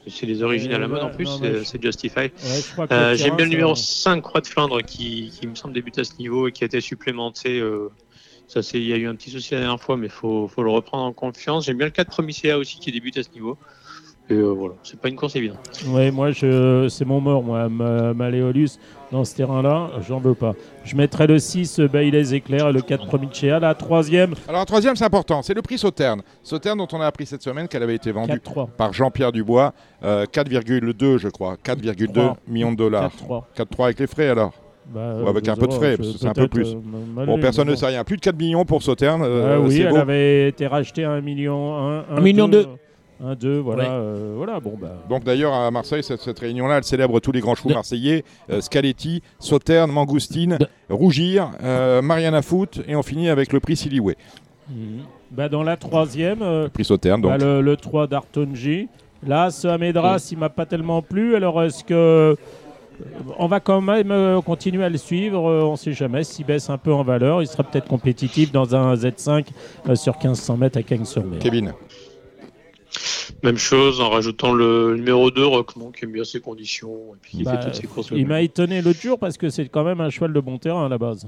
C'est 0.07 0.27
les 0.27 0.43
origines 0.45 0.71
Euh, 0.71 0.77
à 0.77 0.79
la 0.79 0.87
mode 0.87 1.03
en 1.03 1.11
plus, 1.11 1.27
c'est 1.41 1.65
c'est 1.65 1.83
Justify. 1.83 2.21
Ouais, 2.21 2.87
Euh, 2.93 3.17
J'aime 3.17 3.35
bien 3.35 3.47
le 3.47 3.51
numéro 3.51 3.75
5, 3.75 4.21
Croix 4.23 4.41
de 4.41 4.47
Flandre, 4.47 4.83
qui, 4.83 5.31
qui 5.31 5.49
me 5.49 5.57
semble 5.57 5.75
débute 5.75 5.99
à 5.99 6.05
ce 6.05 6.17
niveau 6.19 6.47
et 6.47 6.53
qui 6.53 6.63
a 6.63 6.67
été 6.67 6.81
supplémenté. 6.81 7.61
Euh, 8.57 8.63
ça, 8.63 8.63
c'est- 8.63 8.79
il 8.79 8.87
y 8.87 8.93
a 8.93 8.97
eu 8.97 9.07
un 9.09 9.15
petit 9.15 9.31
souci 9.31 9.55
la 9.55 9.61
dernière 9.61 9.81
fois, 9.81 9.97
mais 9.97 10.07
il 10.07 10.13
faut, 10.13 10.49
faut 10.49 10.63
le 10.63 10.71
reprendre 10.71 11.05
en 11.05 11.13
confiance. 11.13 11.67
J'aime 11.67 11.77
bien 11.79 11.87
le 11.87 11.93
4 11.93 12.09
Promissea 12.11 12.57
aussi, 12.59 12.79
qui 12.79 12.93
débute 12.93 13.17
à 13.19 13.23
ce 13.23 13.31
niveau. 13.35 13.57
Et 14.29 14.35
euh, 14.35 14.51
voilà, 14.53 14.75
c'est 14.85 15.01
pas 15.01 15.09
une 15.09 15.17
course 15.17 15.35
évidente. 15.35 15.59
Ouais, 15.89 16.13
moi, 16.13 16.31
je... 16.31 16.87
c'est 16.89 17.05
mon 17.05 17.21
mort, 17.21 17.43
moi, 17.43 17.69
Ma- 17.69 18.15
Maléolus. 18.15 18.79
Dans 19.11 19.25
ce 19.25 19.35
terrain-là, 19.35 19.91
j'en 20.07 20.21
veux 20.21 20.37
pas. 20.37 20.55
Je 20.85 20.95
mettrais 20.95 21.27
le 21.27 21.41
6, 21.41 21.81
Bailey 21.81 22.33
Éclair, 22.33 22.69
et 22.69 22.73
le 22.73 22.81
4, 22.81 23.07
Promicea. 23.09 23.59
La 23.59 23.75
troisième, 23.75 24.35
Alors, 24.47 24.61
un 24.61 24.65
troisième, 24.65 24.95
c'est 24.95 25.05
important, 25.05 25.43
c'est 25.43 25.53
le 25.55 25.63
prix 25.63 25.79
Sauterne. 25.79 26.23
Sauterne 26.45 26.79
dont 26.79 26.87
on 26.93 27.01
a 27.01 27.07
appris 27.07 27.27
cette 27.27 27.43
semaine 27.43 27.67
qu'elle 27.67 27.83
avait 27.83 27.97
été 27.97 28.13
vendue 28.13 28.35
4-3. 28.39 28.69
par 28.77 28.93
Jean-Pierre 28.93 29.33
Dubois, 29.33 29.75
euh, 30.05 30.27
4,2 30.27 31.19
je 31.19 31.27
crois, 31.29 31.57
4,2 31.57 32.13
Trois. 32.13 32.37
millions 32.47 32.71
de 32.71 32.77
dollars. 32.77 33.11
4-3. 33.29 33.47
4,3 33.57 33.85
avec 33.87 33.99
les 33.99 34.07
frais 34.07 34.29
alors 34.29 34.53
Bah, 34.93 35.15
Ou 35.25 35.29
avec 35.29 35.47
un 35.49 35.55
peu 35.55 35.67
de 35.69 35.73
frais, 35.73 35.97
parce 35.97 36.11
que 36.13 36.19
c'est 36.19 36.27
un 36.27 36.33
peu 36.33 36.49
plus. 36.49 36.75
euh, 36.75 37.25
Bon, 37.27 37.39
personne 37.39 37.69
ne 37.69 37.77
sait 37.77 37.87
rien. 37.87 38.03
Plus 38.03 38.17
de 38.17 38.23
4 38.23 38.37
millions 38.37 38.65
pour 38.65 38.83
Sauterne, 38.83 39.23
euh, 39.25 39.57
Ah 39.57 39.61
oui, 39.61 39.73
c'est 39.77 39.83
elle 39.83 39.91
beau. 39.91 39.97
avait 39.99 40.49
été 40.49 40.67
rachetée 40.67 41.05
à 41.05 41.13
1 41.13 41.21
million. 41.21 41.77
1, 41.79 42.05
Un 42.17 42.21
million 42.21 42.49
deux. 42.49 42.67
1, 43.25 43.35
2, 43.37 43.59
voilà. 43.59 43.83
Ouais. 43.85 43.89
euh, 43.93 44.33
voilà, 44.37 44.59
bon, 44.61 44.75
bah. 44.81 44.97
Donc 45.09 45.23
d'ailleurs 45.25 45.53
à 45.53 45.71
Marseille, 45.71 46.03
cette, 46.03 46.21
cette 46.21 46.39
réunion-là, 46.39 46.79
elle 46.79 46.85
célèbre 46.85 47.21
tous 47.21 47.31
les 47.33 47.41
grands 47.41 47.55
chevaux 47.55 47.69
De- 47.69 47.75
marseillais, 47.75 48.25
euh, 48.51 48.61
Scaletti, 48.61 49.23
Sauterne, 49.39 49.93
Mangoustine, 49.93 50.57
De- 50.59 50.67
Rougir, 50.89 51.51
euh, 51.63 52.01
Mariana 52.03 52.43
Foot, 52.43 52.81
et 52.89 52.97
on 52.97 53.03
finit 53.03 53.29
avec 53.29 53.53
le 53.53 53.61
prix 53.61 53.77
Siliway. 53.77 54.17
mhm. 54.71 55.03
Bah, 55.31 55.49
dans 55.49 55.63
la 55.63 55.77
troisième, 55.77 56.43
euh, 56.43 56.69
Prix 56.69 56.85
Sauterne, 56.85 57.21
donc. 57.21 57.31
bah, 57.31 57.39
le, 57.39 57.61
le 57.61 57.77
3 57.77 58.09
d'Artonji. 58.09 58.89
Là, 59.25 59.51
ce 59.51 59.69
Amedras, 59.69 60.29
il 60.33 60.39
m'a 60.39 60.49
pas 60.49 60.67
tellement 60.67 61.03
plu. 61.03 61.37
Alors, 61.37 61.63
est-ce 61.63 61.85
que. 61.85 62.37
On 63.39 63.47
va 63.47 63.61
quand 63.61 63.81
même 63.81 64.11
euh, 64.11 64.41
continuer 64.41 64.85
à 64.85 64.89
le 64.89 64.99
suivre. 64.99 65.49
euh, 65.49 65.63
on 65.63 65.73
ne 65.73 65.77
sait 65.77 65.93
jamais. 65.93 66.25
S'il 66.25 66.47
baisse 66.47 66.71
un 66.71 66.79
peu 66.79 66.93
en 66.93 67.03
valeur, 67.03 67.43
il 67.43 67.47
sera 67.49 67.63
peut-être 67.65 67.87
compétitif 67.89 68.53
dans 68.53 68.75
un 68.75 68.95
Z5 68.95 69.47
euh, 69.89 69.95
sur 69.95 70.15
1500 70.15 70.57
mètres 70.57 70.79
à 70.79 70.83
Cagnes-sur-Mer. 70.83 71.39
Kevin. 71.41 71.73
Même 73.43 73.57
chose 73.57 74.01
en 74.01 74.11
rajoutant 74.11 74.53
le 74.53 74.97
numéro 74.97 75.31
2, 75.31 75.47
Roquemont, 75.47 75.91
qui 75.93 76.05
aime 76.05 76.13
bien 76.13 76.25
ses 76.25 76.41
conditions 76.41 77.15
et 77.15 77.19
puis 77.23 77.39
qui 77.39 77.45
Bah, 77.45 77.59
fait 77.59 77.65
toutes 77.67 77.75
ses 77.81 77.87
courses. 77.87 78.09
Il 78.13 78.27
m'a 78.27 78.43
étonné 78.43 78.83
l'autre 78.83 79.01
jour 79.01 79.19
parce 79.19 79.39
que 79.39 79.49
c'est 79.49 79.69
quand 79.69 79.85
même 79.85 80.01
un 80.01 80.11
cheval 80.11 80.33
de 80.33 80.41
bon 80.41 80.59
terrain 80.59 80.87
à 80.87 80.89
la 80.89 80.99
base. 80.99 81.27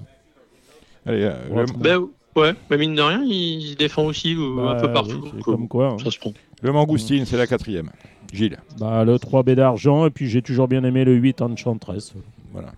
Allez, 1.06 1.22
euh, 1.22 1.48
Ouais. 1.50 1.64
le, 1.64 1.72
Ben, 1.78 2.00
ouais, 2.37 2.52
mais 2.68 2.76
mine 2.78 2.94
de 2.96 3.02
rien, 3.02 3.22
il 3.24 3.76
défend 3.76 4.04
aussi 4.06 4.37
un 4.38 4.56
Bah, 4.64 4.78
peu 4.80 4.92
partout. 4.92 5.20
oui, 5.22 5.28
c'est 5.30 5.37
donc, 5.37 5.44
comme 5.44 5.68
quoi. 5.68 5.88
hein. 5.92 5.96
Ça 6.04 6.11
se 6.11 6.18
prend. 6.18 6.32
le 6.61 6.72
Mangoustine, 6.72 7.24
c'est 7.24 7.37
la 7.37 7.46
quatrième. 7.46 7.90
Gilles. 8.33 8.59
Bah, 8.79 9.05
le 9.05 9.16
3B 9.16 9.55
d'argent, 9.55 10.07
et 10.07 10.11
puis 10.11 10.29
j'ai 10.29 10.42
toujours 10.42 10.68
bien 10.68 10.83
aimé 10.85 11.05
le 11.05 11.14
8 11.14 11.42
Enchantress. 11.42 12.14
Voilà. 12.53 12.73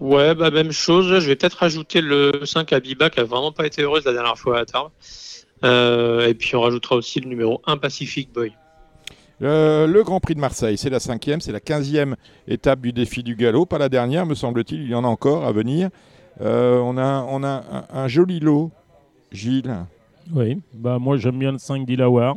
Ouais, 0.00 0.34
bah 0.34 0.50
même 0.50 0.72
chose. 0.72 1.20
Je 1.20 1.26
vais 1.26 1.36
peut-être 1.36 1.54
rajouter 1.54 2.00
le 2.00 2.40
5 2.44 2.72
à 2.72 2.80
Biba 2.80 3.10
qui 3.10 3.20
a 3.20 3.24
vraiment 3.24 3.52
pas 3.52 3.66
été 3.66 3.82
heureuse 3.82 4.04
la 4.04 4.12
dernière 4.12 4.38
fois 4.38 4.58
à 4.58 4.64
Tarbes. 4.64 4.90
Euh, 5.64 6.28
et 6.28 6.34
puis 6.34 6.54
on 6.54 6.60
rajoutera 6.60 6.96
aussi 6.96 7.20
le 7.20 7.28
numéro 7.28 7.62
1 7.66 7.78
Pacific 7.78 8.32
Boy. 8.32 8.52
Le, 9.40 9.86
le 9.86 10.02
Grand 10.02 10.20
Prix 10.20 10.34
de 10.34 10.40
Marseille, 10.40 10.78
c'est 10.78 10.90
la 10.90 11.00
cinquième, 11.00 11.40
c'est 11.40 11.52
la 11.52 11.60
quinzième 11.60 12.16
étape 12.48 12.80
du 12.80 12.92
défi 12.92 13.22
du 13.22 13.36
galop, 13.36 13.66
pas 13.66 13.78
la 13.78 13.90
dernière, 13.90 14.24
me 14.24 14.34
semble-t-il, 14.34 14.82
il 14.82 14.88
y 14.88 14.94
en 14.94 15.04
a 15.04 15.08
encore 15.08 15.44
à 15.44 15.52
venir. 15.52 15.90
Euh, 16.40 16.78
on 16.78 16.96
a, 16.96 17.26
on 17.28 17.42
a 17.42 17.64
un, 17.70 17.84
un 17.90 18.08
joli 18.08 18.40
lot, 18.40 18.70
Gilles. 19.32 19.74
Oui, 20.34 20.58
bah 20.74 20.98
moi 20.98 21.16
j'aime 21.18 21.38
bien 21.38 21.52
le 21.52 21.58
5 21.58 21.86
Dilawar, 21.86 22.36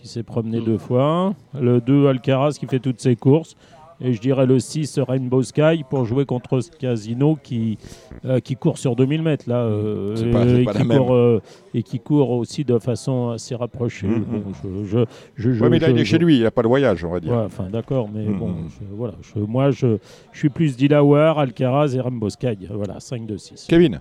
qui 0.00 0.08
s'est 0.08 0.22
promené 0.22 0.60
Mm. 0.60 0.64
deux 0.64 0.78
fois. 0.78 1.34
Le 1.58 1.80
2 1.80 2.06
Alcaraz 2.08 2.52
qui 2.58 2.66
fait 2.66 2.80
toutes 2.80 3.00
ses 3.00 3.16
courses. 3.16 3.54
Et 4.02 4.14
je 4.14 4.20
dirais 4.22 4.46
le 4.46 4.58
6 4.58 4.98
Rainbow 4.98 5.42
Sky 5.42 5.84
pour 5.90 6.06
jouer 6.06 6.24
contre 6.24 6.60
ce 6.60 6.70
Casino 6.70 7.36
qui, 7.42 7.76
euh, 8.24 8.40
qui 8.40 8.56
court 8.56 8.78
sur 8.78 8.96
2000 8.96 9.20
mètres 9.22 9.44
là. 9.46 9.56
euh, 9.64 10.16
C'est 10.16 10.30
pas- 10.30 10.44
c'est 10.48 10.62
et, 10.62 10.64
qui 10.64 10.72
la 10.78 10.84
même. 10.84 10.96
court, 10.98 11.12
euh, 11.14 11.42
et 11.74 11.82
qui 11.82 12.00
court 12.00 12.30
aussi 12.30 12.64
de 12.64 12.78
façon 12.78 13.28
assez 13.28 13.54
rapprochée. 13.54 14.06
Mhm. 14.06 14.24
Bon, 14.24 14.42
je, 14.64 14.84
je, 14.86 14.98
je, 15.36 15.52
je- 15.52 15.62
Oui, 15.62 15.68
mais 15.68 15.78
là, 15.78 15.88
je- 15.88 15.92
il 15.92 15.98
est 15.98 16.04
je- 16.06 16.10
chez 16.12 16.18
lui, 16.18 16.38
il 16.38 16.44
n'a 16.44 16.50
pas 16.50 16.62
le 16.62 16.68
voyage, 16.68 17.04
on 17.04 17.10
va 17.10 17.20
dire. 17.20 17.30
Ouais, 17.34 17.46
d'accord, 17.70 18.08
mais 18.10 18.24
bon, 18.24 18.54
je- 18.70 18.86
voilà, 18.96 19.12
je- 19.20 19.38
moi 19.38 19.70
je, 19.70 19.98
je 20.32 20.38
suis 20.38 20.48
plus 20.48 20.78
Dilawar, 20.78 21.38
Alcaraz 21.38 21.94
et 21.94 22.00
Rainbow 22.00 22.30
Sky. 22.30 22.56
Voilà, 22.70 23.00
5 23.00 23.26
de 23.26 23.36
6. 23.36 23.66
Kevin. 23.68 24.00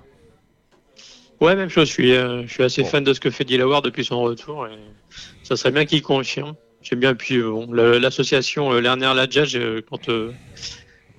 Ouais, 1.42 1.56
même 1.56 1.70
chose. 1.70 1.88
Je 1.88 1.94
suis, 1.94 2.14
euh, 2.14 2.44
je 2.46 2.54
suis 2.54 2.64
assez 2.64 2.84
Bon. 2.84 2.88
fan 2.90 3.04
de 3.04 3.14
ce 3.14 3.20
que 3.20 3.30
fait 3.30 3.46
Dilawar 3.46 3.82
depuis 3.82 4.04
son 4.04 4.22
retour. 4.22 4.66
Et 4.68 4.72
ça 5.50 5.58
serait 5.58 5.72
bien 5.72 5.86
qu'il 5.86 6.02
confirme. 6.02 6.54
J'aime 6.82 7.00
bien. 7.00 7.14
Puis 7.16 7.36
euh, 7.38 7.50
bon, 7.52 7.72
l'association 7.74 8.72
euh, 8.72 8.80
Lerner 8.80 9.12
Ladjage, 9.14 9.56
euh, 9.58 9.82
quand 9.90 10.10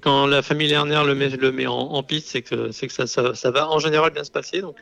quand 0.00 0.26
la 0.26 0.40
famille 0.40 0.68
Lerner 0.68 1.02
le 1.06 1.14
met, 1.14 1.28
le 1.28 1.52
met 1.52 1.66
en, 1.66 1.74
en 1.78 2.02
piste, 2.02 2.28
c'est 2.28 2.40
que 2.42 2.70
c'est 2.72 2.86
que 2.86 2.92
ça, 2.92 3.06
ça, 3.06 3.34
ça 3.34 3.50
va 3.50 3.68
en 3.68 3.78
général 3.78 4.12
bien 4.12 4.24
se 4.24 4.30
passer. 4.30 4.62
Donc 4.62 4.76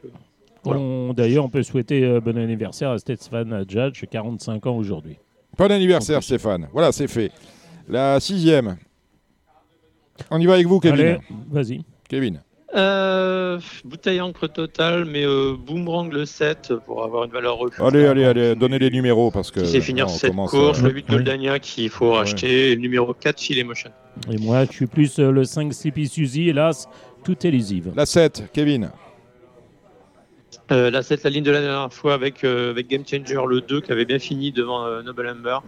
Voilà. 0.62 0.80
On- 0.80 1.12
D'ailleurs, 1.14 1.44
on 1.44 1.48
peut 1.48 1.62
souhaiter 1.64 2.20
bon 2.20 2.38
anniversaire 2.38 2.90
à 2.90 2.98
Stéphane 2.98 3.64
Judge, 3.68 4.04
45 4.10 4.66
ans 4.66 4.76
aujourd'hui. 4.76 5.16
Bon 5.56 5.70
anniversaire. 5.72 6.22
Stéphane. 6.22 6.68
Voilà, 6.72 6.92
c'est 6.92 7.08
fait. 7.08 7.32
La 7.88 8.20
sixième. 8.20 8.76
On 10.30 10.38
y 10.38 10.46
va 10.46 10.54
avec 10.54 10.66
vous, 10.66 10.78
Kevin. 10.78 11.00
Allez, 11.00 11.18
vas-y. 11.50 11.82
Kevin. 12.08 12.40
Euh, 12.74 13.58
bouteille 13.84 14.20
encre 14.20 14.46
totale, 14.46 15.06
mais 15.06 15.24
euh, 15.24 15.54
boomerang 15.58 16.12
le 16.12 16.26
7 16.26 16.74
pour 16.84 17.02
avoir 17.02 17.24
une 17.24 17.30
valeur 17.30 17.56
refuge. 17.56 17.82
Allez, 17.82 18.04
allez, 18.04 18.24
allez, 18.24 18.54
donnez 18.54 18.78
les 18.78 18.90
numéros 18.90 19.30
parce 19.30 19.50
que. 19.50 19.60
Qui 19.60 19.68
sait 19.68 19.80
finir 19.80 20.10
cette 20.10 20.30
commence, 20.30 20.50
course, 20.50 20.80
euh, 20.80 20.88
le 20.88 20.90
8 20.92 21.06
Oui. 21.08 21.16
Goldania 21.16 21.58
qu'il 21.60 21.88
faut 21.88 22.12
racheter, 22.12 22.72
et 22.72 22.74
le 22.74 22.80
numéro 22.82 23.14
4 23.14 23.40
Filet 23.40 23.64
Motion. 23.64 23.90
Et 24.30 24.36
moi, 24.36 24.66
je 24.66 24.72
suis 24.72 24.86
plus 24.86 25.18
euh, 25.18 25.30
le 25.30 25.44
5 25.44 25.72
Sleepy 25.72 26.08
Suzy. 26.08 26.50
Hélas, 26.50 26.88
tout 27.24 27.46
est 27.46 27.50
lisive. 27.50 27.92
La 27.96 28.04
7, 28.04 28.50
Kevin. 28.52 28.90
Euh, 30.70 30.90
là, 30.90 31.02
c'est 31.02 31.22
la 31.24 31.30
ligne 31.30 31.44
de 31.44 31.50
la 31.50 31.60
dernière 31.60 31.92
fois 31.92 32.14
avec, 32.14 32.44
euh, 32.44 32.70
avec 32.70 32.88
Game 32.88 33.02
Changer 33.06 33.40
le 33.48 33.60
2 33.60 33.80
qui 33.80 33.90
avait 33.90 34.04
bien 34.04 34.18
fini 34.18 34.52
devant 34.52 34.84
euh, 34.84 35.02
Noble 35.02 35.28
Amber. 35.28 35.58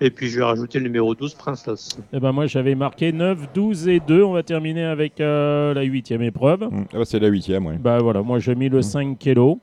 Et 0.00 0.10
puis 0.10 0.28
je 0.28 0.38
vais 0.38 0.44
rajouter 0.44 0.78
le 0.78 0.84
numéro 0.84 1.14
12 1.14 1.34
Princess. 1.34 1.96
Eh 2.12 2.18
ben 2.18 2.32
moi, 2.32 2.46
j'avais 2.46 2.74
marqué 2.74 3.12
9, 3.12 3.52
12 3.54 3.88
et 3.88 4.00
2. 4.00 4.22
On 4.24 4.32
va 4.32 4.42
terminer 4.42 4.84
avec 4.84 5.20
euh, 5.20 5.74
la 5.74 5.82
huitième 5.82 6.22
épreuve. 6.22 6.64
Hum, 6.64 6.86
ah 6.92 6.98
bah, 6.98 7.04
c'est 7.04 7.20
la 7.20 7.28
8 7.28 7.48
ouais. 7.48 7.78
Bah 7.78 7.98
voilà, 7.98 8.22
moi 8.22 8.38
j'ai 8.40 8.54
mis 8.54 8.68
le 8.68 8.82
5 8.82 9.18
kg. 9.18 9.58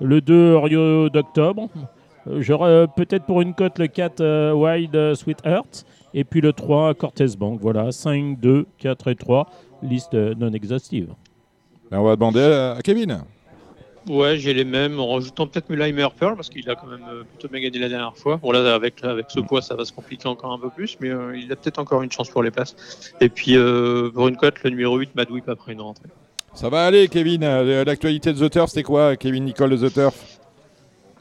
Le 0.00 0.20
2 0.20 0.56
Rio 0.56 1.08
d'octobre. 1.10 1.68
Euh, 2.26 2.40
J'aurais 2.40 2.70
euh, 2.70 2.86
peut-être 2.86 3.24
pour 3.24 3.40
une 3.40 3.54
cote 3.54 3.78
le 3.78 3.86
4 3.86 4.20
euh, 4.20 4.52
Wild 4.52 5.14
Sweetheart. 5.14 5.84
Et 6.14 6.24
puis 6.24 6.40
le 6.40 6.52
3 6.52 6.94
Cortez 6.94 7.36
Bank. 7.38 7.60
Voilà, 7.60 7.92
5, 7.92 8.38
2, 8.40 8.66
4 8.78 9.08
et 9.08 9.14
3. 9.14 9.46
Liste 9.82 10.14
non 10.14 10.52
exhaustive. 10.52 11.08
Là, 11.90 12.00
on 12.00 12.04
va 12.04 12.16
demander 12.16 12.40
à 12.40 12.78
Kevin. 12.82 13.22
Ouais, 14.10 14.38
j'ai 14.38 14.52
les 14.52 14.64
mêmes 14.64 14.98
en 14.98 15.06
rajoutant 15.14 15.46
peut-être 15.46 15.70
Mulheimer 15.70 16.08
Pearl 16.18 16.34
parce 16.34 16.50
qu'il 16.50 16.68
a 16.68 16.74
quand 16.74 16.88
même 16.88 17.04
euh, 17.08 17.22
plutôt 17.22 17.46
bien 17.46 17.60
gagné 17.60 17.78
la 17.78 17.88
dernière 17.88 18.16
fois. 18.16 18.38
Bon, 18.38 18.50
là, 18.50 18.74
avec, 18.74 19.04
avec 19.04 19.26
ce 19.28 19.38
poids, 19.38 19.62
ça 19.62 19.76
va 19.76 19.84
se 19.84 19.92
compliquer 19.92 20.26
encore 20.26 20.52
un 20.52 20.58
peu 20.58 20.68
plus, 20.68 20.96
mais 20.98 21.10
euh, 21.10 21.36
il 21.36 21.52
a 21.52 21.54
peut-être 21.54 21.78
encore 21.78 22.02
une 22.02 22.10
chance 22.10 22.28
pour 22.28 22.42
les 22.42 22.50
places. 22.50 22.74
Et 23.20 23.28
puis, 23.28 23.56
euh, 23.56 24.10
pour 24.10 24.26
une 24.26 24.36
cote, 24.36 24.64
le 24.64 24.70
numéro 24.70 24.98
8 24.98 25.14
Mad 25.14 25.30
Whip 25.30 25.48
après 25.48 25.74
une 25.74 25.80
rentrée. 25.80 26.08
Ça 26.54 26.68
va 26.68 26.86
aller, 26.86 27.06
Kevin. 27.06 27.44
Euh, 27.44 27.84
L'actualité 27.84 28.32
de 28.32 28.48
The 28.48 28.50
Turf, 28.50 28.70
c'était 28.70 28.82
quoi, 28.82 29.14
Kevin 29.14 29.44
Nicole 29.44 29.78
de 29.78 29.88
The 29.88 29.94
Turf? 29.94 30.39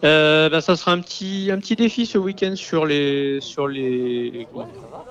Euh, 0.06 0.48
bah, 0.50 0.62
ça 0.62 0.78
sera 0.78 0.94
un 0.94 1.00
petit, 1.02 1.50
un 1.52 1.58
petit 1.58 1.76
défi 1.76 2.06
ce 2.06 2.18
week-end 2.18 2.56
sur 2.56 2.86
les, 2.86 3.40
sur 3.42 3.68
les, 3.68 4.48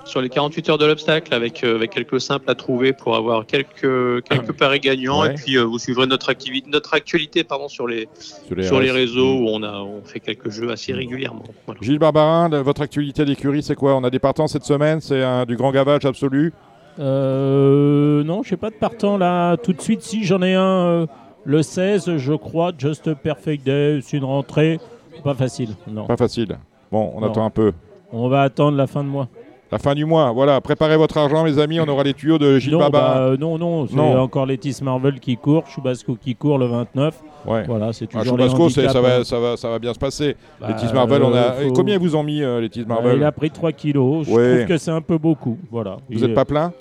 sur 0.07 0.22
les 0.22 0.31
48 0.31 0.70
heures 0.70 0.79
de 0.79 0.87
l'obstacle 0.87 1.35
avec, 1.35 1.62
euh, 1.62 1.74
avec 1.74 1.90
quelques 1.90 2.18
simples 2.22 2.51
à 2.51 2.55
trouver 2.55 2.94
pour 2.94 3.14
avoir 3.14 3.44
quelques, 3.44 4.22
quelques 4.24 4.53
paris 4.53 4.81
gagnants. 4.81 5.20
Ouais. 5.22 5.33
Et 5.33 5.35
puis, 5.35 5.59
euh, 5.59 5.64
vous 5.64 5.79
suivrez 5.79 6.07
notre, 6.07 6.31
activité, 6.31 6.66
notre 6.70 6.94
actualité 6.94 7.44
pardon, 7.44 7.68
sur, 7.68 7.87
les, 7.87 8.09
sur 8.18 8.55
les, 8.57 8.62
sur 8.62 8.81
les 8.81 8.90
RS. 8.90 8.94
réseaux 8.94 9.35
où 9.35 9.48
on, 9.51 9.62
a, 9.62 9.79
on 9.81 10.03
fait 10.05 10.20
quelques 10.20 10.48
jeux 10.48 10.70
assez 10.70 10.94
régulièrement. 10.94 11.44
Voilà. 11.66 11.81
Gilles 11.83 11.98
Barbarin, 11.98 12.48
votre 12.62 12.81
actualité 12.81 13.27
d'écurie, 13.27 13.62
c'est 13.62 13.74
quoi? 13.77 13.94
On 13.94 14.05
a 14.05 14.11
des 14.11 14.18
partants 14.20 14.46
cette 14.46 14.64
semaine, 14.64 15.03
c'est 15.03 15.22
un- 15.22 15.44
du 15.44 15.57
grand 15.57 15.70
gavage 15.70 16.07
absolu? 16.07 16.55
Euh, 16.98 18.24
non, 18.24 18.42
je 18.42 18.53
n'ai 18.55 18.57
pas 18.57 18.70
de 18.70 18.74
partant 18.74 19.18
là 19.18 19.57
tout 19.57 19.72
de 19.72 19.81
suite. 19.81 20.03
Si 20.03 20.24
j'en 20.24 20.42
ai 20.42 20.55
un 20.55 20.87
euh, 20.87 21.07
le 21.48 21.62
16, 21.62 22.18
je 22.18 22.34
crois, 22.34 22.72
Just 22.76 23.14
Perfect 23.14 23.64
Day, 23.64 24.00
c'est 24.02 24.18
une 24.18 24.24
rentrée. 24.24 24.78
Pas 25.24 25.32
facile, 25.34 25.70
non. 25.90 26.04
Pas 26.06 26.18
facile. 26.18 26.58
Bon, 26.92 27.11
on 27.16 27.20
Non. 27.22 27.28
attend 27.28 27.44
un 27.46 27.50
peu. 27.50 27.72
On 28.12 28.28
va 28.28 28.42
attendre 28.42 28.76
la 28.76 28.87
fin 28.87 29.02
de 29.02 29.08
mois. 29.08 29.28
La 29.72 29.78
fin 29.78 29.94
du 29.94 30.04
mois, 30.04 30.30
voilà. 30.32 30.61
Préparez 30.61 30.96
votre 30.98 31.16
argent, 31.18 31.44
mes 31.44 31.58
amis. 31.58 31.80
On 31.80 31.88
aura 31.88 32.02
les 32.02 32.12
tuyaux 32.14 32.38
de 32.38 32.58
Gilles 32.58 32.72
non, 32.72 32.78
Barbarin. 32.80 33.14
bah, 33.14 33.20
euh, 33.20 33.37
non, 33.38 33.56
non, 33.58 33.87
c'est 33.87 33.98
encore 33.98 34.44
Letis 34.46 34.78
Marvel 34.82 35.20
qui 35.20 35.37
court, 35.37 35.66
Chubasco 35.66 36.16
qui 36.20 36.34
court 36.34 36.58
le 36.58 36.66
29. 36.66 37.18
ouais. 37.46 37.64
Voilà, 37.66 37.92
c'est 37.94 38.08
Ah, 38.14 38.18
toujours 38.20 38.37
les 38.38 38.44
Chubasco, 38.48 38.68
ça 38.70 39.00
va, 39.00 39.16
hein. 39.18 39.24
ça, 39.24 39.38
va, 39.40 39.56
ça 39.56 39.68
va 39.70 39.78
bien 39.78 39.92
se 39.94 39.98
passer. 39.98 40.37
Bah, 40.61 40.68
les 40.68 40.74
Tis 40.76 40.92
Marvel, 40.94 41.22
on 41.22 41.32
a. 41.34 41.37
euh, 41.37 41.68
faut- 41.68 41.72
Combien 41.74 41.98
vous 41.98 42.14
ont 42.16 42.22
mis, 42.22 42.42
euh, 42.42 42.61
les 42.61 42.68
Tis 42.70 42.84
Bah, 42.84 42.94
Marvel 42.94 43.16
Il 43.18 43.24
a 43.24 43.32
pris 43.32 43.50
3 43.50 43.72
kilos. 43.72 44.26
Je 44.26 44.32
Ouais. 44.32 44.54
trouve 44.56 44.68
que 44.68 44.76
c'est 44.78 44.90
un 44.90 45.02
peu 45.02 45.18
beaucoup. 45.18 45.58
Voilà. 45.70 45.96
Vous 46.11 46.20
n'êtes 46.20 46.30
est- 46.30 46.34
pas 46.34 46.44
plein 46.46 46.72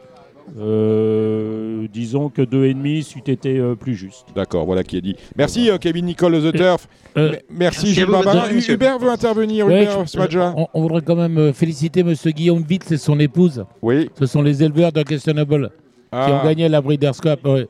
euh, 0.57 1.87
Disons 1.93 2.29
que 2.29 2.41
2,5 2.41 3.03
c'eût 3.03 3.19
été 3.31 3.57
euh, 3.57 3.75
plus 3.75 3.95
juste. 3.95 4.27
D'accord, 4.35 4.65
voilà 4.65 4.83
qui 4.83 4.97
est 4.97 5.01
dit. 5.01 5.15
Merci, 5.35 5.69
euh, 5.69 5.77
Kevin 5.77 6.05
Nicole 6.05 6.41
The 6.41 6.55
Turf. 6.55 6.87
Euh, 7.17 7.33
M- 7.33 7.39
Merci, 7.49 7.93
Gilles 7.93 8.05
monsieur. 8.53 8.73
Hubert 8.75 8.99
veut 8.99 9.09
intervenir. 9.09 9.65
ouais, 9.67 9.83
Hubert 9.83 10.01
je- 10.05 10.09
Smadja. 10.11 10.53
on, 10.55 10.67
on 10.73 10.81
voudrait 10.81 11.01
quand 11.01 11.15
même 11.15 11.53
féliciter 11.53 12.03
Monsieur 12.03 12.31
Guillaume 12.31 12.63
Vitz 12.67 12.91
et 12.91 12.97
son 12.97 13.19
épouse. 13.19 13.63
Oui. 13.81 14.09
Ce 14.19 14.25
sont 14.25 14.41
les 14.41 14.61
éleveurs 14.63 14.91
de 14.91 15.01
Questionable 15.03 15.69
qui 15.69 15.73
Ah, 16.11 16.41
ont 16.41 16.45
gagné 16.47 16.67
la 16.69 16.81
Breeders' 16.81 17.19
Cup. 17.21 17.39
ouais. 17.45 17.67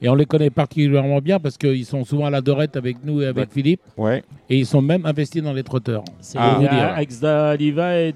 Et 0.00 0.08
on 0.08 0.14
les 0.14 0.26
connaît 0.26 0.50
particulièrement 0.50 1.18
bien 1.18 1.40
parce 1.40 1.58
qu'ils 1.58 1.84
sont 1.84 2.04
souvent 2.04 2.26
à 2.26 2.30
la 2.30 2.40
dorette 2.40 2.76
avec 2.76 2.98
nous 3.04 3.20
et 3.20 3.26
avec 3.26 3.48
Ouais. 3.48 3.52
Philippe. 3.52 3.80
ouais. 3.96 4.22
Et 4.48 4.56
ils 4.58 4.66
sont 4.66 4.80
même 4.80 5.04
investis 5.04 5.42
dans 5.42 5.52
les 5.52 5.64
trotteurs. 5.64 6.04
C'est 6.20 6.38
Ah. 6.40 6.56
ah. 6.60 6.62
Et 6.62 6.64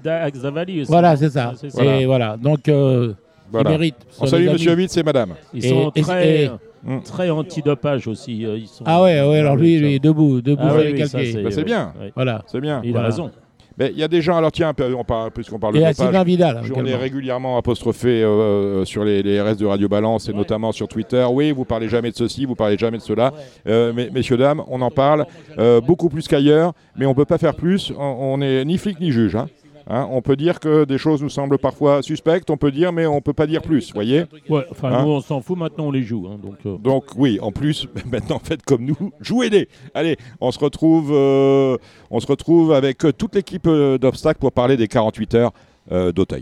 Da- 0.01 0.21
Axda 0.23 0.49
Valley 0.51 0.81
aussi. 0.81 0.89
Voilà, 0.91 1.15
c'est 1.17 1.29
ça. 1.29 1.53
Ah. 1.77 1.83
Et 1.99 2.05
voilà. 2.05 2.37
Donc, 2.37 2.69
euh, 2.69 3.13
Voilà. 3.53 3.69
ils 3.69 3.73
méritent. 3.77 3.95
Ce 4.09 4.23
On 4.23 4.25
salue 4.27 4.49
Monsieur. 4.49 4.73
Vitz 4.75 4.97
et 4.97 5.03
Madame. 5.03 5.33
Ils 5.53 5.65
Et- 5.65 5.69
sont 5.69 5.91
et- 5.95 6.01
très, 6.01 6.43
et- 6.45 6.49
Mm. 6.85 6.99
très 7.03 7.29
anti-dopage 7.29 8.07
aussi. 8.09 8.45
euh, 8.45 8.57
Ils 8.57 8.67
sont... 8.67 8.83
Ah 8.85 9.01
ouais, 9.01 9.21
ouais, 9.25 9.39
alors 9.39 9.55
lui, 9.55 9.77
lui, 9.79 9.99
debout, 10.01 10.41
debout, 10.41 10.61
Ah 10.65 10.73
oui, 10.75 10.91
oui, 10.93 10.99
Bah, 10.99 11.05
c'est 11.07 11.57
ouais, 11.57 11.63
bien. 11.63 11.93
ouais. 12.01 12.11
Voilà. 12.13 12.43
C'est 12.47 12.59
bien. 12.59 12.81
Il 12.83 12.91
Voilà. 12.91 13.07
a 13.07 13.09
raison. 13.11 13.31
Mais 13.77 13.89
il 13.91 13.97
y 13.97 14.03
a 14.03 14.07
des 14.07 14.21
gens, 14.21 14.37
alors 14.37 14.51
tiens, 14.51 14.71
on 14.95 15.03
parle, 15.03 15.31
puisqu'on 15.31 15.57
parle 15.57 15.73
de 15.73 15.79
Et 15.79 15.81
dopage, 15.81 15.95
Sylvain 15.95 16.23
Vidal. 16.23 16.61
on 16.75 16.85
est 16.85 16.95
régulièrement 16.95 17.57
apostrophé 17.57 18.21
euh, 18.21 18.85
sur 18.85 19.03
les, 19.03 19.23
les 19.23 19.41
RS 19.41 19.55
de 19.57 19.65
Radio 19.65 19.87
Balance 19.89 20.29
et 20.29 20.33
notamment 20.33 20.71
sur 20.71 20.87
Twitter. 20.87 21.25
Oui, 21.31 21.51
vous 21.53 21.65
parlez 21.65 21.89
jamais 21.89 22.11
de 22.11 22.15
ceci, 22.15 22.45
vous 22.45 22.53
parlez 22.53 22.77
jamais 22.77 22.97
de 22.97 23.01
cela. 23.03 23.33
Euh, 23.67 23.91
mais, 23.95 24.09
messieurs, 24.13 24.37
dames, 24.37 24.61
on 24.67 24.79
en 24.81 24.91
parle 24.91 25.25
euh, 25.57 25.81
beaucoup 25.81 26.09
plus 26.09 26.27
qu'ailleurs, 26.27 26.73
mais 26.97 27.07
on 27.07 27.15
peut 27.15 27.25
pas 27.25 27.39
faire 27.39 27.55
plus. 27.55 27.91
On- 27.97 28.03
On 28.33 28.37
n'est 28.39 28.63
ni 28.65 28.77
flic 28.77 28.99
ni 28.99 29.11
juge. 29.11 29.35
hein. 29.35 29.47
Hein, 29.87 30.07
on 30.11 30.21
peut 30.21 30.35
dire 30.35 30.59
que 30.59 30.85
des 30.85 30.97
choses 30.97 31.21
nous 31.21 31.29
semblent 31.29 31.57
parfois 31.57 32.01
suspectes, 32.01 32.49
on 32.49 32.57
peut 32.57 32.71
dire, 32.71 32.91
mais 32.91 33.05
on 33.05 33.21
peut 33.21 33.33
pas 33.33 33.47
dire 33.47 33.61
plus, 33.61 33.93
voyez 33.93 34.25
Ouais, 34.49 34.65
enfin, 34.71 34.91
Hein 34.91 35.03
nous, 35.03 35.11
on 35.11 35.21
s'en 35.21 35.41
fout. 35.41 35.57
Maintenant, 35.57 35.87
on 35.87 35.91
les 35.91 36.03
joue. 36.03 36.27
hein, 36.27 36.39
donc, 36.41 36.55
euh, 36.65 36.77
Donc 36.77 37.05
oui, 37.17 37.39
en 37.41 37.51
plus, 37.51 37.87
maintenant 38.11 38.39
faites 38.43 38.63
comme 38.63 38.85
nous, 38.85 38.97
jouez-les. 39.21 39.67
Allez, 39.93 40.17
on 40.41 40.51
se 40.51 40.59
retrouve, 40.59 41.11
euh, 41.13 41.77
on 42.09 42.19
se 42.19 42.27
retrouve 42.27 42.73
avec 42.73 43.05
euh, 43.05 43.11
toute 43.11 43.35
l'équipe 43.35 43.67
d'obstacles 43.67 44.39
pour 44.39 44.51
parler 44.51 44.77
des 44.77 44.87
48 44.87 45.35
heures 45.35 45.51
euh, 45.91 46.11
d'Auteuil. 46.11 46.41